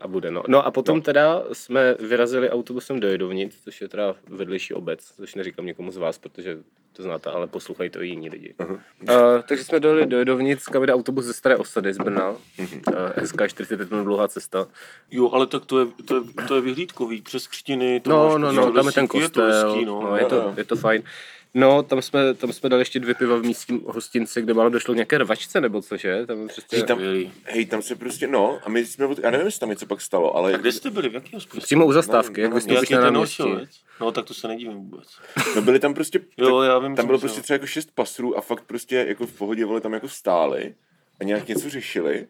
A 0.00 0.08
bude, 0.08 0.30
no. 0.30 0.42
No 0.48 0.66
a 0.66 0.70
potom 0.70 0.96
no. 0.96 1.02
teda 1.02 1.42
jsme 1.52 1.94
vyrazili 1.94 2.50
autobusem 2.50 3.00
do 3.00 3.08
Jedovnic, 3.08 3.60
což 3.64 3.80
je 3.80 3.88
teda 3.88 4.14
vedlejší 4.28 4.74
obec, 4.74 5.04
což 5.16 5.34
neříkám 5.34 5.66
někomu 5.66 5.90
z 5.90 5.96
vás, 5.96 6.18
protože 6.18 6.58
to 6.96 7.02
znáte, 7.02 7.30
ale 7.30 7.46
poslouchají 7.46 7.90
to 7.90 8.02
i 8.02 8.08
jiní 8.08 8.28
lidi. 8.28 8.54
Uh-huh. 8.58 8.80
Uh, 9.08 9.42
takže 9.48 9.64
jsme 9.64 9.80
dojeli 9.80 10.06
do 10.06 10.18
Jedovnic, 10.18 10.64
kam 10.64 10.82
jde 10.82 10.94
autobus 10.94 11.24
ze 11.24 11.32
Staré 11.32 11.56
osady 11.56 11.92
z 11.92 11.98
Brna. 11.98 12.32
Uh-huh. 12.32 12.80
Uh, 13.18 13.24
SK 13.24 13.48
45 13.48 13.90
minut 13.90 14.04
dlouhá 14.04 14.28
cesta. 14.28 14.66
Jo, 15.10 15.30
ale 15.32 15.46
tak 15.46 15.66
to 15.66 15.80
je, 15.80 15.86
to 16.04 16.16
je, 16.16 16.22
to 16.48 16.54
je 16.54 16.60
vyhlídkový, 16.60 17.22
přes 17.22 17.46
křtiny, 17.46 18.00
to 18.00 18.10
No, 18.10 18.38
no, 18.38 18.46
prostě 18.48 18.60
no, 18.60 18.72
tam 18.72 18.86
je 18.86 18.92
ten 18.92 19.08
kostel, 19.08 19.46
je 19.46 19.62
to 19.62 19.68
hezký, 19.68 19.84
no. 19.84 20.02
no, 20.02 20.16
je, 20.16 20.24
to, 20.24 20.54
je 20.56 20.64
to 20.64 20.76
fajn. 20.76 21.02
No, 21.58 21.82
tam 21.82 22.02
jsme, 22.02 22.34
tam 22.34 22.52
jsme 22.52 22.68
dali 22.68 22.80
ještě 22.80 23.00
dvě 23.00 23.14
piva 23.14 23.36
v 23.36 23.42
místním 23.42 23.80
hostinci, 23.86 24.42
kde 24.42 24.54
málo 24.54 24.70
došlo 24.70 24.94
k 24.94 24.96
nějaké 24.96 25.18
rvačce, 25.18 25.60
nebo 25.60 25.82
co, 25.82 25.96
že? 25.96 26.26
Tam 26.26 26.48
prostě... 26.48 26.76
Hej, 26.76 26.82
tam, 26.82 26.98
hej, 27.44 27.66
tam 27.66 27.82
se 27.82 27.96
prostě, 27.96 28.26
no, 28.26 28.58
a 28.64 28.68
my 28.68 28.86
jsme, 28.86 29.08
já 29.22 29.30
nevím, 29.30 29.46
jestli 29.46 29.60
tam 29.60 29.68
něco 29.68 29.86
pak 29.86 30.00
stalo, 30.00 30.36
ale 30.36 30.54
A 30.54 30.56
kde 30.56 30.72
jste 30.72 30.90
byli, 30.90 31.08
v 31.08 31.14
jaký 31.14 31.34
hospodě? 31.34 31.60
Přímo 31.60 31.86
u 31.86 31.92
zastávky, 31.92 32.40
No, 32.40 32.42
jak 32.42 32.50
no, 32.50 32.54
vystoupíš 32.54 32.80
Jaký 32.80 32.94
na 32.94 33.00
náměstí. 33.00 33.42
No, 34.00 34.12
tak 34.12 34.24
to 34.24 34.34
se 34.34 34.48
nedivím 34.48 34.74
vůbec. 34.74 35.08
no, 35.56 35.62
byli 35.62 35.78
tam 35.78 35.94
prostě, 35.94 36.20
Jo, 36.36 36.60
já 36.60 36.78
vím, 36.78 36.96
tam 36.96 37.06
bylo 37.06 37.18
prostě 37.18 37.40
třeba 37.40 37.54
jako 37.54 37.66
šest 37.66 37.90
pasrů 37.94 38.38
a 38.38 38.40
fakt 38.40 38.64
prostě 38.64 38.96
jako 39.08 39.26
v 39.26 39.32
pohodě, 39.32 39.64
vole, 39.64 39.80
tam 39.80 39.92
jako 39.92 40.08
stáli 40.08 40.74
a 41.20 41.24
nějak 41.24 41.48
něco 41.48 41.70
řešili. 41.70 42.26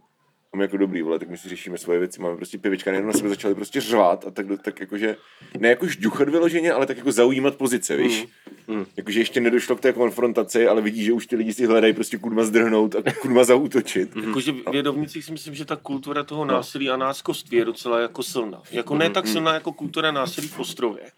My 0.56 0.64
jako 0.64 0.76
dobrý, 0.76 1.02
vole, 1.02 1.18
tak 1.18 1.28
my 1.28 1.36
si 1.36 1.48
řešíme 1.48 1.78
svoje 1.78 1.98
věci, 1.98 2.20
máme 2.20 2.36
prostě 2.36 2.58
pivička, 2.58 2.90
nejenom 2.90 3.12
na 3.12 3.18
sebe 3.18 3.28
začali 3.28 3.54
prostě 3.54 3.80
řvát 3.80 4.24
a 4.26 4.30
tak, 4.30 4.46
tak 4.62 4.80
jakože, 4.80 5.16
ne 5.58 5.68
jako 5.68 5.86
žduchat 5.86 6.28
vyloženě, 6.28 6.72
ale 6.72 6.86
tak 6.86 6.96
jako 6.96 7.12
zaujímat 7.12 7.54
pozice, 7.54 7.96
víš. 7.96 8.26
Mm. 8.68 8.86
Jakože 8.96 9.20
ještě 9.20 9.40
nedošlo 9.40 9.76
k 9.76 9.80
té 9.80 9.92
konfrontaci, 9.92 10.68
ale 10.68 10.82
vidí, 10.82 11.04
že 11.04 11.12
už 11.12 11.26
ty 11.26 11.36
lidi 11.36 11.52
si 11.52 11.66
hledají 11.66 11.92
prostě 11.92 12.18
kurma 12.18 12.44
zdrhnout 12.44 12.94
a 12.94 13.12
kurma 13.12 13.44
zautočit. 13.44 14.16
Jakože 14.26 14.52
v 14.52 14.70
vědovnicích 14.72 15.24
si 15.24 15.32
myslím, 15.32 15.54
že 15.54 15.64
ta 15.64 15.76
kultura 15.76 16.22
toho 16.22 16.44
násilí 16.44 16.90
a 16.90 16.96
náckoství 16.96 17.58
je 17.58 17.64
docela 17.64 18.00
jako 18.00 18.22
silná. 18.22 18.62
Jako 18.70 18.96
ne 18.96 19.10
tak 19.10 19.26
silná 19.26 19.54
jako 19.54 19.72
kultura 19.72 20.10
násilí 20.10 20.48
v 20.48 20.58
Ostrově. 20.58 21.10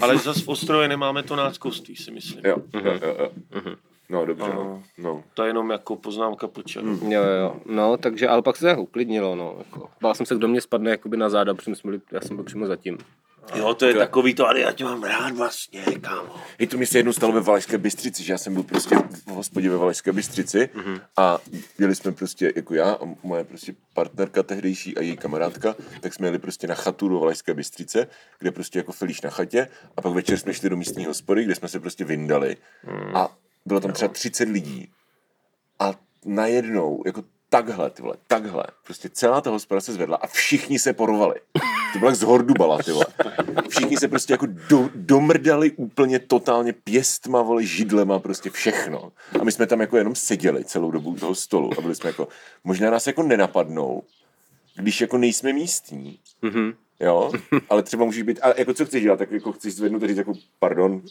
Ale 0.00 0.18
zase 0.18 0.40
v 0.42 0.48
Ostrově 0.48 0.88
nemáme 0.88 1.22
to 1.22 1.36
náckoství, 1.36 1.96
si 1.96 2.10
myslím. 2.10 2.40
Jo, 2.44 2.56
jo, 2.74 2.98
jo, 3.02 3.16
jo. 3.18 3.30
No, 4.10 4.26
dobře, 4.26 4.48
no. 4.54 4.82
No. 4.98 5.24
To 5.34 5.42
je 5.42 5.48
jenom 5.48 5.70
jako 5.70 5.96
poznámka 5.96 6.48
počat. 6.48 6.84
Jo, 7.08 7.22
jo, 7.22 7.56
no, 7.66 7.96
takže, 7.96 8.28
ale 8.28 8.42
pak 8.42 8.56
se 8.56 8.64
tak 8.64 8.78
uklidnilo, 8.78 9.36
no, 9.36 9.54
jako. 9.58 9.88
Bál 10.00 10.14
jsem 10.14 10.26
se, 10.26 10.34
kdo 10.34 10.48
mě 10.48 10.60
spadne 10.60 10.90
jakoby 10.90 11.16
na 11.16 11.28
záda, 11.28 11.54
protože 11.54 11.74
jsme 11.74 11.90
byli, 11.90 12.02
já 12.12 12.20
jsem 12.20 12.36
byl 12.36 12.44
přímo 12.44 12.66
zatím. 12.66 12.98
Jo, 13.54 13.74
to 13.74 13.86
je 13.86 13.94
takový 13.94 14.34
to, 14.34 14.48
ale 14.48 14.60
já 14.60 14.72
tě 14.72 14.84
mám 14.84 15.02
rád 15.02 15.36
vlastně, 15.36 15.84
kámo. 16.00 16.34
Hej, 16.58 16.68
to 16.68 16.78
mi 16.78 16.86
se 16.86 16.98
jednou 16.98 17.12
stalo 17.12 17.32
ve 17.32 17.40
Valašské 17.40 17.78
Bystřici, 17.78 18.24
že 18.24 18.32
já 18.32 18.38
jsem 18.38 18.54
byl 18.54 18.62
prostě 18.62 18.96
v 19.26 19.30
hospodě 19.30 19.70
ve 19.70 19.76
Valašské 19.76 20.12
Bystřici 20.12 20.70
mm-hmm. 20.74 21.00
a 21.16 21.38
jeli 21.78 21.94
jsme 21.94 22.12
prostě, 22.12 22.52
jako 22.56 22.74
já 22.74 22.92
a 22.92 22.98
moje 23.22 23.44
prostě 23.44 23.74
partnerka 23.94 24.42
tehdejší 24.42 24.96
a 24.96 25.02
její 25.02 25.16
kamarádka, 25.16 25.76
tak 26.00 26.14
jsme 26.14 26.26
jeli 26.26 26.38
prostě 26.38 26.66
na 26.66 26.74
chatu 26.74 27.08
do 27.08 27.18
Valašské 27.18 27.54
Bystřice, 27.54 28.06
kde 28.38 28.50
prostě 28.50 28.78
jako 28.78 28.92
felíš 28.92 29.20
na 29.20 29.30
chatě 29.30 29.68
a 29.96 30.02
pak 30.02 30.12
večer 30.12 30.38
jsme 30.38 30.54
šli 30.54 30.70
do 30.70 30.76
místní 30.76 31.04
hospody, 31.04 31.44
kde 31.44 31.54
jsme 31.54 31.68
se 31.68 31.80
prostě 31.80 32.04
vyndali 32.04 32.56
mm. 32.86 33.16
a 33.16 33.36
bylo 33.66 33.80
tam 33.80 33.92
třeba 33.92 34.12
30 34.12 34.48
lidí 34.48 34.90
a 35.78 35.94
najednou, 36.24 37.02
jako 37.06 37.22
takhle, 37.48 37.90
ty 37.90 38.02
vole, 38.02 38.14
takhle, 38.26 38.64
prostě 38.84 39.08
celá 39.08 39.40
ta 39.40 39.50
hospoda 39.50 39.80
se 39.80 39.92
zvedla 39.92 40.16
a 40.16 40.26
všichni 40.26 40.78
se 40.78 40.92
porovali. 40.92 41.34
To 41.92 41.98
bylo 41.98 42.10
jak 42.10 42.16
z 42.16 42.22
hordubala, 42.22 42.78
ty 42.78 42.92
vole. 42.92 43.06
Všichni 43.68 43.96
se 43.96 44.08
prostě 44.08 44.32
jako 44.32 44.46
do, 44.46 44.90
domrdali 44.94 45.70
úplně 45.70 46.18
totálně 46.18 46.72
pěstma, 46.72 47.42
vole, 47.42 47.64
židlema, 47.64 48.18
prostě 48.18 48.50
všechno. 48.50 49.12
A 49.40 49.44
my 49.44 49.52
jsme 49.52 49.66
tam 49.66 49.80
jako 49.80 49.96
jenom 49.96 50.14
seděli 50.14 50.64
celou 50.64 50.90
dobu 50.90 51.10
u 51.10 51.16
toho 51.16 51.34
stolu 51.34 51.70
a 51.78 51.80
byli 51.80 51.94
jsme 51.94 52.10
jako, 52.10 52.28
možná 52.64 52.90
nás 52.90 53.06
jako 53.06 53.22
nenapadnou, 53.22 54.02
když 54.80 55.00
jako 55.00 55.18
nejsme 55.18 55.52
místní. 55.52 56.18
Mhm. 56.42 56.72
Jo, 57.02 57.32
ale 57.70 57.82
třeba 57.82 58.04
můžeš 58.04 58.22
být, 58.22 58.38
a 58.42 58.52
jako 58.58 58.74
co 58.74 58.86
chceš 58.86 59.02
dělat, 59.02 59.16
tak 59.18 59.30
jako 59.32 59.52
chceš 59.52 59.74
zvednout 59.74 60.02
a 60.02 60.06
říct 60.06 60.16
jako, 60.16 60.32
pardon, 60.58 61.02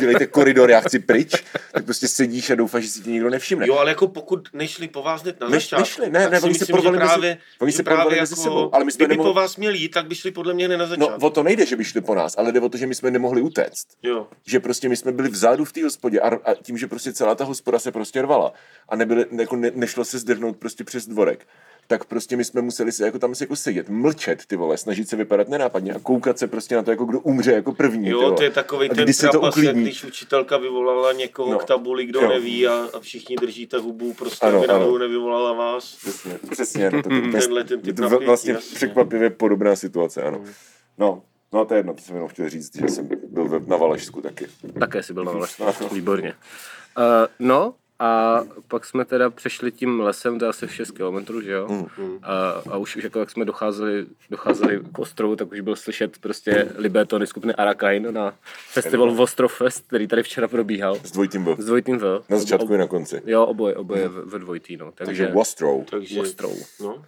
dělejte 0.00 0.26
koridor, 0.26 0.70
já 0.70 0.80
chci 0.80 0.98
pryč, 0.98 1.32
tak 1.72 1.84
prostě 1.84 2.08
sedíš 2.08 2.50
a 2.50 2.54
doufáš, 2.54 2.84
že 2.84 2.90
si 2.90 3.00
tě 3.02 3.10
nikdo 3.10 3.30
nevšimne. 3.30 3.66
Jo, 3.68 3.74
ale 3.78 3.90
jako 3.90 4.08
pokud 4.08 4.48
nešli 4.52 4.88
po 4.88 5.02
vás 5.02 5.22
hned 5.22 5.40
na 5.40 5.48
Neš- 5.48 5.50
začátku, 5.52 5.80
nešli, 5.82 6.10
ne, 6.10 6.30
ne, 6.30 6.40
oni 6.40 6.54
se 6.54 6.66
porvali 6.66 6.84
že 6.96 7.00
mezi- 7.00 7.08
právě, 7.10 7.38
oni 7.60 7.72
se 7.72 7.82
právě 7.82 8.02
porvali 8.04 8.20
mezi 8.20 8.32
jako, 8.32 8.42
sebou, 8.42 8.74
ale 8.74 8.84
my 8.84 8.92
jsme 8.92 9.04
kdyby 9.04 9.14
nemohli- 9.16 9.30
po 9.30 9.34
vás 9.34 9.56
měli 9.56 9.78
jít, 9.78 9.88
tak 9.88 10.06
by 10.06 10.14
šli 10.14 10.30
podle 10.30 10.54
mě 10.54 10.66
hned 10.66 10.76
na 10.76 10.84
No, 10.84 10.88
začátku. 10.88 11.26
o 11.26 11.30
to 11.30 11.42
nejde, 11.42 11.66
že 11.66 11.76
by 11.76 11.84
šli 11.84 12.00
po 12.00 12.14
nás, 12.14 12.34
ale 12.38 12.52
jde 12.52 12.60
o 12.60 12.68
to, 12.68 12.78
že 12.78 12.86
my 12.86 12.94
jsme 12.94 13.10
nemohli 13.10 13.42
utéct. 13.42 13.86
Jo. 14.02 14.26
Že 14.46 14.60
prostě 14.60 14.88
my 14.88 14.96
jsme 14.96 15.12
byli 15.12 15.28
vzadu 15.28 15.64
v 15.64 15.72
té 15.72 15.84
hospodě 15.84 16.20
a, 16.20 16.28
a, 16.28 16.54
tím, 16.54 16.78
že 16.78 16.86
prostě 16.86 17.12
celá 17.12 17.34
ta 17.34 17.44
hospoda 17.44 17.78
se 17.78 17.92
prostě 17.92 18.22
rvala 18.22 18.52
a 18.88 18.96
nebyli, 18.96 19.24
jako 19.40 19.56
ne, 19.56 19.70
nešlo 19.74 20.04
se 20.04 20.18
zdrhnout 20.18 20.56
prostě 20.56 20.84
přes 20.84 21.06
dvorek, 21.06 21.46
tak 21.90 22.04
prostě 22.04 22.36
my 22.36 22.44
jsme 22.44 22.62
museli 22.62 22.92
se 22.92 23.04
jako 23.04 23.18
tam 23.18 23.34
se 23.34 23.44
jako 23.44 23.56
sedět, 23.56 23.88
mlčet 23.88 24.46
ty 24.46 24.56
vole, 24.56 24.76
snažit 24.76 25.08
se 25.08 25.16
vypadat 25.16 25.48
nenápadně 25.48 25.92
a 25.92 25.98
koukat 25.98 26.38
se 26.38 26.46
prostě 26.46 26.76
na 26.76 26.82
to, 26.82 26.90
jako 26.90 27.04
kdo 27.04 27.20
umře 27.20 27.52
jako 27.52 27.72
první. 27.72 28.04
ty 28.04 28.10
Jo, 28.10 28.20
vole. 28.20 28.36
to 28.36 28.42
je 28.42 28.50
takový 28.50 28.88
ten 28.88 29.04
kdy 29.04 29.12
se 29.12 29.26
to 29.26 29.30
trapas, 29.32 29.56
jak 29.56 29.64
uklidní. 29.64 29.82
když 29.82 30.04
učitelka 30.04 30.56
vyvolala 30.56 31.12
někoho 31.12 31.52
No. 31.52 31.58
k 31.58 31.64
tabuli, 31.64 32.06
kdo 32.06 32.20
Jo. 32.20 32.28
neví 32.28 32.66
a, 32.66 32.88
a 32.94 33.00
všichni 33.00 33.36
držíte 33.36 33.78
hubu, 33.78 34.14
prostě 34.14 34.46
Ano, 34.46 34.58
aby 34.58 34.66
ano. 34.68 34.78
náhodou 34.78 34.98
nevyvolala 34.98 35.52
vás. 35.52 35.96
Přesně, 35.96 36.38
přesně. 36.50 36.90
No, 36.90 37.02
to, 37.02 37.08
to, 37.08 37.14
Tenhle 37.32 37.64
ten 37.64 37.80
typ 37.80 37.86
je 37.86 37.92
to 37.94 38.02
napětí, 38.02 38.24
vlastně 38.24 38.52
jasně. 38.52 38.74
překvapivě 38.76 39.30
podobná 39.30 39.76
situace, 39.76 40.22
ano. 40.22 40.40
No, 40.98 41.22
no 41.52 41.60
a 41.60 41.64
to 41.64 41.74
je 41.74 41.78
jedno, 41.78 41.94
to 41.94 42.02
jsem 42.02 42.14
jenom 42.14 42.28
chtěl 42.28 42.48
říct, 42.48 42.76
že 42.80 42.88
jsem 42.88 43.08
byl 43.28 43.48
ve- 43.48 43.60
na 43.66 43.76
Valašsku 43.76 44.20
taky. 44.20 44.46
Také 44.78 45.02
si 45.02 45.12
byl 45.14 45.24
na 45.24 45.32
Valašsku, 45.32 45.64
výborně. 45.94 46.34
Uh, 46.98 47.04
no, 47.38 47.74
a 48.00 48.40
pak 48.68 48.84
jsme 48.84 49.04
teda 49.04 49.30
přešli 49.30 49.72
tím 49.72 50.00
lesem, 50.00 50.38
to 50.38 50.44
je 50.44 50.48
asi 50.48 50.68
6 50.68 50.90
kilometrů, 50.90 51.40
že 51.40 51.52
jo? 51.52 51.86
A, 52.22 52.62
a 52.70 52.76
už, 52.76 52.96
už 52.96 53.04
jako 53.04 53.18
jak 53.18 53.30
jsme 53.30 53.44
docházeli, 53.44 54.06
docházeli 54.30 54.80
k 54.92 54.98
ostrovu, 54.98 55.36
tak 55.36 55.52
už 55.52 55.60
byl 55.60 55.76
slyšet 55.76 56.18
prostě 56.18 56.68
libetony 56.76 57.26
skupiny 57.26 57.54
Arakain 57.54 58.14
na 58.14 58.34
festival 58.72 59.12
Vostrov 59.14 59.54
Fest, 59.54 59.86
který 59.86 60.06
tady 60.06 60.22
včera 60.22 60.48
probíhal. 60.48 60.96
S 61.04 61.12
dvojitým 61.12 61.44
V. 61.44 61.56
S 61.58 61.64
dvojitým 61.64 61.98
V. 61.98 62.22
Na 62.28 62.38
začátku 62.38 62.74
i 62.74 62.78
na 62.78 62.86
konci. 62.86 63.22
Jo, 63.26 63.44
oboje, 63.44 63.76
oboje 63.76 64.08
ve, 64.08 64.22
ve 64.24 64.38
dvojitý, 64.38 64.76
no. 64.76 64.92
Takže 64.94 65.22
Takže, 65.22 65.34
Wastrow. 65.38 65.84
Takže, 65.90 66.20
Ostrou. 66.20 66.54
no. 66.80 67.04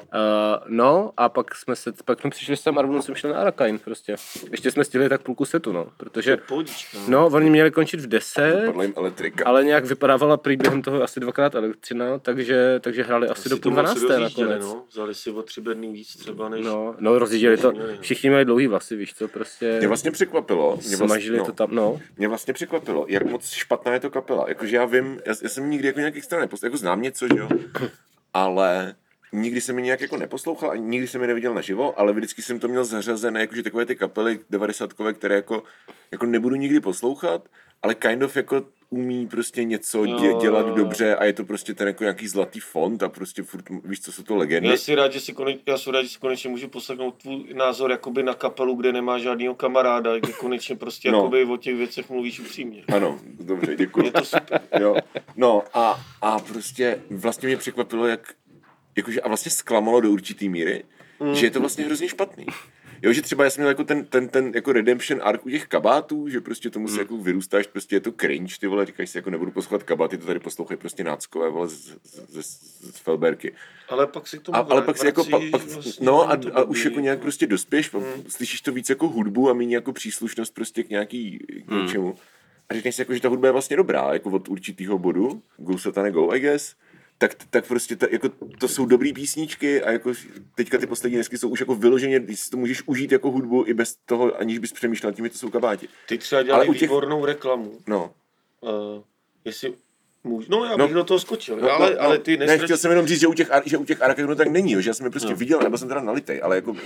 Uh, 0.00 0.64
no 0.66 1.12
a 1.16 1.28
pak 1.28 1.54
jsme 1.54 1.76
se, 1.76 1.92
pak 2.04 2.20
jsme 2.20 2.30
přišli 2.30 2.56
sem 2.56 2.78
a 2.78 2.82
rovnou 2.82 3.02
jsem 3.02 3.14
šel 3.14 3.30
na 3.30 3.40
Arakain 3.40 3.78
prostě. 3.78 4.16
Ještě 4.50 4.70
jsme 4.70 4.84
stihli 4.84 5.08
tak 5.08 5.22
půlku 5.22 5.44
setu, 5.44 5.72
no, 5.72 5.86
protože, 5.96 6.36
Pohodička. 6.36 6.98
no, 7.08 7.26
oni 7.26 7.50
měli 7.50 7.70
končit 7.70 8.00
v 8.00 8.06
10, 8.06 8.62
Padla 8.66 8.82
jim 8.82 8.92
elektrika. 8.96 9.44
ale 9.46 9.64
nějak 9.64 9.84
vypadávala 9.84 10.36
prý 10.36 10.56
během 10.56 10.82
toho 10.82 11.02
asi 11.02 11.20
dvakrát 11.20 11.54
elektřina, 11.54 12.18
takže, 12.18 12.80
takže 12.80 13.02
hráli 13.02 13.28
asi, 13.28 13.48
do 13.48 13.56
půl 13.56 13.62
to 13.62 13.70
moc 13.70 14.00
12. 14.00 14.02
rozjížděli, 14.02 14.50
nakonec. 14.50 14.62
No. 14.62 14.82
Vzali 14.90 15.14
si 15.14 15.30
o 15.30 15.42
tři 15.42 15.60
bedny 15.60 15.92
víc 15.92 16.16
třeba 16.16 16.48
než... 16.48 16.66
No, 16.66 16.94
no, 16.98 17.18
rozjížděli 17.18 17.56
to, 17.56 17.72
no. 17.72 17.78
všichni 18.00 18.30
měli 18.30 18.44
dlouhý 18.44 18.66
vlasy, 18.66 18.96
víš 18.96 19.14
co, 19.14 19.28
prostě 19.28 19.78
Mě 19.78 19.88
vlastně 19.88 20.10
překvapilo, 20.10 20.66
mě 20.66 20.76
vlastně, 20.76 20.96
smažili 20.96 21.38
no, 21.38 21.44
to 21.44 21.52
tam, 21.52 21.68
no. 21.72 22.00
mě 22.16 22.28
vlastně 22.28 22.54
překvapilo, 22.54 23.06
jak 23.08 23.26
moc 23.26 23.50
špatná 23.50 23.92
je 23.92 24.00
to 24.00 24.10
kapela. 24.10 24.44
Jakože 24.48 24.76
já 24.76 24.84
vím, 24.84 25.20
já, 25.26 25.34
já 25.42 25.48
jsem 25.48 25.70
nikdy 25.70 25.86
jako 25.86 25.98
nějak 25.98 26.16
extra 26.16 26.40
neposlouchal, 26.40 26.66
jako 26.68 26.76
znám 26.76 27.02
něco, 27.02 27.28
že 27.28 27.38
jo, 27.38 27.48
ale 28.34 28.94
nikdy 29.32 29.60
jsem 29.60 29.76
mi 29.76 29.82
nějak 29.82 30.00
jako 30.00 30.16
neposlouchal, 30.16 30.70
ani 30.70 30.82
nikdy 30.82 31.08
jsem 31.08 31.20
je 31.20 31.26
neviděl 31.26 31.54
naživo, 31.54 31.98
ale 31.98 32.12
vždycky 32.12 32.42
jsem 32.42 32.60
to 32.60 32.68
měl 32.68 32.84
zařazené, 32.84 33.40
jakože 33.40 33.62
takové 33.62 33.86
ty 33.86 33.96
kapely 33.96 34.38
90 34.50 34.92
které 35.12 35.34
jako, 35.34 35.62
jako 36.10 36.26
nebudu 36.26 36.56
nikdy 36.56 36.80
poslouchat, 36.80 37.48
ale 37.82 37.94
kind 37.94 38.22
of 38.22 38.36
jako 38.36 38.62
umí 38.90 39.26
prostě 39.26 39.64
něco 39.64 40.06
dě, 40.06 40.34
dělat 40.40 40.60
jo, 40.60 40.68
jo. 40.68 40.74
dobře 40.74 41.16
a 41.16 41.24
je 41.24 41.32
to 41.32 41.44
prostě 41.44 41.74
ten 41.74 41.86
jako 41.86 42.04
nějaký 42.04 42.28
zlatý 42.28 42.60
fond 42.60 43.02
a 43.02 43.08
prostě 43.08 43.42
furt, 43.42 43.64
víš, 43.84 44.00
co 44.00 44.12
jsou 44.12 44.22
to 44.22 44.36
legendy. 44.36 44.68
Já 44.68 44.76
si 44.76 44.94
rád, 44.94 45.12
že 45.12 45.20
si 45.20 45.32
koneč, 45.32 45.58
já 45.66 45.78
jsem 45.78 45.92
rád, 45.92 46.02
že 46.02 46.08
si 46.08 46.18
konečně 46.18 46.50
můžu 46.50 46.68
poslechnout 46.68 47.22
tvůj 47.22 47.54
názor 47.54 47.90
jakoby 47.90 48.22
na 48.22 48.34
kapelu, 48.34 48.74
kde 48.74 48.92
nemá 48.92 49.18
žádného 49.18 49.54
kamaráda, 49.54 50.18
kde 50.18 50.32
konečně 50.32 50.76
prostě 50.76 51.10
no. 51.10 51.18
jakoby 51.18 51.44
o 51.44 51.56
těch 51.56 51.76
věcech 51.76 52.10
mluvíš 52.10 52.40
upřímně. 52.40 52.84
Ano, 52.94 53.18
dobře, 53.40 53.76
děkuji. 53.76 54.04
Je 54.04 54.12
to 54.12 54.24
super. 54.24 54.60
Jo. 54.80 54.96
No 55.36 55.62
a, 55.74 56.00
a 56.22 56.38
prostě 56.38 57.02
vlastně 57.10 57.46
mě 57.46 57.56
překvapilo, 57.56 58.06
jak, 58.06 58.34
jakože, 59.00 59.20
a 59.20 59.28
vlastně 59.28 59.50
zklamalo 59.50 60.00
do 60.00 60.10
určitý 60.10 60.48
míry, 60.48 60.84
mm. 61.20 61.34
že 61.34 61.46
je 61.46 61.50
to 61.50 61.60
vlastně 61.60 61.84
hrozně 61.84 62.08
špatný. 62.08 62.46
Jo, 63.02 63.12
že 63.12 63.22
třeba 63.22 63.44
já 63.44 63.50
jsem 63.50 63.62
měl 63.62 63.68
jako 63.68 63.84
ten, 63.84 64.04
ten, 64.04 64.28
ten 64.28 64.52
jako 64.54 64.72
redemption 64.72 65.20
arc 65.22 65.40
u 65.44 65.50
těch 65.50 65.66
kabátů, 65.66 66.28
že 66.28 66.40
prostě 66.40 66.70
tomu 66.70 66.88
se 66.88 66.98
jako 66.98 67.16
vyrůstáš, 67.16 67.66
prostě 67.66 67.96
je 67.96 68.00
to 68.00 68.12
cringe, 68.12 68.54
ty 68.60 68.66
vole, 68.66 68.86
říkáš 68.86 69.10
si, 69.10 69.18
jako 69.18 69.30
nebudu 69.30 69.50
poslouchat 69.50 69.82
kabáty, 69.82 70.18
to 70.18 70.26
tady 70.26 70.40
poslouchají 70.40 70.78
prostě 70.78 71.04
náckové, 71.04 71.50
vole, 71.50 71.68
z, 71.68 71.96
z, 72.04 72.28
z, 72.28 72.44
z, 72.94 72.98
Felberky. 72.98 73.52
Ale 73.88 74.06
pak 74.06 74.28
si 74.28 74.38
k 74.38 74.42
tomu 74.42 74.56
A, 74.56 74.60
ale 74.70 74.82
pak 74.82 74.98
si 74.98 75.06
jako, 75.06 75.24
pak, 75.24 75.30
vracíš 75.30 75.50
pak, 75.50 75.62
vlastně, 75.62 75.92
no 76.00 76.30
a, 76.30 76.36
to 76.36 76.58
a 76.58 76.62
už 76.62 76.84
jako 76.84 77.00
nějak 77.00 77.20
prostě 77.20 77.46
dospěš, 77.46 77.92
mm. 77.92 78.02
slyšíš 78.28 78.60
to 78.60 78.72
víc 78.72 78.90
jako 78.90 79.08
hudbu 79.08 79.50
a 79.50 79.52
méně 79.52 79.74
jako 79.74 79.92
příslušnost 79.92 80.54
prostě 80.54 80.82
k 80.82 80.90
nějaký, 80.90 81.38
k 81.66 81.70
něčemu. 81.70 82.14
A 82.68 82.74
říkáš 82.74 82.94
si 82.94 83.00
jako, 83.00 83.14
že 83.14 83.20
ta 83.20 83.28
hudba 83.28 83.48
je 83.48 83.52
vlastně 83.52 83.76
dobrá, 83.76 84.12
jako 84.12 84.30
od 84.30 84.48
určitého 84.48 84.98
bodu, 84.98 85.42
go 85.58 85.78
satane 85.78 86.10
go, 86.10 86.34
I 86.34 86.40
guess, 86.40 86.74
tak, 87.20 87.34
tak 87.50 87.66
prostě 87.66 87.96
ta, 87.96 88.06
jako, 88.10 88.28
to 88.58 88.68
jsou 88.68 88.86
dobrý 88.86 89.12
písničky 89.12 89.82
a 89.82 89.90
jako 89.90 90.12
teďka 90.54 90.78
ty 90.78 90.86
poslední 90.86 91.18
desky 91.18 91.38
jsou 91.38 91.48
už 91.48 91.60
jako 91.60 91.74
vyloženě, 91.74 92.20
když 92.20 92.40
si 92.40 92.50
to 92.50 92.56
můžeš 92.56 92.82
užít 92.86 93.12
jako 93.12 93.30
hudbu 93.30 93.64
i 93.66 93.74
bez 93.74 93.96
toho, 94.06 94.36
aniž 94.40 94.58
bys 94.58 94.72
přemýšlel 94.72 95.12
tím, 95.12 95.24
že 95.24 95.30
to 95.30 95.38
jsou 95.38 95.50
kabáti. 95.50 95.88
Ty 96.08 96.18
třeba 96.18 96.42
dělali 96.42 96.66
Ale 96.66 96.70
u 96.70 96.72
těch- 96.72 96.82
výbornou 96.82 97.24
reklamu. 97.24 97.72
No. 97.86 98.12
Uh, 98.60 98.70
jestli 99.44 99.74
můžu, 100.24 100.46
no 100.50 100.64
já 100.64 100.76
No. 100.76 100.86
bych 100.86 100.94
do 100.94 101.04
toho 101.04 101.20
skočil, 101.20 101.56
No, 101.56 101.70
ale, 101.70 101.94
no, 101.94 102.00
ale 102.00 102.16
no. 102.18 102.22
ty 102.22 102.36
ne, 102.36 102.46
nesrač... 102.46 102.64
chtěl 102.64 102.76
jsem 102.76 102.90
jenom 102.90 103.06
říct, 103.06 103.20
že 103.20 103.26
u 103.26 103.32
těch, 103.34 103.50
že 103.64 103.76
u 103.78 103.84
těch 103.84 104.02
Arakenů 104.02 104.34
tak 104.34 104.48
není, 104.48 104.72
jo, 104.72 104.80
že 104.80 104.90
já 104.90 104.94
jsem 104.94 105.06
je 105.06 105.10
prostě 105.10 105.30
no. 105.30 105.36
viděl, 105.36 105.60
nebo 105.60 105.78
jsem 105.78 105.88
teda 105.88 106.00
nalitej, 106.00 106.40
ale 106.44 106.56
jako, 106.56 106.76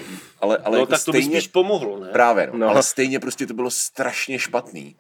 ale, 0.41 0.57
ale 0.57 0.77
no 0.77 0.83
jako 0.83 0.91
tak 0.91 1.05
to 1.05 1.13
by 1.13 1.19
stejně, 1.23 1.41
spíš 1.41 1.49
pomohlo, 1.53 2.01
ne? 2.01 2.09
právě, 2.13 2.47
no, 2.47 2.53
No. 2.53 2.59
no. 2.59 2.69
ale 2.69 2.83
stejně 2.83 3.21
prostě 3.21 3.47
to 3.47 3.55
bylo 3.55 3.71
strašně 3.71 4.39
špatný. 4.39 4.97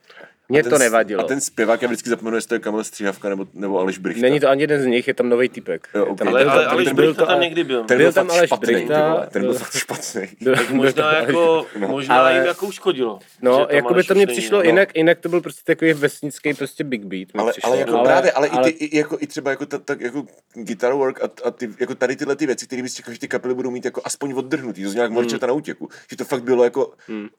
Mně 0.48 0.61
A 0.61 0.62
ten 0.62 0.72
to 0.72 0.78
nevadilo. 0.78 1.24
A 1.24 1.26
ten 1.26 1.40
zpěvák, 1.40 1.83
já 1.83 1.88
vždycky 1.88 2.11
zapomenu, 2.11 2.37
jestli 2.37 2.48
to 2.48 2.54
je 2.54 2.59
Kamil 2.59 2.85
Stříhavka 2.85 3.28
nebo, 3.28 3.46
nebo 3.54 3.78
Aleš 3.78 3.98
Brichta. 3.98 4.22
Není 4.22 4.40
to 4.40 4.48
ani 4.48 4.62
jeden 4.62 4.83
z 4.83 4.87
nich, 4.87 5.09
je 5.09 5.14
tam 5.14 5.28
nový 5.28 5.48
typek. 5.48 5.88
Jo, 5.94 6.00
Je 6.00 6.07
ok. 6.11 6.18
tam, 6.18 6.28
Ale, 6.28 6.40
Ten- 6.40 6.50
ale, 6.50 6.61
ten- 6.62 6.70
ale 6.70 6.85
ten 6.85 6.94
byl 6.94 7.04
Brichta 7.04 7.22
to 7.22 7.26
tam 7.26 7.37
ale- 7.37 7.44
někdy 7.44 7.64
byl. 7.64 7.85
ten 7.85 7.98
byl 7.98 8.07
byl 8.07 8.12
tam 8.12 8.30
Aleš 8.30 8.48
špatný, 8.48 8.72
Brichta, 8.74 9.26
ten 9.30 9.42
byl 9.42 9.50
byl- 9.50 9.59
fakt 9.59 9.72
špatný. 9.76 10.22
byl- 10.40 10.57
Tak 10.57 10.66
byl 10.66 10.76
možná 10.76 10.92
tam 11.02 11.04
Aleš 11.14 11.26
jako, 11.28 11.66
No. 11.78 11.88
možná 11.88 12.18
Ale- 12.20 12.35
jim 12.35 12.44
jako 12.44 12.66
uškodilo. 12.66 13.18
No, 13.42 13.59
tam 13.66 13.76
jako 13.76 13.88
by 13.88 13.94
Aleš 13.94 14.07
to 14.07 14.14
mně 14.14 14.26
přišlo, 14.26 14.59
no. 14.59 14.62
jinak, 14.64 14.96
jinak 14.96 15.18
to 15.18 15.28
byl 15.28 15.40
prostě 15.40 15.61
takový 15.64 15.92
vesnický 15.92 16.54
prostě 16.54 16.85
big 16.85 17.04
beat. 17.04 17.28
Ale, 17.35 17.52
přišlo. 17.52 17.70
ale 17.70 17.78
jako 17.80 17.98
právě, 17.98 18.33
ale, 18.33 18.48
i, 18.48 18.59
ty, 18.59 18.70
i, 18.70 18.96
jako, 18.98 19.16
i 19.20 19.26
třeba 19.26 19.50
jako, 19.50 19.66
ta, 19.66 19.78
tak 19.78 20.00
jako 20.00 20.24
guitar 20.54 20.92
work 20.92 21.22
a, 21.24 21.28
a 21.44 21.50
ty, 21.50 21.68
jako 21.80 21.94
tady 21.94 22.16
tyhle 22.16 22.37
ty 22.37 22.46
věci, 22.46 22.66
které 22.66 22.83
bys 22.83 22.94
čekal, 22.94 23.14
že 23.14 23.20
ty 23.20 23.28
kapely 23.28 23.54
budou 23.54 23.70
mít 23.70 23.85
jako 23.85 24.00
aspoň 24.04 24.33
oddrhnutý, 24.37 24.83
to 24.83 24.90
zní 24.90 25.00
jak 25.00 25.11
morčeta 25.11 25.46
na 25.46 25.52
útěku, 25.52 25.88
že 26.11 26.16
to 26.16 26.24
fakt 26.24 26.42
bylo 26.42 26.64
jako, 26.64 26.92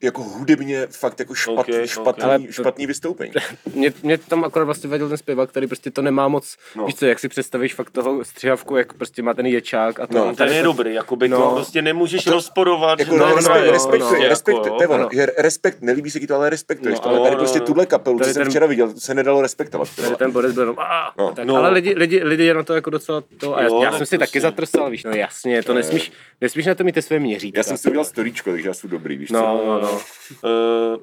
jako 0.03 0.23
hudebně 0.23 0.87
fakt 0.87 1.19
jako 1.19 1.35
špatný, 1.35 1.73
špatný. 1.85 2.23
Ale 2.23 2.39
špatný 2.49 2.87
vystoupení. 2.95 3.31
mě, 3.75 3.93
mě 4.03 4.17
tam 4.17 4.43
akorát 4.43 4.65
vlastně 4.65 4.89
vadil 4.89 5.07
ten 5.09 5.17
zpěvák, 5.17 5.49
který 5.49 5.67
prostě 5.67 5.91
to 5.91 6.01
nemá 6.01 6.27
moc, 6.27 6.57
No. 6.75 6.81
no. 6.81 6.85
víš 6.87 6.95
co, 6.95 7.05
jak 7.05 7.19
si 7.19 7.29
představíš 7.29 7.73
fakt 7.73 7.89
toho 7.89 8.23
střihavku, 8.25 8.75
jak 8.75 8.93
prostě 8.93 9.21
má 9.23 9.33
ten 9.33 9.45
ječák 9.45 9.99
a 9.99 10.07
to. 10.07 10.17
No, 10.17 10.35
Ten 10.35 10.49
je 10.53 10.61
to- 10.61 10.67
dobrý, 10.67 10.93
jakoby 10.93 11.27
No. 11.27 11.41
to 11.41 11.55
prostě 11.55 11.81
nemůžeš 11.81 12.27
rozporovat. 12.27 12.99
Jako 12.99 13.11
že 13.13 13.19
no, 13.19 13.29
to 13.29 13.35
respekt, 13.35 13.51
hraje, 13.55 13.71
respekt, 13.71 13.99
no, 14.01 14.11
respekt, 14.29 14.55
jako, 14.65 14.69
to 14.69 14.89
ono, 14.89 15.03
jo. 15.03 15.09
je 15.11 15.33
respekt, 15.37 15.77
nelíbí 15.81 16.11
se 16.11 16.19
ti 16.19 16.27
to, 16.27 16.35
ale 16.35 16.49
respektuješ 16.49 16.95
No, 16.97 17.03
to, 17.03 17.09
ale 17.09 17.19
tady 17.19 17.31
no, 17.31 17.37
prostě 17.37 17.59
no. 17.59 17.65
tuhle 17.65 17.85
kapelu, 17.85 18.19
co 18.19 18.29
jsem 18.33 18.49
včera 18.49 18.65
viděl, 18.67 18.93
to 18.93 18.99
se 18.99 19.13
nedalo 19.13 19.41
respektovat. 19.41 19.95
Tady 19.95 20.15
ten 20.15 20.31
Boris 20.31 20.51
byl 20.53 20.63
jenom, 20.63 20.75
No. 21.17 21.31
tak, 21.35 21.45
No. 21.45 21.55
Ale 21.55 21.69
lidi, 21.69 21.93
lidi, 21.97 22.23
lidi 22.23 22.43
je 22.45 22.53
na 22.53 22.63
to 22.63 22.73
jako 22.73 22.89
docela 22.89 23.23
to, 23.37 23.57
a 23.57 23.61
já, 23.61 23.69
jsem 23.69 23.91
si 23.91 23.97
prostě. 23.97 24.17
taky 24.17 24.41
zatrsal, 24.41 24.89
víš, 24.89 25.03
no 25.03 25.11
jasně, 25.11 25.63
to 25.63 25.73
nesmíš, 25.73 26.11
nesmíš 26.41 26.65
na 26.65 26.75
to 26.75 26.83
mít 26.83 26.91
ty 26.95 27.01
své 27.01 27.19
měřítka. 27.19 27.59
Já 27.59 27.63
jsem 27.63 27.77
si 27.77 27.87
udělal 27.89 28.05
storíčko, 28.05 28.51
takže 28.51 28.67
já 28.67 28.73
jsem 28.73 28.89
dobrý, 28.89 29.17
víš 29.17 29.27
co? 29.27 29.33
No, 29.33 29.61
no, 29.65 29.81
no. 29.81 29.91
Uh, 29.91 29.99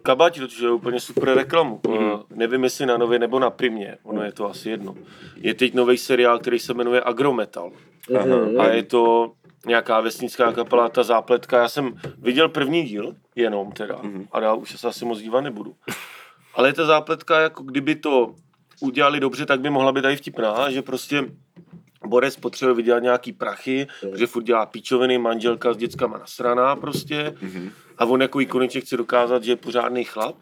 kabáti 0.02 0.40
totiž 0.40 0.58
je 0.60 0.70
úplně 0.70 1.00
super 1.00 1.34
reklamu. 1.34 1.80
Uh, 1.88 2.20
nevím, 2.34 2.64
jestli 2.64 2.86
na 2.86 2.96
nově 2.96 3.18
nebo 3.18 3.38
na 3.38 3.50
primě, 3.50 3.96
ono 4.02 4.22
je 4.22 4.32
to 4.32 4.50
asi 4.50 4.70
jedno. 4.70 4.94
Je 5.36 5.54
teď 5.54 5.74
nový 5.74 5.98
seriál, 5.98 6.38
který 6.38 6.58
se 6.58 6.74
jmenuje 6.74 7.00
Agrometal. 7.04 7.70
Mhm. 8.10 8.60
A 8.60 8.66
je 8.68 8.82
to 8.82 9.32
nějaká 9.66 10.00
vesnická 10.00 10.52
kapela, 10.52 10.88
ta 10.88 11.02
zápletka. 11.02 11.58
Já 11.58 11.68
jsem 11.68 11.92
viděl 12.18 12.48
první 12.48 12.82
díl, 12.82 13.14
jenom 13.36 13.72
teda, 13.72 13.98
Mhm. 14.02 14.26
a 14.32 14.40
dál 14.40 14.58
už 14.58 14.80
se 14.80 14.88
asi 14.88 15.04
moc 15.04 15.18
dívat 15.18 15.40
nebudu. 15.40 15.74
Ale 16.54 16.72
ta 16.72 16.84
zápletka, 16.86 17.40
jako 17.40 17.62
kdyby 17.62 17.94
to 17.94 18.34
udělali 18.80 19.20
dobře, 19.20 19.46
tak 19.46 19.60
by 19.60 19.70
mohla 19.70 19.92
být 19.92 20.02
tady 20.02 20.16
vtipná, 20.16 20.70
že 20.70 20.82
prostě 20.82 21.24
Borec 22.06 22.36
potřebuje 22.36 22.74
vydělat 22.74 23.02
nějaký 23.02 23.32
prachy, 23.32 23.86
že 24.14 24.26
furt 24.26 24.42
dělá 24.42 24.66
píčoviny, 24.66 25.18
manželka 25.18 25.72
s 25.72 25.76
dětskama 25.76 26.18
nasraná 26.18 26.76
prostě 26.76 27.34
a 27.98 28.04
on 28.04 28.22
jako 28.22 28.40
konečně 28.48 28.80
chce 28.80 28.96
dokázat, 28.96 29.44
že 29.44 29.52
je 29.52 29.56
pořádný 29.56 30.04
chlap 30.04 30.34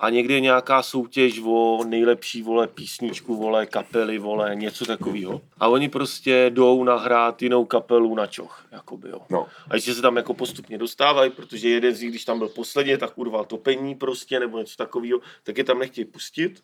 a 0.00 0.10
někdy 0.10 0.34
je 0.34 0.40
nějaká 0.40 0.82
soutěž 0.82 1.40
o 1.44 1.84
nejlepší 1.86 2.42
vole 2.42 2.66
písničku, 2.66 3.36
vole 3.36 3.66
kapely, 3.66 4.18
vole 4.18 4.54
něco 4.54 4.84
takového. 4.86 5.40
A 5.58 5.68
oni 5.68 5.88
prostě 5.88 6.46
jdou 6.54 6.84
nahrát 6.84 7.42
jinou 7.42 7.64
kapelu 7.64 8.14
na 8.14 8.26
čoch, 8.26 8.64
jakoby 8.72 9.08
jo. 9.08 9.20
No. 9.30 9.46
A 9.70 9.74
ještě 9.74 9.94
se 9.94 10.02
tam 10.02 10.16
jako 10.16 10.34
postupně 10.34 10.78
dostávají, 10.78 11.30
protože 11.30 11.68
jeden 11.68 11.94
z 11.94 12.00
nich, 12.00 12.10
když 12.10 12.24
tam 12.24 12.38
byl 12.38 12.48
posledně, 12.48 12.98
tak 12.98 13.18
urval 13.18 13.44
topení 13.44 13.94
prostě, 13.94 14.40
nebo 14.40 14.58
něco 14.58 14.76
takového, 14.76 15.20
tak 15.42 15.58
je 15.58 15.64
tam 15.64 15.78
nechtějí 15.78 16.04
pustit. 16.04 16.62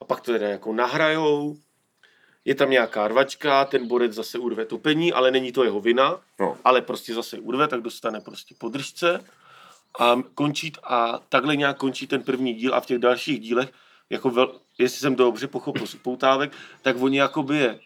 A 0.00 0.04
pak 0.04 0.20
to 0.20 0.32
teda 0.32 0.48
jako 0.48 0.72
nahrajou, 0.72 1.56
je 2.44 2.54
tam 2.54 2.70
nějaká 2.70 3.08
rvačka, 3.08 3.64
ten 3.64 3.88
borec 3.88 4.12
zase 4.12 4.38
urve 4.38 4.64
topení, 4.64 5.12
ale 5.12 5.30
není 5.30 5.52
to 5.52 5.64
jeho 5.64 5.80
vina, 5.80 6.20
No. 6.40 6.56
ale 6.64 6.82
prostě 6.82 7.14
zase 7.14 7.38
urve, 7.38 7.68
tak 7.68 7.80
dostane 7.80 8.20
prostě 8.20 8.54
podržce 8.58 9.24
a 9.98 10.22
končí, 10.34 10.72
a 10.84 11.20
takhle 11.28 11.56
nějak 11.56 11.76
končí 11.76 12.06
ten 12.06 12.22
první 12.22 12.54
díl 12.54 12.74
a 12.74 12.80
v 12.80 12.86
těch 12.86 12.98
dalších 12.98 13.40
dílech, 13.40 13.72
jako 14.10 14.30
vel, 14.30 14.60
jestli 14.78 15.00
jsem 15.00 15.16
to 15.16 15.24
dobře 15.24 15.46
pochopil 15.46 15.86
z 15.86 15.94
upoutávek, 15.94 16.52
tak 16.82 16.96
oni 17.02 17.18
jakoby 17.18 17.56
je 17.58 17.80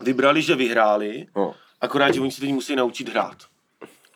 vybrali, 0.00 0.42
že 0.42 0.54
vyhráli, 0.54 1.26
No. 1.36 1.54
akorát, 1.80 2.10
že 2.14 2.20
oni 2.20 2.30
se 2.30 2.40
teď 2.40 2.50
musí 2.50 2.76
naučit 2.76 3.08
hrát. 3.08 3.36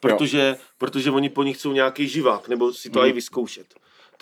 Protože, 0.00 0.56
protože 0.78 1.10
oni 1.10 1.28
po 1.28 1.42
nich 1.42 1.56
chcou 1.56 1.72
nějaký 1.72 2.08
živák, 2.08 2.48
nebo 2.48 2.72
si 2.72 2.90
to 2.90 2.98
Mhm. 3.00 3.08
i 3.08 3.12
vyzkoušet. 3.12 3.74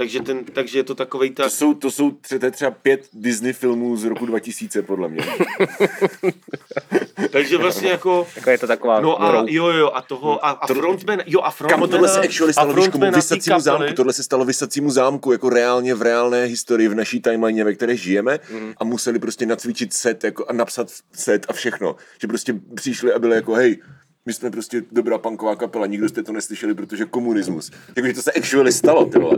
Takže, 0.03 0.21
ten, 0.23 0.45
takže 0.45 0.79
je 0.79 0.85
to 0.85 0.95
takovej 0.95 1.31
ta... 1.31 1.43
To 1.43 1.51
jsou, 1.51 1.75
to 1.75 1.91
jsou 1.91 2.11
tře- 2.11 2.39
to 2.39 2.45
je 2.47 2.51
třeba 2.51 2.71
pět 2.71 3.09
Disney 3.13 3.53
filmů 3.53 3.97
z 3.97 4.05
roku 4.05 4.27
2000, 4.27 4.83
podle 4.83 5.09
mě. 5.09 5.25
Takže 7.31 7.59
vlastně 7.59 7.91
jako... 7.91 8.27
Jako 8.37 8.51
je 8.51 8.59
to 8.59 8.67
taková 8.67 9.01
No 9.01 9.23
a 9.23 9.45
jo, 9.49 9.67
jo, 9.67 9.91
a 9.95 10.03
toho, 10.03 10.47
a, 10.47 10.51
a 10.51 10.67
frontman, 10.67 11.19
jo, 11.27 11.41
a 11.41 11.51
frontman, 11.51 11.81
Kamo, 11.81 11.87
tohle 11.87 12.09
se 12.09 12.21
actually 12.21 12.53
stalo, 12.53 12.75
víš 12.75 12.89
komu, 12.89 13.11
vysacímu 13.11 13.61
zámku, 13.61 13.93
tohle 13.95 14.13
se 14.13 14.23
stalo 14.23 14.45
vysacímu 14.45 14.91
zámku, 14.91 15.33
jako 15.33 15.49
reálně 15.49 15.95
v 15.95 16.03
reálné 16.03 16.45
historii, 16.45 16.89
v 16.89 16.95
naší 16.95 17.21
timeline, 17.21 17.65
ve 17.65 17.75
které 17.75 17.97
žijeme 17.97 18.39
Mhm. 18.51 18.73
a 18.77 18.85
museli 18.85 19.19
prostě 19.19 19.47
nacvičit 19.47 19.93
set 19.93 20.25
jako, 20.25 20.47
a 20.49 20.53
napsat 20.53 20.89
set 21.13 21.47
a 21.49 21.53
všechno. 21.53 21.97
Že 22.21 22.27
prostě 22.29 22.55
přišli 22.75 23.13
a 23.13 23.19
byli 23.19 23.37
jako, 23.37 23.55
hej, 23.55 23.83
my 24.27 24.33
jsme 24.33 24.51
prostě 24.51 24.83
dobrá 24.93 25.19
punková 25.19 25.57
kapela, 25.57 25.87
nikdo 25.87 26.09
jste 26.09 26.23
to 26.23 26.33
neslyšeli, 26.33 26.75
protože 26.75 27.05
komunismus. 27.05 27.71
Jakože 27.97 28.15
to 28.15 28.23
se 28.23 28.33
actually 28.33 28.73
stalo, 28.73 29.05
ty 29.05 29.19
vole. 29.19 29.37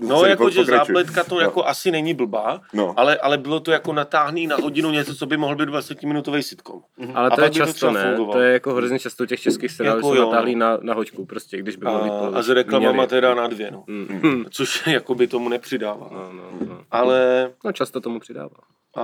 No, 0.00 0.16
Sorry, 0.16 0.30
jako, 0.30 0.50
zápletka 0.50 1.24
to 1.24 1.34
No. 1.34 1.40
jako 1.40 1.64
asi 1.66 1.90
není 1.90 2.14
blbá, 2.14 2.60
No. 2.72 2.94
ale, 2.96 3.16
ale 3.18 3.38
bylo 3.38 3.60
to 3.60 3.70
jako 3.72 3.92
natáhný 3.92 4.46
na 4.46 4.56
hodinu 4.56 4.90
něco, 4.90 5.14
co 5.14 5.26
by 5.26 5.36
mohl 5.36 5.56
být 5.56 5.68
20-minutový 5.68 6.42
sitcom. 6.42 6.80
Ale 7.14 7.30
A 7.30 7.36
to 7.36 7.40
je 7.42 7.48
by 7.48 7.52
to 7.52 7.58
často, 7.58 7.74
třeba 7.74 7.92
ne? 7.92 8.02
fungovalo. 8.02 8.32
To 8.32 8.40
je 8.40 8.52
jako 8.52 8.74
hrozně 8.74 8.98
často 8.98 9.22
u 9.24 9.26
těch 9.26 9.40
českých 9.40 9.70
seriálů, 9.72 9.98
Jako 9.98 10.14
jsou 10.14 10.24
natáhlí 10.30 10.54
no. 10.54 10.58
na, 10.66 10.78
na 10.82 10.94
hoďku 10.94 11.26
prostě, 11.26 11.56
když 11.58 11.76
by 11.76 11.84
mohli 11.86 12.10
A, 12.10 12.38
a 12.38 12.42
s 12.42 12.48
reklamama 12.48 13.06
teda 13.06 13.34
na 13.34 13.46
dvě, 13.46 13.70
no. 13.70 13.84
Mm. 13.86 14.44
Což 14.50 14.86
jako 14.92 15.14
by 15.14 15.26
tomu 15.26 15.48
nepřidává. 15.48 16.08
No, 16.12 16.32
no, 16.32 16.42
no. 16.68 16.80
Ale 16.90 17.50
no, 17.64 17.72
často 17.72 18.00
tomu 18.00 18.20
přidává. 18.20 18.56
a, 18.96 19.02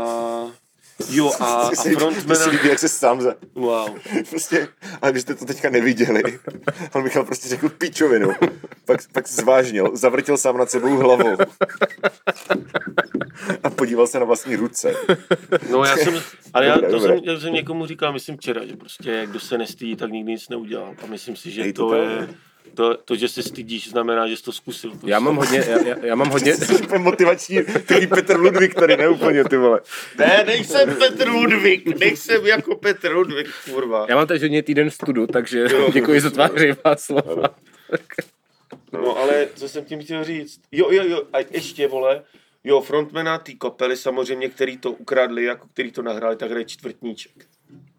jo 1.11 1.33
a, 1.41 1.45
a 1.45 1.67
Mně 1.67 1.77
se 1.77 1.91
frontman, 1.91 2.51
líbí, 2.51 2.69
jak 2.69 2.79
se 2.79 2.89
sám 2.89 3.21
za... 3.21 3.35
wow. 3.55 3.99
Prostě, 4.31 4.69
ale 5.03 5.13
vy 5.13 5.21
jste 5.21 5.35
to 5.35 5.45
teďka 5.45 5.71
neviděli. 5.71 6.23
On 6.93 7.03
Michal 7.03 7.25
prostě 7.25 7.49
řekl 7.49 7.69
pičovinu. 7.69 8.31
Pak, 8.85 9.01
pak 9.13 9.29
zvážnil, 9.29 9.97
zavrtěl 9.97 10.37
sám 10.37 10.57
nad 10.57 10.71
sebou 10.71 10.97
hlavou. 10.97 11.37
A 13.63 13.71
podíval 13.71 14.07
se 14.07 14.19
na 14.19 14.25
vlastní 14.25 14.57
ruce. 14.57 14.95
No 15.71 15.85
já 15.85 15.97
jsem, 15.97 16.23
ale 16.55 16.67
já, 16.67 16.75
to 16.75 16.81
dobré. 16.81 17.01
jsem, 17.01 17.19
já 17.25 17.41
jsem 17.41 17.53
někomu 17.53 17.87
říkal, 17.87 18.13
myslím 18.13 18.37
včera, 18.37 18.67
že 18.67 18.77
prostě 18.77 19.27
kdo 19.27 19.41
se 19.41 19.59
nestydí, 19.59 19.97
tak 19.97 20.11
nikdy 20.11 20.33
nic 20.33 20.49
neudělal. 20.49 20.95
A 21.03 21.07
myslím 21.07 21.37
si, 21.37 21.51
že 21.51 21.63
Hej, 21.63 21.73
to 21.73 21.83
to, 21.83 21.89
to 21.89 21.95
je, 21.97 22.11
je. 22.11 22.29
To, 22.77 22.97
to, 22.97 23.17
že 23.17 23.29
se 23.29 23.43
stydíš, 23.43 23.91
znamená, 23.91 24.29
že 24.29 24.37
jsi 24.37 24.43
to 24.43 24.53
zkusil. 24.53 24.91
Prostě. 24.91 25.11
Já 25.11 25.21
mám 25.21 25.37
hodně, 25.37 25.65
já, 25.69 25.87
já, 25.87 25.97
já 26.03 26.15
mám 26.15 26.29
hodně, 26.29 26.57
Jsi 26.57 26.99
motivační, 26.99 27.65
takový 27.65 28.07
Petr 28.07 28.37
Ludvík 28.41 28.75
tady, 28.75 28.97
ne 28.97 29.09
úplně, 29.09 29.45
ty 29.45 29.57
vole. 29.57 29.81
Ne, 30.19 30.45
nejsem 30.47 30.97
Petr 30.97 31.29
Ludvík, 31.29 31.99
nejsem 32.01 32.47
jako 32.47 32.75
Petr 32.77 33.13
Ludvík, 33.13 33.47
kurva. 33.71 34.07
já 34.09 34.17
mám 34.17 34.27
teď 34.27 34.43
hodně 34.43 34.63
týden 34.63 34.91
studu, 34.91 35.27
takže 35.27 35.69
děkuji 35.93 36.21
za 36.21 36.31
tvá 36.31 36.47
hřejivá 36.47 36.97
slova. 36.97 37.55
No 38.93 39.19
ale 39.19 39.49
co 39.55 39.69
jsem 39.69 39.85
tím 39.85 40.01
chtěl 40.03 40.25
říct? 40.25 40.61
Jo, 40.73 40.91
jo, 40.91 41.05
jo, 41.07 41.23
a 41.33 41.39
ještě, 41.51 41.89
vole, 41.89 42.23
jo, 42.65 42.81
frontmana 42.81 43.39
té 43.39 43.53
kapely 43.53 43.97
samozřejmě, 43.97 44.49
který 44.49 44.79
to 44.79 44.93
ukradli, 44.93 45.45
jako 45.45 45.69
který 45.73 45.93
to 45.93 46.03
nahráli, 46.03 46.37
tak 46.37 46.51
hraje 46.51 46.65
čtvrtníček. 46.65 47.33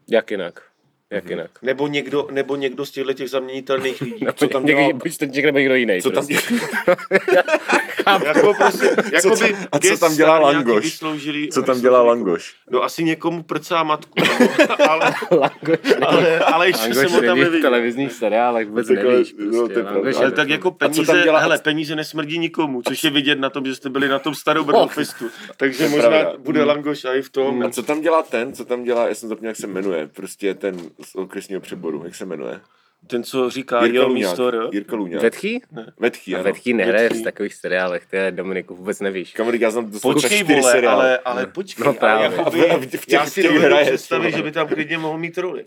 Jak 0.10 0.32
jinak? 0.32 0.67
Jak 1.12 1.30
jinak? 1.30 1.52
Nebo 1.62 1.88
někdo, 1.88 2.28
nebo 2.32 2.56
někdo 2.56 2.86
z 2.86 2.92
těchto 2.92 3.14
těch 3.14 3.30
zaměnitelných 3.30 4.02
lidí. 4.02 4.26
Co 4.36 4.48
tam 4.48 4.66
Někdy, 4.66 4.82
dělal? 4.82 4.94
buď 4.94 5.18
ten 5.18 5.30
někdo 5.32 5.48
nebo 5.48 5.58
někdo 5.60 5.76
jiný. 5.76 6.02
Co 6.02 6.12
tam 6.12 6.28
prostě. 6.28 6.56
jako 8.26 8.54
prostě, 8.54 8.86
jako 9.14 9.30
Co 9.36 9.44
by 9.46 9.54
tam- 9.54 9.68
a 9.72 9.80
co 9.80 9.98
tam 9.98 10.16
dělá 10.16 10.40
Langoš? 10.40 10.84
Vysloužili, 10.84 11.48
Co 11.48 11.62
tam 11.64 11.82
dělá 11.82 12.02
Langoš? 12.02 12.56
No 12.72 12.84
asi 12.84 13.04
někomu 13.04 13.44
prcá 13.44 13.84
matku, 13.84 14.14
no. 14.20 14.48
ale, 14.90 15.14
Langoš, 15.32 15.80
ale, 16.06 16.40
ale 16.40 16.68
ještě 16.68 16.82
Langoš 16.84 16.98
jsem 16.98 17.12
ho 17.12 17.18
tam 17.22 17.28
není 17.28 17.40
v 17.42 17.44
neviděl. 17.44 17.70
televizních 17.70 18.12
seriálech, 18.14 18.68
vůbec 18.68 18.90
nevíš. 18.90 19.36
no, 19.40 19.52
Prostě. 19.52 19.74
pravda. 19.74 19.92
Langoš 19.92 20.16
Ale 20.16 20.26
tak 20.26 20.36
prostě- 20.36 20.52
jako 20.54 20.72
peníze, 20.72 21.22
dělá- 21.24 21.40
hele, 21.40 21.58
peníze 21.60 21.96
nesmrdí 21.96 22.40
nikomu, 22.40 22.82
což 22.82 23.04
je 23.04 23.10
vidět 23.10 23.40
na 23.40 23.50
tom, 23.50 23.66
že 23.66 23.76
jste 23.76 23.90
byli 23.90 24.08
na 24.08 24.20
tom 24.20 24.36
starou 24.36 24.88
festu. 24.88 25.26
Takže 25.58 25.90
možná 25.90 26.10
bude 26.38 26.64
Langoš 26.64 27.06
i 27.06 27.22
v 27.22 27.30
tom. 27.30 27.64
A 27.64 27.70
co 27.70 27.84
tam 27.84 28.02
dělá 28.02 28.24
ten, 28.24 28.54
co 28.54 28.66
tam 28.66 28.84
dělá, 28.84 29.08
já 29.08 29.16
jsem 29.16 29.30
zapomněl, 29.30 29.50
jak 29.50 29.58
se 29.58 29.68
jmenuje, 29.68 30.08
prostě 30.14 30.54
ten 30.54 30.78
z 31.04 31.16
okresního 31.16 31.62
přeboru, 31.62 32.02
jak 32.06 32.16
se 32.16 32.26
jmenuje? 32.26 32.60
Ten, 33.08 33.24
co 33.24 33.50
říká, 33.50 33.84
Jirka 33.86 33.98
jo, 34.00 34.08
Luňák. 34.08 34.30
místo 34.30 34.48
R. 34.48 34.70
Jirka 34.72 34.96
Luňák. 34.96 35.22
Vetchý? 35.22 35.62
Vetchý, 36.00 36.34
A 36.36 36.38
ano. 36.38 36.44
Vetchý 36.44 36.74
nehraje 36.74 37.04
Vetchý. 37.10 37.22
v 37.22 37.24
takových 37.24 37.54
seriálech, 37.54 38.06
to 38.10 38.16
je 38.16 38.32
Dominiku, 38.32 38.76
vůbec 38.76 39.00
nevíš. 39.00 39.34
Kamarád, 39.34 39.62
já 39.62 39.72
znám 39.72 39.92
doslova 39.92 40.14
Počkej, 40.14 40.40
čtyři 40.44 40.60
vole, 40.60 40.72
seriály. 40.72 41.02
ale, 41.04 41.18
ale 41.18 41.48
počkej, 41.48 41.84
No 41.84 41.90
ale 41.90 42.00
právě. 42.00 42.38
jakoby, 42.38 42.70
A 42.70 42.78
v- 42.78 42.82
v 42.82 42.86
těch- 42.88 43.02
já 43.10 43.26
si 43.26 43.32
v 43.32 43.44
těch 43.44 43.54
dovedu 43.54 43.66
hraje, 43.66 43.86
představit, 43.86 44.32
že 44.32 44.44
by 44.44 44.52
tam 44.52 44.68
klidně 44.68 44.98
mohl 44.98 45.18
mít 45.18 45.38
roli. 45.38 45.66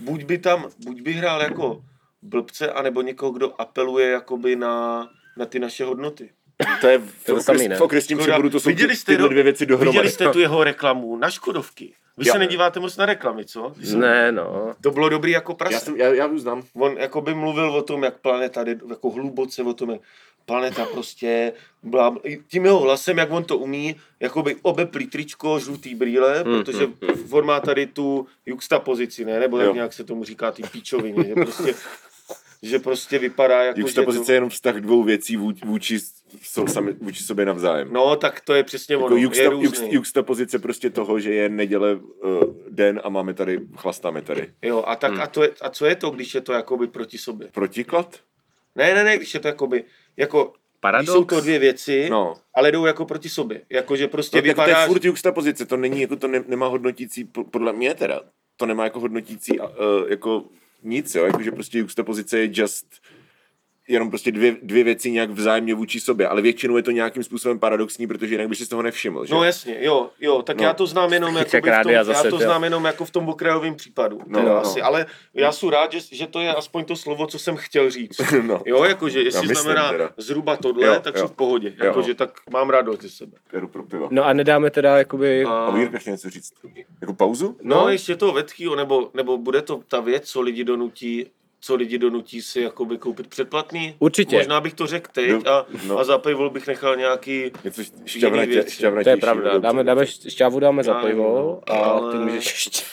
Buď 0.00 0.24
by 0.24 0.38
tam, 0.38 0.68
buď 0.84 1.00
by 1.00 1.12
hrál 1.12 1.42
jako 1.42 1.84
blbce, 2.22 2.72
anebo 2.72 3.02
někoho, 3.02 3.32
kdo 3.32 3.60
apeluje 3.60 4.10
jakoby 4.10 4.56
na, 4.56 5.08
na 5.36 5.46
ty 5.46 5.58
naše 5.58 5.84
hodnoty. 5.84 6.30
To 6.80 6.86
je 6.88 6.98
v, 6.98 7.24
To 7.26 7.40
samý, 7.40 7.68
ne? 7.68 7.76
v 7.76 7.80
okresním 7.80 8.18
přeboru, 8.18 8.50
to 8.50 8.60
jsou 8.60 8.68
Viděli 8.68 8.88
ty, 8.90 8.96
jste 8.96 9.12
tyhle 9.12 9.22
do- 9.28 9.28
dvě 9.32 9.42
věci 9.42 9.66
dohromady. 9.66 9.90
Viděli 9.98 10.10
jste 10.10 10.28
tu 10.32 10.40
jeho 10.40 10.64
reklamu 10.64 11.16
na 11.16 11.30
Škodovky? 11.30 11.92
Vy 12.18 12.26
Já- 12.26 12.32
se 12.32 12.38
nedíváte 12.38 12.80
moc 12.80 12.96
na 12.96 13.06
reklamy, 13.06 13.44
co? 13.44 13.74
Jsem- 13.82 14.00
Ne, 14.00 14.32
no. 14.32 14.74
To 14.80 14.90
bylo 14.90 15.08
dobrý 15.08 15.30
jako 15.32 15.54
prase. 15.54 15.74
Já, 15.74 15.80
jsem, 15.80 15.96
já, 15.96 16.08
já 16.08 16.26
už 16.26 16.40
znám. 16.40 16.62
On 16.74 16.96
jako 16.98 17.20
by 17.20 17.34
mluvil 17.34 17.70
o 17.70 17.82
tom, 17.82 18.02
jak 18.02 18.18
planeta 18.20 18.64
jde 18.64 18.76
jako 18.88 19.10
hluboce 19.10 19.62
o 19.62 19.74
tom, 19.74 19.90
jak 19.90 20.00
planeta 20.46 20.84
prostě, 20.86 21.52
blá, 21.82 22.16
tím 22.48 22.64
jeho 22.64 22.78
hlasem, 22.80 23.18
jak 23.18 23.30
on 23.32 23.44
to 23.44 23.58
umí, 23.58 23.96
jako 24.20 24.42
by 24.42 24.56
obeplý 24.62 25.06
tričko, 25.06 25.58
žlutý 25.58 25.94
brýle, 25.94 26.42
Hmm, 26.42 26.58
protože 26.64 26.88
on 27.30 27.46
má 27.46 27.60
tady 27.60 27.86
tu 27.86 28.26
juxtapozici, 28.46 29.24
ne? 29.24 29.40
Nebo 29.40 29.58
Jo. 29.58 29.64
jak 29.64 29.74
nějak 29.74 29.92
se 29.92 30.04
tomu 30.04 30.24
říká, 30.24 30.50
ty 30.52 30.62
píčovině, 30.72 31.24
že 31.24 31.34
prostě, 31.34 31.74
že 32.62 32.78
prostě 32.78 33.18
vypadá 33.18 33.62
jako, 33.62 33.80
Už 33.80 33.94
že 33.94 34.02
pozice 34.02 34.32
je 34.32 34.36
jenom 34.36 34.50
vztah 34.50 34.76
dvou 34.76 35.02
věcí 35.02 35.36
vůči, 35.36 35.98
sami, 36.66 36.92
vůči 36.92 37.22
sobě 37.24 37.46
navzájem. 37.46 37.92
No, 37.92 38.16
tak 38.16 38.40
to 38.40 38.54
je 38.54 38.64
přesně 38.64 38.96
ono, 38.96 39.04
jako 39.06 39.16
je 39.16 39.22
juxta, 39.22 39.50
různý. 39.50 39.64
juxta, 39.64 39.86
juxta 39.90 40.22
pozice 40.22 40.58
prostě 40.58 40.90
toho, 40.90 41.20
že 41.20 41.34
je 41.34 41.48
neděle 41.48 41.94
uh, 41.94 42.42
den 42.68 43.00
a 43.04 43.08
máme 43.08 43.34
tady, 43.34 43.60
chlastáme 43.76 44.22
tady. 44.22 44.48
Jo, 44.62 44.84
a, 44.86 44.96
tak, 44.96 45.12
Hmm. 45.12 45.20
a, 45.20 45.26
to 45.26 45.42
je, 45.42 45.50
a 45.60 45.70
co 45.70 45.86
je 45.86 45.96
to, 45.96 46.10
když 46.10 46.34
je 46.34 46.40
to 46.40 46.52
jakoby 46.52 46.86
proti 46.86 47.18
sobě? 47.18 47.48
Protiklad? 47.52 48.16
Ne, 48.76 48.94
ne, 48.94 49.04
ne, 49.04 49.16
když 49.16 49.34
je 49.34 49.40
to 49.40 49.48
jakoby, 49.48 49.84
jako, 50.16 50.44
když 50.44 50.60
Paradox? 50.80 51.12
jsou 51.12 51.24
to 51.24 51.40
dvě 51.40 51.58
věci, 51.58 52.08
No. 52.10 52.34
ale 52.54 52.72
jdou 52.72 52.86
jako 52.86 53.04
proti 53.04 53.28
sobě. 53.28 53.60
Jako, 53.70 53.96
že 53.96 54.08
prostě 54.08 54.42
No, 54.42 54.54
tak 54.54 54.64
to 54.64 54.70
je 54.80 54.86
furt 54.86 55.04
juxta 55.04 55.32
pozice, 55.32 55.66
to 55.66 55.76
není, 55.76 56.00
jako 56.00 56.16
to 56.16 56.28
ne, 56.28 56.44
nemá 56.48 56.66
hodnotící, 56.66 57.24
po- 57.24 57.44
podle 57.44 57.72
mě 57.72 57.94
teda, 57.94 58.20
to 58.56 58.66
nemá 58.66 58.84
jako 58.84 59.00
hodnotící 59.00 59.60
uh, 59.60 59.66
jako 60.08 60.44
nic, 60.82 61.14
jo, 61.14 61.24
jakože 61.24 61.50
prostě 61.50 61.78
juxta 61.78 62.02
pozice 62.02 62.38
je 62.38 62.50
just 62.52 62.86
jenom 63.92 64.08
prostě 64.10 64.32
dvě, 64.32 64.56
dvě 64.62 64.84
věci 64.84 65.10
nějak 65.10 65.30
vzájemně 65.30 65.74
vůči 65.74 66.00
sobě, 66.00 66.28
ale 66.28 66.42
většinou 66.42 66.76
je 66.76 66.82
to 66.82 66.90
nějakým 66.90 67.22
způsobem 67.24 67.58
paradoxní, 67.58 68.06
protože 68.06 68.34
jinak 68.34 68.48
by 68.48 68.56
si 68.56 68.66
z 68.66 68.68
toho 68.68 68.82
nevšiml, 68.82 69.26
že? 69.26 69.34
No 69.34 69.44
jasně, 69.44 69.76
jo, 69.80 70.10
jo, 70.20 70.42
tak 70.42 70.56
No. 70.56 70.62
no. 70.62 70.68
já 70.68 70.74
to 70.74 70.86
znám 70.86 71.12
jenom 71.12 71.36
jako 71.36 71.56
Jak 71.56 71.64
v 71.80 71.82
tom, 71.82 71.92
já 71.92 72.04
zase, 72.04 72.28
to 72.30 72.36
jo. 72.36 72.42
znám 72.42 72.64
jenom 72.64 72.84
jako 72.84 73.04
v 73.04 73.10
tom 73.10 73.28
okrajovém 73.28 73.74
případu. 73.74 74.20
No, 74.26 74.42
No, 74.42 74.48
no. 74.48 74.56
asi, 74.56 74.82
ale 74.82 75.06
já 75.34 75.52
jsem 75.52 75.68
rád, 75.68 75.92
že, 75.92 76.00
že 76.12 76.26
to 76.26 76.40
je 76.40 76.54
aspoň 76.54 76.84
to 76.84 76.96
slovo, 76.96 77.26
co 77.26 77.38
jsem 77.38 77.56
chtěl 77.56 77.90
říct. 77.90 78.20
no. 78.46 78.62
Jo, 78.66 78.84
jakože 78.84 79.22
jestli 79.22 79.40
myslím 79.48 79.62
znamená 79.62 79.90
teda. 79.90 80.10
zhruba 80.16 80.56
tohle, 80.56 80.86
Jo, 80.86 81.00
tak 81.00 81.14
jo. 81.14 81.18
jsem 81.20 81.28
v 81.28 81.32
pohodě. 81.32 81.74
Jakože 81.84 82.14
tak 82.14 82.30
mám 82.52 82.70
radost 82.70 83.02
ze 83.02 83.10
sebe. 83.10 83.32
Jdu 83.60 83.68
pro 83.68 83.82
piva. 83.82 84.08
No 84.10 84.24
a 84.24 84.32
nedáme 84.32 84.70
teda 84.70 84.98
jakoby... 84.98 85.44
A 85.44 85.50
A, 85.50 85.78
Jirka 85.78 85.98
něco 86.10 86.30
říct. 86.30 86.52
Jako 87.00 87.14
pauzu? 87.14 87.56
no, 87.62 87.76
no. 87.82 87.88
ještě 87.88 88.16
to 88.16 88.32
vetchýho, 88.32 88.76
nebo, 88.76 89.10
nebo 89.14 89.38
bude 89.38 89.62
to 89.62 89.80
ta 89.88 90.00
věc, 90.00 90.24
co 90.30 90.40
lidi 90.40 90.64
donutí 90.64 91.26
co 91.64 91.74
lidi 91.74 91.98
donutí 91.98 92.42
si 92.42 92.60
jakoby 92.60 92.98
koupit 92.98 93.26
předplatný. 93.26 93.96
Určitě. 93.98 94.36
Možná 94.36 94.60
bych 94.60 94.74
to 94.74 94.86
řekl 94.86 95.10
teď 95.12 95.30
No, 95.30 95.52
a, 95.52 95.66
no. 95.86 95.98
a 95.98 96.04
za 96.04 96.18
pivo 96.18 96.50
bych 96.50 96.66
nechal 96.66 96.96
nějaký 96.96 97.50
Něco 97.64 97.82
šťavnatě, 98.04 98.50
věci. 98.50 98.74
šťavnatější. 98.74 99.04
To 99.04 99.10
je 99.10 99.16
pravda, 99.34 99.58
dáme, 99.58 99.84
dáme 99.84 100.06
šťávu 100.06 100.60
dáme 100.60 100.84
za 100.84 100.94
pivo 100.94 101.60
a 101.70 101.72
ale- 101.76 102.12
ty 102.12 102.18
můžeš 102.18 102.44
ještě... 102.66 102.84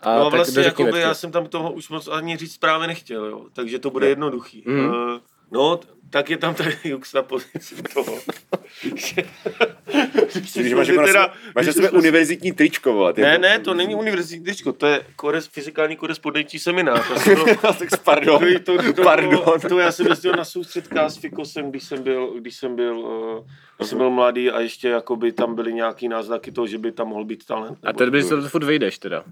A 0.00 0.14
no 0.18 0.26
a 0.26 0.30
tak 0.30 0.36
vlastně 0.36 0.62
jakoby, 0.62 0.90
Vetky. 0.90 1.00
já 1.00 1.14
jsem 1.14 1.32
tam 1.32 1.46
toho 1.46 1.72
už 1.72 1.88
moc 1.88 2.08
ani 2.08 2.36
říct 2.36 2.56
právě 2.58 2.86
nechtěl, 2.86 3.24
jo. 3.24 3.46
takže 3.52 3.78
to 3.78 3.90
bude 3.90 4.06
Ne. 4.06 4.10
jednoduchý. 4.10 4.62
Mhm. 4.66 4.88
Uh, 4.88 4.94
no, 5.50 5.80
tak 6.10 6.30
je 6.30 6.36
tam 6.36 6.54
tady 6.54 6.78
Jux 6.84 7.12
na 7.12 7.22
pozici 7.22 7.82
toho. 7.94 8.18
Že- 10.34 10.40
Když 10.40 10.50
jsme 10.70 10.74
máš, 10.74 10.88
jako 10.88 11.00
na 11.00 11.06
teda- 11.06 11.22
sebe, 11.22 11.34
máš 11.54 11.66
na 11.66 11.72
sebe 11.72 11.90
univerzitní 11.90 12.52
tričko, 12.52 12.92
vole. 12.92 13.12
Ne, 13.16 13.28
jako- 13.28 13.42
ne, 13.42 13.58
to 13.58 13.74
není 13.74 13.94
univerzitní 13.94 14.44
tričko, 14.44 14.72
to 14.72 14.86
je 14.86 15.00
kores, 15.16 15.46
fyzikální 15.46 15.96
korespondenční 15.96 16.58
seminář. 16.58 17.02
Pardon. 18.04 18.40
to, 18.64 18.76
to, 18.82 18.92
to, 18.92 19.02
Pardon. 19.02 19.38
To, 19.44 19.68
to, 19.68 19.78
já 19.78 19.92
jsem 19.92 20.06
jezdil 20.06 20.32
na 20.32 20.44
soustředka 20.44 21.08
s 21.08 21.16
Fikosem, 21.16 21.70
když 21.70 21.84
jsem 21.84 22.02
byl, 22.02 22.32
když 22.40 22.56
jsem 22.56 22.76
byl, 22.76 22.98
uh, 22.98 23.46
když 23.76 23.88
jsem 23.88 23.98
byl 23.98 24.10
mladý 24.10 24.50
a 24.50 24.60
ještě 24.60 24.88
jakoby 24.88 25.32
tam 25.32 25.54
byly 25.54 25.72
nějaký 25.72 26.08
náznaky 26.08 26.52
toho, 26.52 26.66
že 26.66 26.78
by 26.78 26.92
tam 26.92 27.08
mohl 27.08 27.24
být 27.24 27.44
talent. 27.46 27.78
A 27.82 27.92
teď 27.92 28.08
bys 28.08 28.28
to 28.28 28.48
furt 28.48 28.64
vejdeš 28.64 28.98
teda. 28.98 29.24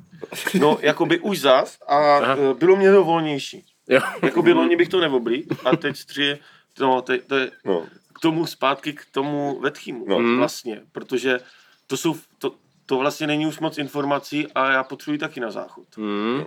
No, 0.61 0.78
jakoby 0.80 1.18
už 1.18 1.40
zas 1.40 1.78
a 1.88 2.16
Aha. 2.16 2.34
uh, 2.34 2.59
bylo 2.59 2.76
mě 2.76 2.92
to 2.92 3.05
volnější. 3.05 3.64
Jo. 3.88 4.01
Jakoby 4.22 4.53
loni 4.53 4.76
bych 4.76 4.88
to 4.88 5.01
neoblí 5.01 5.46
a 5.64 5.76
teď 5.76 6.05
tři, 6.05 6.38
no, 6.80 7.03
te, 7.03 7.18
to 7.18 7.36
je 7.36 7.51
No. 7.64 7.86
K 8.21 8.23
tomu 8.23 8.47
zpátky 8.47 8.93
k 8.93 9.05
tomu 9.11 9.61
vetchýmu 9.61 10.05
No. 10.09 10.21
no. 10.21 10.37
vlastně, 10.37 10.83
protože 10.93 11.41
to 11.87 11.97
jsou, 11.97 12.16
to, 12.39 12.55
to 12.87 12.99
vlastně 12.99 13.27
není 13.27 13.47
už 13.47 13.61
moc 13.61 13.79
informací 13.79 14.47
a 14.55 14.71
já 14.73 14.83
potřebuji 14.85 15.18
taky 15.18 15.41
na 15.41 15.51
záchod. 15.51 15.97
Mm. 15.97 16.45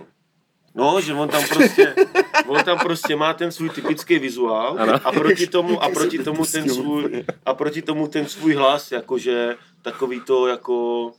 No, 0.74 1.00
že 1.00 1.14
on 1.14 1.28
tam 1.28 1.42
prostě, 1.48 1.94
on 2.46 2.64
tam 2.64 2.78
prostě 2.78 3.16
má 3.16 3.34
ten 3.34 3.52
svůj 3.52 3.70
typický 3.70 4.18
vizuál 4.18 4.76
Ano. 4.78 4.92
a 5.04 5.12
proti 5.12 5.46
tomu, 5.46 5.82
a 5.82 5.88
proti 5.88 6.18
tomu 6.18 6.44
ten 6.46 6.68
svůj, 6.70 7.24
a 7.46 7.54
proti 7.54 7.82
tomu 7.82 8.08
ten 8.08 8.26
svůj 8.26 8.54
hlas, 8.54 8.92
jakože 8.92 9.56
takový 9.82 10.20
to 10.20 10.46
jako, 10.46 11.12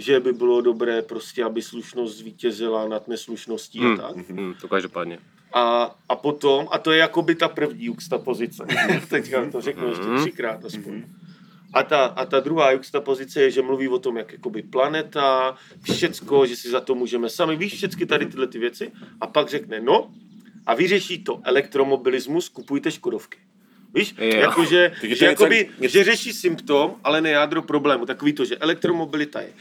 že 0.00 0.20
by 0.20 0.32
bylo 0.32 0.60
dobré 0.60 1.02
prostě, 1.02 1.44
aby 1.44 1.62
slušnost 1.62 2.18
zvítězila 2.18 2.88
nad 2.88 3.08
neslušností 3.08 3.78
Hmm. 3.78 3.92
a 3.92 3.96
tak. 3.96 4.28
Mm, 4.28 4.54
to 4.60 4.68
každopádně. 4.68 5.18
A, 5.52 5.96
a 6.08 6.16
potom, 6.16 6.68
a 6.70 6.78
to 6.78 6.92
je 6.92 6.98
jakoby 6.98 7.34
ta 7.34 7.48
první 7.48 7.84
juxta 7.84 8.18
pozice. 8.18 8.64
Teďka 9.08 9.50
to 9.50 9.60
řeknu 9.60 9.88
ještě 9.88 10.04
třikrát 10.20 10.64
aspoň. 10.64 11.02
A 11.72 11.82
ta, 11.82 12.04
a 12.04 12.24
ta 12.26 12.40
druhá 12.40 12.70
juxtapozice 12.70 13.42
je, 13.42 13.50
že 13.50 13.62
mluví 13.62 13.88
o 13.88 13.98
tom, 13.98 14.16
jak 14.16 14.32
jakoby 14.32 14.62
planeta, 14.62 15.56
všecko, 15.82 16.46
že 16.46 16.56
si 16.56 16.70
za 16.70 16.80
to 16.80 16.94
můžeme 16.94 17.28
sami, 17.28 17.56
víš 17.56 17.74
všechny 17.74 18.06
tady 18.06 18.26
tyhle 18.26 18.46
ty 18.46 18.58
věci. 18.58 18.92
A 19.20 19.26
pak 19.26 19.48
řekne, 19.48 19.80
no, 19.80 20.10
a 20.66 20.74
vyřeší 20.74 21.24
to 21.24 21.40
elektromobilismus, 21.44 22.48
kupujte 22.48 22.90
Škodovky. 22.90 23.38
Víš, 23.94 24.14
Jo. 24.18 24.26
jakože, 24.40 24.92
že, 25.02 25.24
jakoby, 25.26 25.68
něco- 25.80 25.92
že 25.92 26.04
řeší 26.04 26.32
symptom, 26.32 26.94
ale 27.04 27.20
ne 27.20 27.30
jádro 27.30 27.62
problému. 27.62 28.06
Takový 28.06 28.32
to, 28.32 28.44
že 28.44 28.56
elektromobilita 28.58 29.40
je 29.40 29.52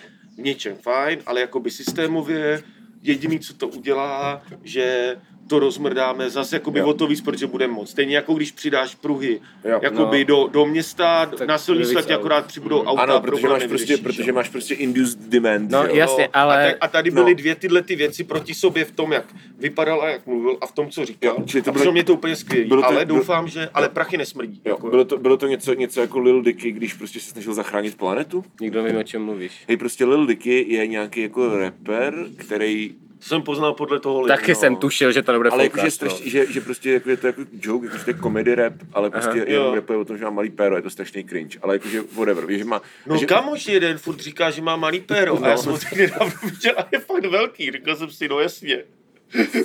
něčem 0.41 0.75
fajn, 0.75 1.19
ale 1.25 1.41
jakoby 1.41 1.71
systémově 1.71 2.63
jediný, 3.01 3.39
co 3.39 3.53
to 3.53 3.67
udělá, 3.67 4.41
že 4.63 5.15
to 5.49 5.59
rozmrdáme 5.59 6.29
zase 6.29 6.55
jakoby 6.55 6.79
Jo. 6.79 6.87
o 6.87 6.93
to 6.93 7.07
víc, 7.07 7.21
protože 7.21 7.47
budeme 7.47 7.73
moc. 7.73 7.89
Stejně 7.89 8.15
jako 8.15 8.33
když 8.33 8.51
přidáš 8.51 8.95
pruhy 8.95 9.39
Jo. 9.65 9.79
jakoby 9.83 10.19
No. 10.19 10.25
do, 10.25 10.47
do 10.51 10.65
města, 10.65 11.25
Tak 11.25 11.47
na 11.47 11.57
silnici 11.57 11.93
tak 11.93 12.05
ti 12.05 12.13
akorát 12.13 12.45
přibudou 12.45 12.83
auta. 12.83 13.01
Ano, 13.01 13.21
protože 13.21 13.47
máš, 13.47 13.63
prostě, 13.67 13.97
protože 13.97 14.31
máš 14.31 14.49
prostě 14.49 14.73
induced 14.75 15.19
demand. 15.19 15.71
No, 15.71 15.83
jo? 15.83 15.95
jasně, 15.95 16.27
ale- 16.33 16.67
A, 16.67 16.71
ta, 16.71 16.77
a 16.81 16.87
tady 16.87 17.11
byly 17.11 17.31
no. 17.31 17.37
dvě 17.37 17.55
tyhle 17.55 17.81
ty 17.81 17.95
věci 17.95 18.23
proti 18.23 18.53
sobě 18.53 18.85
v 18.85 18.91
tom, 18.91 19.11
jak 19.11 19.25
vypadal 19.59 20.01
a 20.01 20.09
jak 20.09 20.27
mluvil 20.27 20.57
a 20.61 20.65
v 20.67 20.71
tom, 20.71 20.89
co 20.89 21.05
říkal. 21.05 21.35
Jo, 21.37 21.43
čili 21.45 21.61
to 21.63 21.69
a 21.69 21.73
bylo- 21.73 21.91
mě 21.91 22.03
to 22.03 22.13
úplně 22.13 22.35
skvělé. 22.35 22.65
bylo 22.67 22.81
to- 22.81 22.87
Ale 22.87 23.05
bylo- 23.05 23.19
doufám, 23.19 23.47
že... 23.47 23.69
Ale 23.73 23.89
prachy 23.89 24.17
nesmrdí. 24.17 24.61
Jo, 24.65 24.71
Jako- 24.73 24.89
bylo 24.89 25.05
to, 25.05 25.17
bylo 25.17 25.37
to 25.37 25.47
něco, 25.47 25.73
něco 25.73 26.01
jako 26.01 26.19
Lil 26.19 26.41
Dicky, 26.41 26.71
když 26.71 26.93
prostě 26.93 27.19
se 27.19 27.29
snažil 27.31 27.53
zachránit 27.53 27.97
planetu? 27.97 28.43
Nikdo 28.61 28.83
neví, 28.83 28.97
o 28.97 29.03
čem 29.03 29.23
mluvíš. 29.25 29.51
Hej, 29.67 29.77
prostě 29.77 30.05
Lil 30.05 30.25
Dicky 30.25 30.65
je 30.73 30.87
nějaký 30.87 31.21
jako 31.21 31.57
rapper, 31.57 32.13
který 32.35 32.95
Jsem 33.19 33.41
poznal 33.41 33.73
podle 33.73 33.99
toho 33.99 34.27
Taky 34.27 34.51
no. 34.51 34.55
jsem 34.55 34.75
tušil, 34.75 35.11
že 35.11 35.21
to 35.21 35.31
nebude 35.31 35.49
ale 35.49 35.63
jakože, 35.63 35.87
no. 36.01 36.17
že, 36.23 36.45
že, 36.51 36.61
prostě 36.61 36.91
jako 36.91 37.09
je 37.09 37.17
to 37.17 37.27
jako 37.27 37.41
joke, 37.61 37.85
jakože 37.85 38.03
to 38.03 38.09
je 38.09 38.17
comedy 38.21 38.55
rap, 38.55 38.73
ale 38.93 39.09
prostě 39.09 39.29
Aha. 39.29 39.43
jenom 39.47 39.73
rapuje 39.73 39.99
o 39.99 40.05
tom, 40.05 40.17
že 40.17 40.23
má 40.23 40.31
malý 40.31 40.49
péro, 40.49 40.75
je 40.75 40.81
to 40.81 40.89
strašný 40.89 41.23
cringe, 41.23 41.59
ale 41.61 41.75
jakože 41.75 42.01
whatever, 42.15 42.45
víš, 42.45 42.57
že 42.57 42.65
má... 42.65 42.81
No 43.05 43.17
že, 43.17 43.25
kamoš 43.25 43.67
jeden 43.67 43.97
furt 43.97 44.19
říká, 44.19 44.51
že 44.51 44.61
má 44.61 44.75
malý 44.75 44.99
péro. 44.99 45.43
A 45.43 45.47
já 45.47 45.57
jsem 45.57 45.71
ho 45.71 45.77
tak 45.77 45.93
nedávno 45.93 46.33
viděl 46.43 46.73
a 46.77 46.87
je 46.91 46.99
fakt 46.99 47.25
velký. 47.25 47.71
Říkal 47.71 47.95
jsem 47.95 48.11
si, 48.11 48.27
no 48.27 48.39
jasně. 48.39 48.83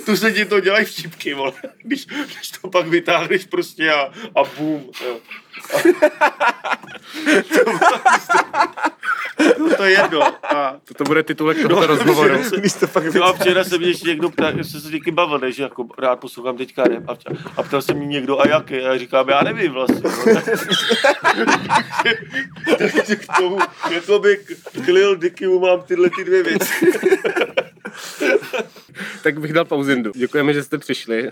Tu 0.05 0.17
se 0.17 0.31
ti 0.31 0.45
to 0.45 0.59
dělají 0.59 0.85
vtipky, 0.85 1.33
vole. 1.33 1.51
Když, 1.83 2.05
když 2.05 2.51
to 2.61 2.67
pak 2.67 2.87
vytáhneš 2.87 3.45
prostě 3.45 3.91
a, 3.91 4.11
a 4.35 4.43
boom. 4.57 4.91
Jo. 5.05 5.19
no 9.59 9.69
to 9.77 9.83
je 9.83 9.91
jedno. 9.91 10.21
A, 10.55 10.79
To 10.97 11.03
bude 11.03 11.23
titulek 11.23 11.61
tohoto 11.61 11.87
rozhovoru. 11.87 12.37
když 12.57 12.73
to 12.73 12.87
fakt 12.87 13.13
No 13.13 13.23
a 13.23 13.33
včera 13.33 13.63
se 13.63 13.77
mě 13.77 13.87
ještě 13.87 14.07
někdo 14.07 14.29
ptal, 14.29 14.51
jsem 14.63 14.81
se 14.81 14.91
díky 14.91 15.11
bavil, 15.11 15.39
ne, 15.39 15.51
že 15.51 15.63
jako 15.63 15.87
rád 15.97 16.19
poslouchám 16.19 16.57
teďka 16.57 16.83
rap 16.83 17.03
a, 17.07 17.15
včera, 17.15 17.35
a 17.57 17.63
ptal 17.63 17.81
se 17.81 17.93
mě 17.93 18.07
někdo 18.07 18.41
a 18.41 18.47
jaký, 18.47 18.75
a 18.75 18.77
já 18.77 18.97
říkám, 18.97 19.29
já 19.29 19.43
nevím 19.43 19.71
vlastně. 19.71 20.01
No, 20.03 20.33
tak, 20.33 20.45
takže 22.77 23.15
k 23.15 23.37
tomu, 23.37 23.57
jakoby 23.91 24.37
k, 24.37 24.81
k 24.85 24.87
Lil 24.87 25.15
Dickymu 25.15 25.59
mám 25.59 25.81
tyhle 25.81 26.09
ty 26.09 26.23
dvě 26.23 26.43
věci. 26.43 26.91
tak 29.23 29.39
bych 29.39 29.53
dal 29.53 29.65
pauzindu. 29.65 30.11
Děkujeme, 30.15 30.53
že 30.53 30.63
jste 30.63 30.77
přišli. 30.77 31.29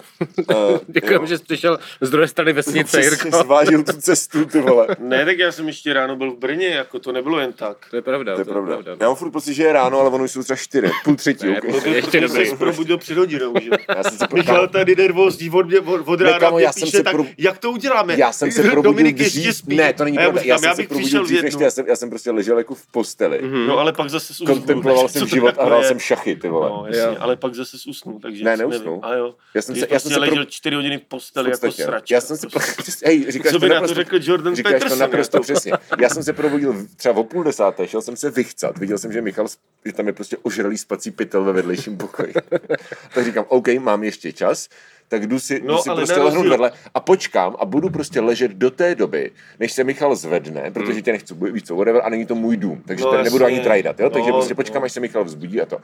Uh, 0.50 0.78
Děkujeme, 0.88 1.28
že 1.28 1.38
jste 1.38 1.46
přišel 1.46 1.80
z 2.02 2.10
druhé 2.10 2.28
strany 2.28 2.54
vesnice, 2.54 2.84
Přesně 3.02 3.26
Jirko. 3.26 3.38
zvážil 3.44 3.84
tu 3.84 3.94
cestu, 3.94 4.46
ty 4.46 4.62
vole. 4.62 4.88
Ne, 5.00 5.26
tak 5.26 5.38
já 5.40 5.52
jsem 5.52 5.68
ještě 5.68 5.94
ráno 5.94 6.16
byl 6.16 6.32
v 6.32 6.38
Brně, 6.38 6.68
jako 6.68 7.00
to 7.00 7.12
nebylo 7.12 7.40
jen 7.40 7.54
tak. 7.54 7.78
To 7.90 7.96
je 7.96 8.02
pravda. 8.02 8.34
To 8.36 8.42
je 8.42 8.46
pravda. 8.46 8.78
Já 9.00 9.08
mám 9.08 9.16
furt 9.16 9.32
pocit, 9.32 9.54
že 9.54 9.64
je 9.64 9.74
ráno, 9.74 10.00
ale 10.00 10.10
ono 10.10 10.24
už 10.24 10.32
jsou 10.32 10.44
třeba 10.44 10.58
čtyři, 10.58 10.92
půl 11.04 11.16
třetí. 11.16 11.46
Ne, 11.46 11.58
okay. 11.58 11.72
půl- 11.72 11.82
To 11.82 11.90
Ještě 11.90 12.22
dobrý. 12.22 12.46
se 12.46 12.56
probudil 12.56 12.98
před 12.98 13.18
hodinou, 13.18 13.54
že? 13.62 13.70
Já 13.98 14.04
jsem 14.04 14.18
se. 14.18 14.26
Michal 14.34 14.68
tady 14.68 14.96
nervózní 14.96 15.50
od, 15.50 15.68
mě, 15.68 15.80
od, 15.80 16.20
Ne, 16.20 16.26
rána 16.26 16.40
kámo, 16.40 16.56
mě 16.56 16.66
já 16.66 16.72
jsem 16.74 16.84
píše, 16.84 16.98
se 16.98 17.04
tak 17.04 17.16
jak 17.38 17.58
to 17.58 17.72
uděláme? 17.72 18.16
Já 18.18 18.32
jsem 18.32 18.52
se 18.52 18.62
probudil 18.62 18.82
Dominik 18.84 19.16
dřív. 19.16 19.36
ještě 19.36 19.54
spí. 19.54 19.76
Ne, 19.76 19.94
to 19.94 20.04
není 20.04 20.18
pravda. 20.18 20.42
Já, 20.44 20.58
jsem 20.58 20.76
se 20.76 20.84
probudil 20.84 21.24
dřív, 21.24 21.42
než. 21.42 21.54
Já 21.60 21.72
jsem, 21.72 21.86
já 21.88 21.96
jsem 21.96 22.10
prostě 22.10 22.32
ležel 22.32 22.58
jako 22.58 22.76
v 22.76 22.86
posteli. 22.92 23.40
No 23.68 23.80
ale 23.80 23.94
pak 23.94 24.10
zase. 24.10 24.34
Kontemploval 24.46 25.10
jsem 25.10 25.22
to 25.22 25.28
život 25.28 25.56
a 25.58 25.66
hrál 25.66 25.84
jsem 25.84 26.00
šachy, 26.00 26.36
ty 26.36 26.50
vole. 26.50 26.70
No, 26.70 26.86
ale 27.20 27.36
pak 27.36 27.53
zase 27.56 27.78
usnul, 27.90 28.20
takže 28.20 28.44
Ne, 28.44 28.58
neusnul. 28.58 29.00
A 29.04 29.14
jo. 29.14 29.36
Já 29.54 29.62
jsem 29.62 29.76
se- 29.76 29.82
já 29.82 29.88
jsem 29.88 29.90
prostě 29.90 30.10
se 30.10 30.16
pro- 30.20 30.30
ležel 30.30 30.46
čtyři 30.46 30.76
hodiny 30.76 30.98
v 30.98 31.02
posteli 31.02 31.52
jako 31.52 31.72
sračka. 31.72 32.16
Já 32.16 32.22
jsem 32.22 32.38
se... 32.38 32.48
prostě. 32.50 33.06
Hej, 33.06 33.32
říkáš 33.32 33.52
Co 33.52 33.60
to 33.60 33.66
by 33.66 33.70
na 33.70 33.82
to 33.82 33.94
řekl 33.94 34.18
Jordan 34.22 34.56
Říkáš 34.56 34.72
to 34.72 34.76
Peterson? 34.76 35.00
naprosto 35.00 35.38
jako? 35.38 35.44
přesně. 35.44 35.72
Já 36.02 36.10
jsem 36.10 36.24
se 36.24 36.34
probudil 36.34 36.88
třeba 36.96 37.16
o 37.20 37.24
půl 37.24 37.44
desáté, 37.44 37.88
šel 37.88 38.02
jsem 38.02 38.16
se 38.18 38.30
vychcat. 38.32 38.78
Viděl 38.78 38.98
jsem, 38.98 39.12
že 39.12 39.22
Michal, 39.22 39.48
že 39.86 39.94
tam 39.94 40.08
je 40.08 40.14
prostě 40.14 40.38
ožralý 40.38 40.78
spací 40.78 41.12
pytel 41.12 41.44
ve 41.44 41.54
vedlejším 41.54 41.98
pokoji. 41.98 42.34
tak 43.14 43.26
říkám, 43.26 43.46
OK, 43.48 43.68
mám 43.80 44.04
ještě 44.04 44.34
čas, 44.34 44.68
tak 45.14 45.28
jdu 45.28 45.40
si, 45.40 45.62
No, 45.66 45.74
jdu 45.76 45.82
si 45.82 45.90
prostě 45.90 46.16
na 46.20 46.24
lehnout 46.24 46.34
rozdíl- 46.46 46.52
vedle 46.52 46.72
a 46.94 47.00
počkám 47.00 47.56
a 47.60 47.66
budu 47.66 47.90
prostě 47.90 48.20
ležet 48.22 48.52
do 48.52 48.72
té 48.72 48.96
doby, 48.96 49.32
než 49.60 49.72
se 49.74 49.84
Michal 49.84 50.16
zvedne, 50.16 50.72
protože 50.74 50.94
Hmm. 50.94 51.02
tě 51.02 51.12
nechci, 51.12 51.34
víš 51.52 51.64
co, 51.64 51.76
whatever, 51.76 52.02
a 52.06 52.10
není 52.10 52.26
to 52.26 52.36
můj 52.36 52.58
dům, 52.58 52.82
takže 52.88 53.04
No, 53.04 53.12
tady 53.12 53.24
nebudu 53.24 53.46
ani 53.46 53.60
trajdat, 53.60 54.00
jo? 54.00 54.10
takže 54.10 54.30
No, 54.32 54.38
prostě 54.38 54.56
počkám, 54.56 54.82
no. 54.82 54.86
až 54.86 54.92
se 54.92 55.00
Michal 55.00 55.24
vzbudí 55.24 55.62
a 55.62 55.66
to. 55.66 55.78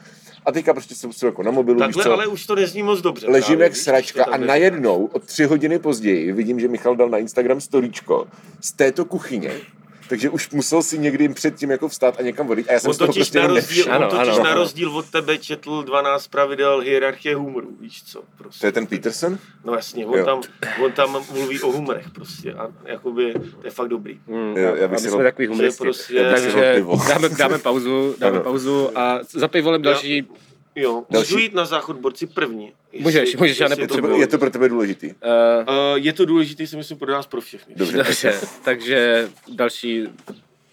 A 0.46 0.52
teďka 0.52 0.72
prostě 0.74 0.94
jsem, 0.94 1.10
jako 1.24 1.42
na 1.42 1.50
mobilu, 1.50 1.78
víš 1.78 1.86
Takhle, 1.86 2.04
co, 2.04 2.12
ale 2.12 2.26
už 2.26 2.46
to 2.46 2.54
nezní 2.54 2.82
moc 2.82 3.00
dobře. 3.00 3.26
ležím 3.30 3.46
právě, 3.46 3.64
jak 3.64 3.72
víš, 3.72 3.82
sračka 3.82 4.24
a 4.24 4.36
najednou 4.36 5.04
o 5.12 5.18
tři 5.18 5.44
hodiny 5.44 5.78
později 5.78 6.32
vidím, 6.32 6.60
že 6.60 6.68
Michal 6.68 6.96
dal 6.96 7.08
na 7.08 7.18
Instagram 7.18 7.60
storíčko 7.60 8.26
z 8.60 8.72
této 8.72 9.04
kuchyně. 9.04 9.50
Takže 10.10 10.30
už 10.30 10.50
musel 10.50 10.82
si 10.82 10.98
někdy 10.98 11.28
předtím 11.28 11.70
jako 11.70 11.88
vstát 11.88 12.14
a 12.18 12.22
někam 12.22 12.46
vodit 12.46 12.68
a 12.68 12.72
já 12.72 12.80
jsem 12.80 12.90
On 12.90 12.96
totiž, 12.96 13.14
prostě 13.16 13.38
na 13.40 13.46
rozdíl, 13.46 13.62
nevšiml. 13.76 13.94
Ano, 13.94 14.08
on 14.10 14.18
totiž 14.18 14.34
ano. 14.34 14.44
na 14.44 14.54
rozdíl 14.54 14.96
od 14.96 15.10
tebe 15.10 15.38
četl 15.38 15.82
12 15.82 16.28
pravidel 16.28 16.80
hierarchie 16.80 17.34
humoru, 17.36 17.68
víš 17.80 18.02
co? 18.04 18.22
Prostě. 18.38 18.60
To 18.60 18.66
je 18.66 18.72
ten 18.72 18.86
Peterson? 18.86 19.38
No 19.64 19.74
jasně, 19.74 20.06
on 20.06 20.18
Jo. 20.18 20.24
tam, 20.24 20.40
on 20.84 20.92
tam 20.92 21.16
mluví 21.32 21.60
o 21.60 21.72
humorech 21.72 22.10
prostě 22.10 22.52
a 22.52 22.68
jakoby 22.84 23.32
to 23.32 23.40
je 23.66 23.70
fakt 23.70 23.88
dobrý. 23.88 24.20
Hmm, 24.28 24.56
Jo, 24.56 24.74
já 24.76 24.84
a 24.84 24.88
bych 24.88 24.90
my 24.90 24.98
si 24.98 25.02
jsme 25.08 25.10
dal- 25.22 25.26
takový 25.32 25.46
humoristi. 25.48 25.82
prostě- 25.84 26.30
Takže 26.30 26.82
dáme, 27.08 27.28
dáme 27.28 27.58
pauzu, 27.58 28.14
dáme 28.18 28.32
Ano. 28.36 28.44
pauzu 28.44 28.98
a 28.98 29.18
za 29.32 29.48
pivolem 29.48 29.82
další, 29.82 30.18
Jo, 30.18 30.24
Další- 31.10 31.32
můžu 31.34 31.38
jít 31.42 31.54
na 31.54 31.64
záchod 31.64 31.96
borci 31.96 32.26
první. 32.26 32.72
Jestli- 32.92 33.04
Můžeš, 33.04 33.36
můžeš, 33.36 33.60
já 33.60 33.66
jestli 33.68 33.82
je. 34.14 34.18
Je 34.20 34.26
to 34.26 34.38
pro 34.38 34.50
tebe 34.50 34.68
důležitý. 34.68 35.06
uh, 35.06 35.12
Uh, 35.12 35.74
je 35.94 36.12
to 36.12 36.24
důležité, 36.24 36.66
si 36.66 36.76
myslím, 36.76 36.98
pro 36.98 37.12
nás 37.12 37.26
pro 37.26 37.40
všechny. 37.40 37.74
Dobře. 37.76 37.96
dobře, 37.96 38.40
takže 38.64 39.28
další 39.54 40.08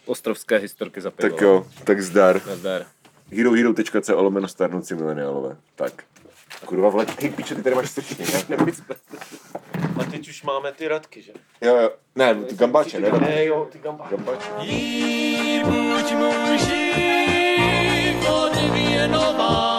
ostrovské 0.05 0.57
historky 0.57 1.01
za 1.01 1.11
pivo. 1.11 1.29
Tak 1.29 1.41
jo, 1.41 1.67
tak 1.83 2.01
zdar. 2.01 2.41
Nazdar. 2.47 2.85
herohero.co 3.31 4.21
lomeno 4.21 4.47
starnoucí 4.47 4.93
mileniálové. 4.95 5.57
Tak. 5.75 6.03
Kurva 6.65 6.89
vle, 6.89 7.05
hej 7.21 7.29
piče, 7.29 7.55
ty 7.55 7.63
tady 7.63 7.75
máš 7.75 7.89
srčně, 7.89 8.25
ne? 8.49 8.57
A 9.99 10.03
teď 10.03 10.29
už 10.29 10.43
máme 10.43 10.71
ty 10.71 10.87
radky, 10.87 11.21
že? 11.21 11.31
Jo, 11.61 11.75
jo, 11.77 11.91
ne, 12.15 12.35
ty 12.35 12.55
gambáče, 12.55 12.99
ne? 12.99 13.11
Ne, 13.11 13.45
jo, 13.45 13.67
ty 13.71 13.79
gambáče. 13.79 14.15
Gambáče. 14.15 14.47
Jí, 14.61 15.59
buď 15.63 16.11
můj 16.13 16.57
život 16.57 18.53
věnová, 18.73 19.76